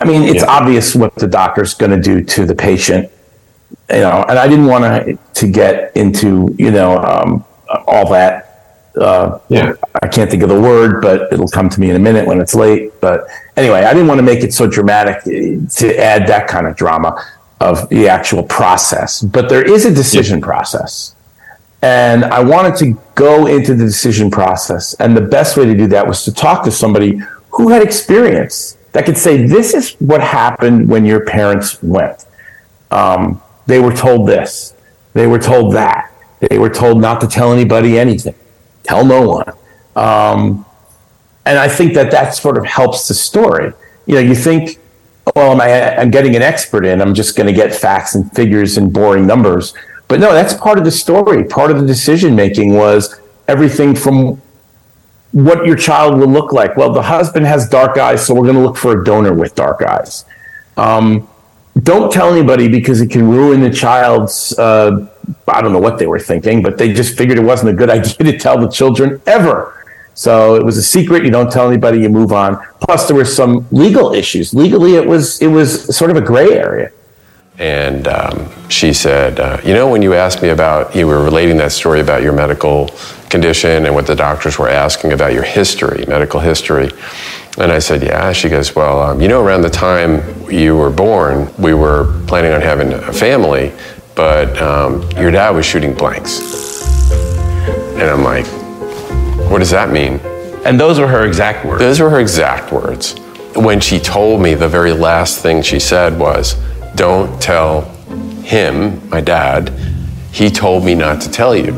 I 0.00 0.06
mean, 0.06 0.22
it's 0.22 0.42
yeah. 0.42 0.50
obvious 0.50 0.94
what 0.94 1.14
the 1.16 1.26
doctor's 1.26 1.74
going 1.74 1.90
to 1.90 2.00
do 2.00 2.24
to 2.24 2.46
the 2.46 2.54
patient, 2.54 3.10
you 3.90 4.00
know, 4.00 4.24
and 4.28 4.38
I 4.38 4.48
didn't 4.48 4.66
want 4.66 4.84
to 4.84 5.18
to 5.34 5.50
get 5.50 5.94
into 5.96 6.54
you 6.58 6.70
know 6.70 6.96
um, 6.98 7.44
all 7.86 8.10
that. 8.10 8.46
Uh, 8.96 9.38
yeah, 9.48 9.74
I 10.02 10.08
can't 10.08 10.30
think 10.30 10.42
of 10.42 10.48
the 10.48 10.60
word, 10.60 11.00
but 11.00 11.32
it'll 11.32 11.48
come 11.48 11.68
to 11.68 11.80
me 11.80 11.90
in 11.90 11.96
a 11.96 12.00
minute 12.00 12.26
when 12.26 12.40
it's 12.40 12.54
late. 12.54 12.92
But 13.00 13.26
anyway, 13.56 13.84
I 13.84 13.92
didn't 13.92 14.08
want 14.08 14.18
to 14.18 14.24
make 14.24 14.42
it 14.42 14.52
so 14.52 14.66
dramatic 14.66 15.22
to 15.24 15.96
add 15.96 16.26
that 16.26 16.48
kind 16.48 16.66
of 16.66 16.76
drama 16.76 17.24
of 17.60 17.88
the 17.88 18.08
actual 18.08 18.42
process. 18.42 19.22
But 19.22 19.48
there 19.48 19.62
is 19.62 19.84
a 19.84 19.94
decision 19.94 20.40
yeah. 20.40 20.46
process. 20.46 21.14
And 21.82 22.24
I 22.24 22.42
wanted 22.42 22.76
to 22.76 23.00
go 23.14 23.46
into 23.46 23.74
the 23.74 23.84
decision 23.84 24.30
process. 24.30 24.94
And 24.94 25.16
the 25.16 25.22
best 25.22 25.56
way 25.56 25.64
to 25.64 25.74
do 25.74 25.86
that 25.88 26.06
was 26.06 26.24
to 26.24 26.34
talk 26.34 26.64
to 26.64 26.70
somebody 26.70 27.20
who 27.50 27.68
had 27.68 27.82
experience 27.82 28.76
that 28.92 29.06
could 29.06 29.16
say, 29.16 29.46
this 29.46 29.72
is 29.72 29.92
what 29.94 30.20
happened 30.20 30.88
when 30.88 31.04
your 31.04 31.24
parents 31.24 31.82
went. 31.82 32.26
Um, 32.90 33.40
they 33.66 33.78
were 33.78 33.94
told 33.94 34.28
this, 34.28 34.74
they 35.12 35.26
were 35.26 35.38
told 35.38 35.74
that, 35.74 36.12
they 36.40 36.58
were 36.58 36.70
told 36.70 37.00
not 37.00 37.20
to 37.20 37.28
tell 37.28 37.52
anybody 37.52 37.98
anything, 37.98 38.34
tell 38.82 39.04
no 39.04 39.28
one. 39.28 39.52
Um, 39.96 40.66
and 41.46 41.58
I 41.58 41.68
think 41.68 41.94
that 41.94 42.10
that 42.10 42.34
sort 42.34 42.56
of 42.56 42.64
helps 42.64 43.08
the 43.08 43.14
story. 43.14 43.72
You 44.06 44.14
know, 44.14 44.20
you 44.20 44.34
think, 44.34 44.78
well, 45.34 45.52
am 45.52 45.60
I, 45.60 45.96
I'm 45.96 46.10
getting 46.10 46.36
an 46.36 46.42
expert 46.42 46.84
in, 46.84 47.00
I'm 47.00 47.14
just 47.14 47.36
going 47.36 47.46
to 47.46 47.52
get 47.52 47.74
facts 47.74 48.14
and 48.14 48.30
figures 48.32 48.76
and 48.76 48.92
boring 48.92 49.26
numbers. 49.26 49.74
But 50.08 50.20
no, 50.20 50.32
that's 50.32 50.54
part 50.54 50.78
of 50.78 50.84
the 50.84 50.90
story. 50.90 51.44
Part 51.44 51.70
of 51.70 51.80
the 51.80 51.86
decision 51.86 52.34
making 52.34 52.74
was 52.74 53.20
everything 53.46 53.94
from 53.94 54.40
what 55.32 55.64
your 55.64 55.76
child 55.76 56.18
will 56.18 56.28
look 56.28 56.52
like. 56.52 56.76
Well, 56.76 56.92
the 56.92 57.02
husband 57.02 57.46
has 57.46 57.68
dark 57.68 57.96
eyes, 57.98 58.26
so 58.26 58.34
we're 58.34 58.42
going 58.42 58.56
to 58.56 58.62
look 58.62 58.76
for 58.76 59.00
a 59.00 59.04
donor 59.04 59.32
with 59.32 59.54
dark 59.54 59.82
eyes. 59.82 60.24
Um, 60.76 61.28
don't 61.82 62.12
tell 62.12 62.32
anybody 62.32 62.68
because 62.68 63.00
it 63.00 63.10
can 63.10 63.28
ruin 63.28 63.60
the 63.60 63.70
child's. 63.70 64.58
Uh, 64.58 65.08
I 65.48 65.60
don't 65.60 65.72
know 65.72 65.80
what 65.80 65.98
they 65.98 66.06
were 66.06 66.18
thinking, 66.18 66.62
but 66.62 66.78
they 66.78 66.92
just 66.92 67.16
figured 67.16 67.38
it 67.38 67.44
wasn't 67.44 67.70
a 67.70 67.74
good 67.74 67.90
idea 67.98 68.32
to 68.32 68.38
tell 68.38 68.58
the 68.58 68.68
children 68.68 69.20
ever. 69.26 69.76
So 70.14 70.54
it 70.56 70.64
was 70.64 70.76
a 70.76 70.82
secret. 70.82 71.24
You 71.24 71.30
don't 71.30 71.50
tell 71.50 71.68
anybody. 71.68 72.00
You 72.00 72.08
move 72.08 72.32
on. 72.32 72.62
Plus, 72.80 73.06
there 73.06 73.16
were 73.16 73.24
some 73.24 73.66
legal 73.70 74.12
issues. 74.12 74.52
Legally, 74.52 74.94
it 74.94 75.06
was 75.06 75.40
it 75.40 75.48
was 75.48 75.96
sort 75.96 76.10
of 76.10 76.16
a 76.16 76.20
gray 76.20 76.52
area. 76.52 76.90
And 77.58 78.08
um, 78.08 78.50
she 78.68 78.92
said, 78.92 79.38
uh, 79.38 79.58
"You 79.64 79.74
know, 79.74 79.88
when 79.88 80.02
you 80.02 80.14
asked 80.14 80.42
me 80.42 80.48
about 80.48 80.94
you 80.94 81.06
were 81.06 81.22
relating 81.22 81.56
that 81.58 81.72
story 81.72 82.00
about 82.00 82.22
your 82.22 82.32
medical 82.32 82.90
condition 83.28 83.86
and 83.86 83.94
what 83.94 84.06
the 84.06 84.16
doctors 84.16 84.58
were 84.58 84.68
asking 84.68 85.12
about 85.12 85.32
your 85.32 85.44
history, 85.44 86.04
medical 86.06 86.40
history." 86.40 86.90
And 87.58 87.72
I 87.72 87.78
said, 87.78 88.02
Yeah. 88.02 88.32
She 88.32 88.48
goes, 88.48 88.74
Well, 88.74 89.00
um, 89.02 89.20
you 89.20 89.28
know, 89.28 89.42
around 89.42 89.62
the 89.62 89.70
time 89.70 90.22
you 90.50 90.76
were 90.76 90.90
born, 90.90 91.52
we 91.58 91.74
were 91.74 92.22
planning 92.26 92.52
on 92.52 92.60
having 92.60 92.92
a 92.92 93.12
family, 93.12 93.72
but 94.14 94.60
um, 94.60 95.02
your 95.12 95.30
dad 95.30 95.50
was 95.50 95.66
shooting 95.66 95.94
blanks. 95.94 96.40
And 97.92 98.02
I'm 98.02 98.22
like, 98.22 98.46
What 99.50 99.58
does 99.58 99.70
that 99.70 99.90
mean? 99.90 100.20
And 100.64 100.78
those 100.78 100.98
were 100.98 101.06
her 101.06 101.26
exact 101.26 101.64
words. 101.64 101.80
Those 101.80 102.00
were 102.00 102.10
her 102.10 102.20
exact 102.20 102.72
words. 102.72 103.14
When 103.56 103.80
she 103.80 103.98
told 103.98 104.40
me, 104.40 104.54
the 104.54 104.68
very 104.68 104.92
last 104.92 105.40
thing 105.40 105.62
she 105.62 105.80
said 105.80 106.18
was, 106.18 106.54
don't 106.94 107.40
tell 107.40 107.82
him, 108.42 109.08
my 109.08 109.20
dad. 109.20 109.70
He 110.32 110.50
told 110.50 110.84
me 110.84 110.94
not 110.94 111.20
to 111.22 111.30
tell 111.30 111.56
you. 111.56 111.72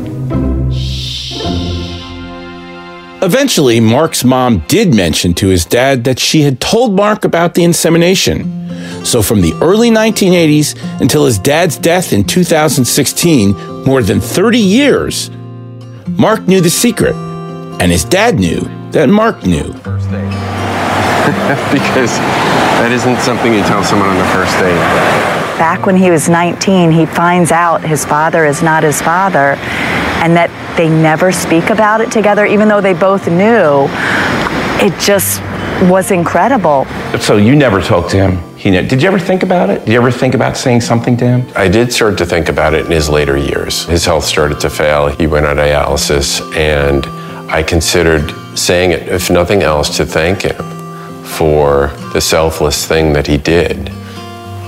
Eventually, 3.23 3.79
Mark's 3.79 4.25
mom 4.25 4.63
did 4.67 4.93
mention 4.93 5.33
to 5.35 5.47
his 5.47 5.65
dad 5.65 6.03
that 6.03 6.19
she 6.19 6.41
had 6.41 6.59
told 6.59 6.93
Mark 6.93 7.23
about 7.23 7.53
the 7.55 7.63
insemination. 7.63 8.62
So, 9.03 9.21
from 9.21 9.41
the 9.41 9.53
early 9.61 9.89
1980s 9.89 11.01
until 11.01 11.25
his 11.25 11.37
dad's 11.37 11.77
death 11.77 12.13
in 12.13 12.23
2016, 12.23 13.83
more 13.83 14.01
than 14.01 14.19
30 14.19 14.57
years, 14.57 15.29
Mark 16.07 16.47
knew 16.47 16.61
the 16.61 16.69
secret, 16.69 17.15
and 17.15 17.91
his 17.91 18.05
dad 18.05 18.39
knew 18.39 18.61
that 18.91 19.09
Mark 19.09 19.45
knew. 19.45 19.73
because 21.71 22.11
that 22.79 22.91
isn't 22.91 23.17
something 23.19 23.53
you 23.53 23.61
tell 23.63 23.83
someone 23.83 24.09
on 24.09 24.17
the 24.17 24.25
first 24.35 24.51
date. 24.59 24.75
Back 25.57 25.85
when 25.85 25.95
he 25.95 26.11
was 26.11 26.29
19, 26.29 26.91
he 26.91 27.05
finds 27.05 27.51
out 27.51 27.81
his 27.81 28.05
father 28.05 28.45
is 28.45 28.61
not 28.61 28.83
his 28.83 29.01
father 29.01 29.55
and 30.23 30.35
that 30.35 30.49
they 30.77 30.89
never 30.89 31.31
speak 31.31 31.69
about 31.69 32.01
it 32.01 32.11
together, 32.11 32.45
even 32.45 32.67
though 32.67 32.81
they 32.81 32.93
both 32.93 33.27
knew. 33.27 33.87
It 34.79 34.97
just 34.99 35.41
was 35.89 36.11
incredible. 36.11 36.85
So 37.19 37.37
you 37.37 37.55
never 37.55 37.81
talked 37.81 38.09
to 38.11 38.29
him. 38.29 38.52
He 38.63 38.71
did 38.71 39.01
you 39.01 39.09
ever 39.09 39.19
think 39.19 39.43
about 39.43 39.69
it? 39.69 39.83
Did 39.83 39.91
you 39.91 39.97
ever 39.97 40.09
think 40.09 40.35
about 40.35 40.55
saying 40.55 40.79
something 40.79 41.17
to 41.17 41.27
him? 41.27 41.51
I 41.53 41.67
did 41.67 41.91
start 41.91 42.17
to 42.19 42.25
think 42.25 42.47
about 42.47 42.73
it 42.73 42.85
in 42.85 42.91
his 42.93 43.09
later 43.09 43.35
years. 43.35 43.83
His 43.83 44.05
health 44.05 44.23
started 44.23 44.61
to 44.61 44.69
fail. 44.69 45.07
He 45.07 45.27
went 45.27 45.45
on 45.45 45.57
dialysis, 45.57 46.39
and 46.55 47.05
I 47.51 47.61
considered 47.61 48.33
saying 48.57 48.91
it, 48.91 49.09
if 49.09 49.29
nothing 49.29 49.63
else, 49.63 49.97
to 49.97 50.05
thank 50.05 50.43
him 50.43 50.63
for 51.25 51.87
the 52.13 52.21
selfless 52.21 52.87
thing 52.87 53.11
that 53.11 53.27
he 53.27 53.37
did. 53.37 53.89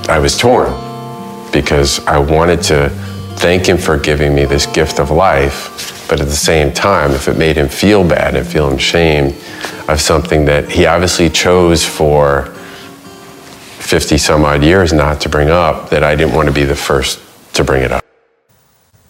I 0.10 0.20
was 0.20 0.38
torn 0.38 0.74
because 1.54 2.06
I 2.06 2.18
wanted 2.18 2.64
to 2.64 2.90
thank 3.38 3.66
him 3.66 3.78
for 3.78 3.98
giving 3.98 4.36
me 4.36 4.44
this 4.44 4.66
gift 4.66 5.00
of 5.00 5.10
life, 5.10 6.06
but 6.10 6.20
at 6.20 6.28
the 6.28 6.36
same 6.36 6.74
time, 6.74 7.12
if 7.12 7.30
it 7.30 7.38
made 7.38 7.56
him 7.56 7.70
feel 7.70 8.06
bad 8.06 8.36
and 8.36 8.46
feel 8.46 8.74
ashamed 8.74 9.38
of 9.88 10.02
something 10.02 10.44
that 10.44 10.70
he 10.70 10.86
obviously 10.86 11.30
chose 11.30 11.86
for 11.86 12.54
50 13.86 14.18
some 14.18 14.44
odd 14.44 14.64
years 14.64 14.92
not 14.92 15.22
to 15.22 15.30
bring 15.30 15.50
up, 15.50 15.90
that 15.90 16.04
I 16.04 16.16
didn't 16.16 16.34
want 16.34 16.48
to 16.48 16.54
be 16.54 16.64
the 16.64 16.76
first 16.76 17.20
to 17.54 17.64
bring 17.64 17.84
it 17.84 17.92
up. 17.92 18.04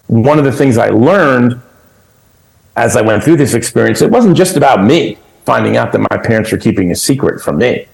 One 0.07 0.37
of 0.37 0.45
the 0.45 0.51
things 0.51 0.77
I 0.77 0.89
learned 0.89 1.61
as 2.75 2.97
I 2.97 3.01
went 3.01 3.23
through 3.23 3.37
this 3.37 3.53
experience, 3.53 4.01
it 4.01 4.11
wasn't 4.11 4.35
just 4.35 4.57
about 4.57 4.83
me 4.83 5.17
finding 5.45 5.77
out 5.77 5.91
that 5.93 5.99
my 5.99 6.17
parents 6.17 6.51
were 6.51 6.57
keeping 6.57 6.91
a 6.91 6.95
secret 6.95 7.41
from 7.41 7.57
me. 7.57 7.87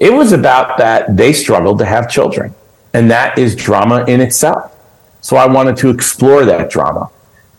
It 0.00 0.12
was 0.12 0.32
about 0.32 0.78
that 0.78 1.16
they 1.16 1.32
struggled 1.32 1.78
to 1.78 1.84
have 1.84 2.10
children. 2.10 2.54
And 2.94 3.10
that 3.10 3.38
is 3.38 3.54
drama 3.54 4.04
in 4.06 4.20
itself. 4.20 4.72
So 5.20 5.36
I 5.36 5.46
wanted 5.46 5.76
to 5.78 5.90
explore 5.90 6.44
that 6.44 6.70
drama 6.70 7.10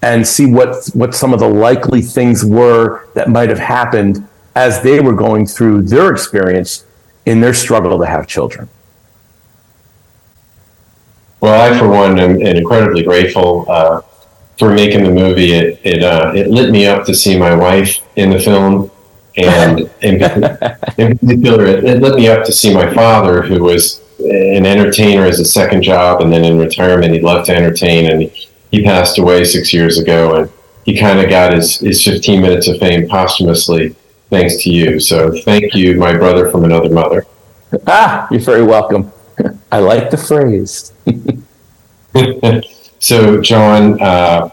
and 0.02 0.28
see 0.28 0.46
what, 0.46 0.86
what 0.94 1.16
some 1.16 1.34
of 1.34 1.40
the 1.40 1.48
likely 1.48 2.02
things 2.02 2.46
were 2.46 3.08
that 3.14 3.30
might 3.30 3.50
have 3.50 3.60
happened 3.60 4.28
as 4.56 4.82
they 4.82 5.00
were 5.00 5.14
going 5.14 5.46
through 5.46 5.84
their 5.84 6.12
experience 6.12 6.85
in 7.26 7.42
their 7.42 7.54
struggle 7.54 8.00
to 8.00 8.06
have 8.06 8.28
children. 8.28 8.70
Well, 11.40 11.74
I, 11.74 11.78
for 11.78 11.88
one, 11.88 12.20
am, 12.20 12.42
am 12.42 12.58
incredibly 12.58 13.04
grateful 13.04 13.66
uh, 13.70 14.02
for 14.58 14.74
making 14.74 15.04
the 15.04 15.12
movie. 15.12 15.54
It 15.54 15.80
it, 15.84 16.04
uh, 16.04 16.32
it 16.36 16.48
lit 16.48 16.72
me 16.72 16.88
up 16.88 17.06
to 17.06 17.14
see 17.14 17.38
my 17.38 17.54
wife 17.54 18.00
in 18.16 18.30
the 18.30 18.40
film 18.40 18.90
and 19.38 19.80
in, 20.02 20.22
in 20.98 21.18
particular, 21.18 21.66
it, 21.66 21.84
it 21.84 22.02
lit 22.02 22.16
me 22.16 22.28
up 22.28 22.46
to 22.46 22.52
see 22.52 22.74
my 22.74 22.94
father, 22.94 23.42
who 23.42 23.64
was 23.64 24.02
an 24.20 24.66
entertainer 24.66 25.26
as 25.26 25.40
a 25.40 25.46
second 25.46 25.82
job, 25.82 26.22
and 26.22 26.32
then 26.32 26.46
in 26.46 26.58
retirement, 26.58 27.14
he 27.14 27.20
loved 27.20 27.48
to 27.48 27.56
entertain, 27.56 28.12
and 28.12 28.32
he 28.72 28.84
passed 28.84 29.18
away 29.18 29.44
six 29.44 29.74
years 29.74 30.00
ago, 30.00 30.36
and 30.36 30.52
he 30.86 30.98
kind 30.98 31.20
of 31.20 31.30
got 31.30 31.54
his, 31.54 31.80
his 31.80 32.04
15 32.04 32.42
minutes 32.42 32.68
of 32.68 32.80
fame 32.80 33.08
posthumously 33.10 33.96
thanks 34.30 34.64
to 34.64 34.70
you. 34.70 35.00
So 35.00 35.32
thank 35.42 35.74
you, 35.74 35.96
my 35.96 36.16
brother 36.16 36.50
from 36.50 36.64
another 36.64 36.90
mother. 36.90 37.26
Ah, 37.88 38.28
you're 38.32 38.40
very 38.40 38.64
welcome. 38.64 39.12
I 39.72 39.80
like 39.80 40.10
the 40.10 40.18
phrase. 40.18 40.94
So, 43.06 43.40
Jon, 43.40 44.02
uh, 44.02 44.50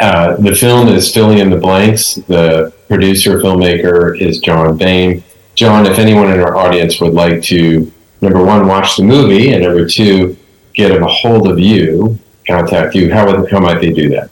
uh, 0.00 0.36
the 0.38 0.54
film 0.54 0.88
is 0.88 1.14
filling 1.14 1.38
in 1.38 1.50
the 1.50 1.56
blanks. 1.56 2.14
The 2.14 2.72
producer, 2.88 3.38
filmmaker 3.38 4.20
is 4.20 4.40
Jon 4.40 4.76
Baime. 4.76 5.22
Jon, 5.54 5.86
if 5.86 6.00
anyone 6.00 6.32
in 6.32 6.40
our 6.40 6.56
audience 6.56 7.00
would 7.00 7.14
like 7.14 7.42
to, 7.44 7.92
number 8.20 8.42
one, 8.42 8.66
watch 8.66 8.96
the 8.96 9.04
movie, 9.04 9.52
and 9.52 9.62
number 9.62 9.86
two, 9.86 10.36
get 10.72 10.90
a 10.90 11.06
hold 11.06 11.48
of 11.48 11.60
you, 11.60 12.18
contact 12.44 12.96
you, 12.96 13.12
how, 13.12 13.26
would, 13.26 13.48
how 13.50 13.60
might 13.60 13.80
they 13.80 13.92
do 13.92 14.08
that? 14.08 14.30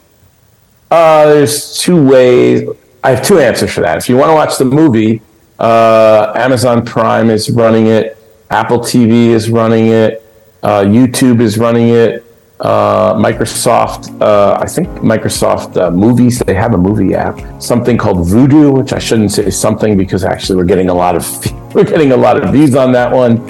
Uh, 0.91 1.27
there's 1.27 1.79
two 1.79 2.05
ways. 2.05 2.69
I 3.05 3.11
have 3.11 3.25
two 3.25 3.41
answers 3.41 3.73
for 3.73 3.81
that. 3.81 3.99
If 3.99 4.09
you 4.09 4.17
want 4.17 4.31
to 4.31 4.35
watch 4.35 4.59
the 4.59 4.65
movie, 4.65 5.23
uh, 5.59 6.33
Amazon 6.37 6.85
Prime 6.85 7.31
is 7.31 7.51
running 7.51 7.89
it, 7.89 8.17
Apple 8.51 8.79
TV 8.79 9.29
is 9.29 9.51
running 9.51 9.89
it, 9.89 10.23
uh, 10.63 10.83
YouTube 10.83 11.41
is 11.41 11.59
running 11.59 11.89
it, 11.89 12.25
uh, 12.61 13.15
Microsoft, 13.15 14.21
uh, 14.21 14.57
I 14.61 14.67
think 14.67 14.89
Microsoft 14.99 15.77
uh, 15.77 15.91
Movies, 15.91 16.39
they 16.41 16.55
have 16.55 16.75
a 16.75 16.79
movie 16.79 17.13
app, 17.13 17.61
something 17.61 17.99
called 17.99 18.19
Vudu, 18.19 18.73
which 18.73 18.93
I 18.93 19.01
shouldn't 19.01 19.33
say 19.33 19.51
something 19.51 19.97
because 19.97 20.23
actually 20.23 20.57
we're 20.57 20.65
getting 20.65 20.89
a 20.89 20.95
lot 20.95 21.17
of 21.17 21.27
we're 21.75 21.85
getting 21.85 22.13
a 22.13 22.17
lot 22.17 22.41
of 22.41 22.53
views 22.53 22.77
on 22.77 22.93
that 22.93 23.11
one. 23.11 23.41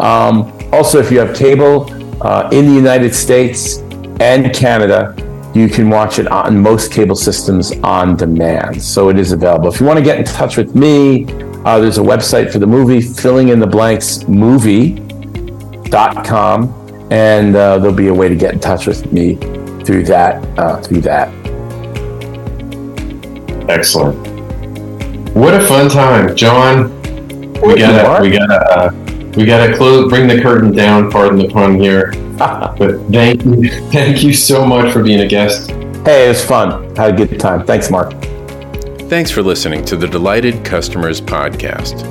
Um, 0.00 0.58
also, 0.72 0.98
if 0.98 1.10
you 1.10 1.18
have 1.18 1.36
cable 1.36 1.90
uh, 2.22 2.48
in 2.50 2.66
the 2.66 2.72
United 2.72 3.14
States 3.14 3.78
and 4.20 4.54
Canada, 4.54 5.14
you 5.54 5.68
can 5.68 5.90
watch 5.90 6.18
it 6.18 6.26
on 6.28 6.58
most 6.58 6.90
cable 6.90 7.14
systems 7.14 7.72
on 7.82 8.16
demand. 8.16 8.82
So 8.82 9.10
it 9.10 9.18
is 9.18 9.32
available. 9.32 9.68
If 9.68 9.80
you 9.80 9.86
want 9.86 9.98
to 9.98 10.04
get 10.04 10.18
in 10.18 10.24
touch 10.24 10.56
with 10.56 10.74
me, 10.74 11.26
uh, 11.64 11.78
there's 11.78 11.98
a 11.98 12.02
website 12.02 12.50
for 12.50 12.58
the 12.58 12.66
movie, 12.66 13.02
filling 13.02 13.48
in 13.48 13.60
the 13.60 13.66
blanks 13.66 14.26
movie.com. 14.26 15.08
And 17.10 17.54
uh, 17.54 17.78
there'll 17.78 17.94
be 17.94 18.08
a 18.08 18.14
way 18.14 18.28
to 18.30 18.34
get 18.34 18.54
in 18.54 18.60
touch 18.60 18.86
with 18.86 19.12
me 19.12 19.34
through 19.84 20.04
that. 20.04 20.42
Uh, 20.58 20.80
through 20.80 21.02
that. 21.02 21.28
Excellent. 23.68 24.16
What 25.36 25.54
a 25.54 25.60
fun 25.66 25.90
time, 25.90 26.34
Jon. 26.34 26.90
We 27.60 27.76
gotta, 27.78 28.22
we 28.22 28.30
gotta, 28.30 28.54
uh, 28.54 28.90
we 29.36 29.44
gotta 29.44 29.76
close, 29.76 30.10
bring 30.10 30.26
the 30.26 30.40
curtain 30.40 30.72
down. 30.72 31.10
Pardon 31.10 31.38
the 31.38 31.48
pun 31.48 31.78
here. 31.78 32.12
But 32.78 32.98
thank 33.10 33.44
you, 33.44 33.70
thank 33.90 34.22
you 34.22 34.34
so 34.34 34.64
much 34.64 34.92
for 34.92 35.02
being 35.02 35.20
a 35.20 35.26
guest. 35.26 35.70
Hey, 36.04 36.26
it 36.26 36.28
was 36.28 36.44
fun. 36.44 36.94
Had 36.96 37.14
a 37.14 37.26
good 37.26 37.38
time. 37.38 37.64
Thanks, 37.64 37.90
Mark. 37.90 38.12
Thanks 39.08 39.30
for 39.30 39.42
listening 39.42 39.84
to 39.84 39.96
the 39.96 40.08
Delighted 40.08 40.64
Customers 40.64 41.20
Podcast. 41.20 42.02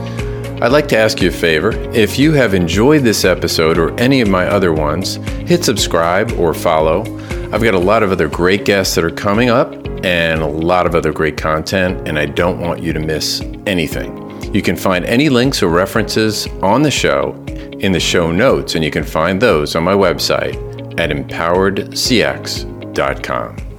I'd 0.62 0.72
like 0.72 0.88
to 0.90 0.98
ask 0.98 1.22
you 1.22 1.30
a 1.30 1.32
favor. 1.32 1.72
If 1.92 2.20
you 2.20 2.34
have 2.34 2.54
enjoyed 2.54 3.02
this 3.02 3.26
episode 3.26 3.78
or 3.78 4.00
any 4.00 4.22
of 4.22 4.30
my 4.30 4.46
other 4.46 4.72
ones, 4.72 5.16
hit 5.48 5.66
subscribe 5.66 6.32
or 6.34 6.54
follow. 6.54 7.02
I've 7.52 7.64
got 7.64 7.74
a 7.74 7.80
lot 7.80 8.04
of 8.04 8.12
other 8.12 8.30
great 8.30 8.64
guests 8.64 8.96
that 8.96 9.04
are 9.04 9.10
coming 9.10 9.50
up 9.50 9.74
and 10.06 10.42
a 10.42 10.48
lot 10.48 10.86
of 10.86 10.96
other 10.96 11.12
great 11.12 11.36
content, 11.36 12.08
and 12.08 12.18
I 12.18 12.28
don't 12.28 12.60
want 12.60 12.82
you 12.82 12.94
to 12.94 13.00
miss 13.00 13.42
anything. 13.66 14.54
You 14.54 14.62
can 14.62 14.76
find 14.76 15.04
any 15.06 15.30
links 15.30 15.64
or 15.64 15.68
references 15.70 16.48
on 16.62 16.82
the 16.82 16.92
show 16.92 17.34
in 17.82 17.92
the 17.92 18.00
show 18.00 18.32
notes, 18.32 18.76
and 18.76 18.84
you 18.84 18.92
can 18.92 19.04
find 19.04 19.42
those 19.42 19.76
on 19.76 19.84
my 19.84 19.94
website 19.94 20.56
at 21.00 21.10
empoweredcx.com. 21.10 23.71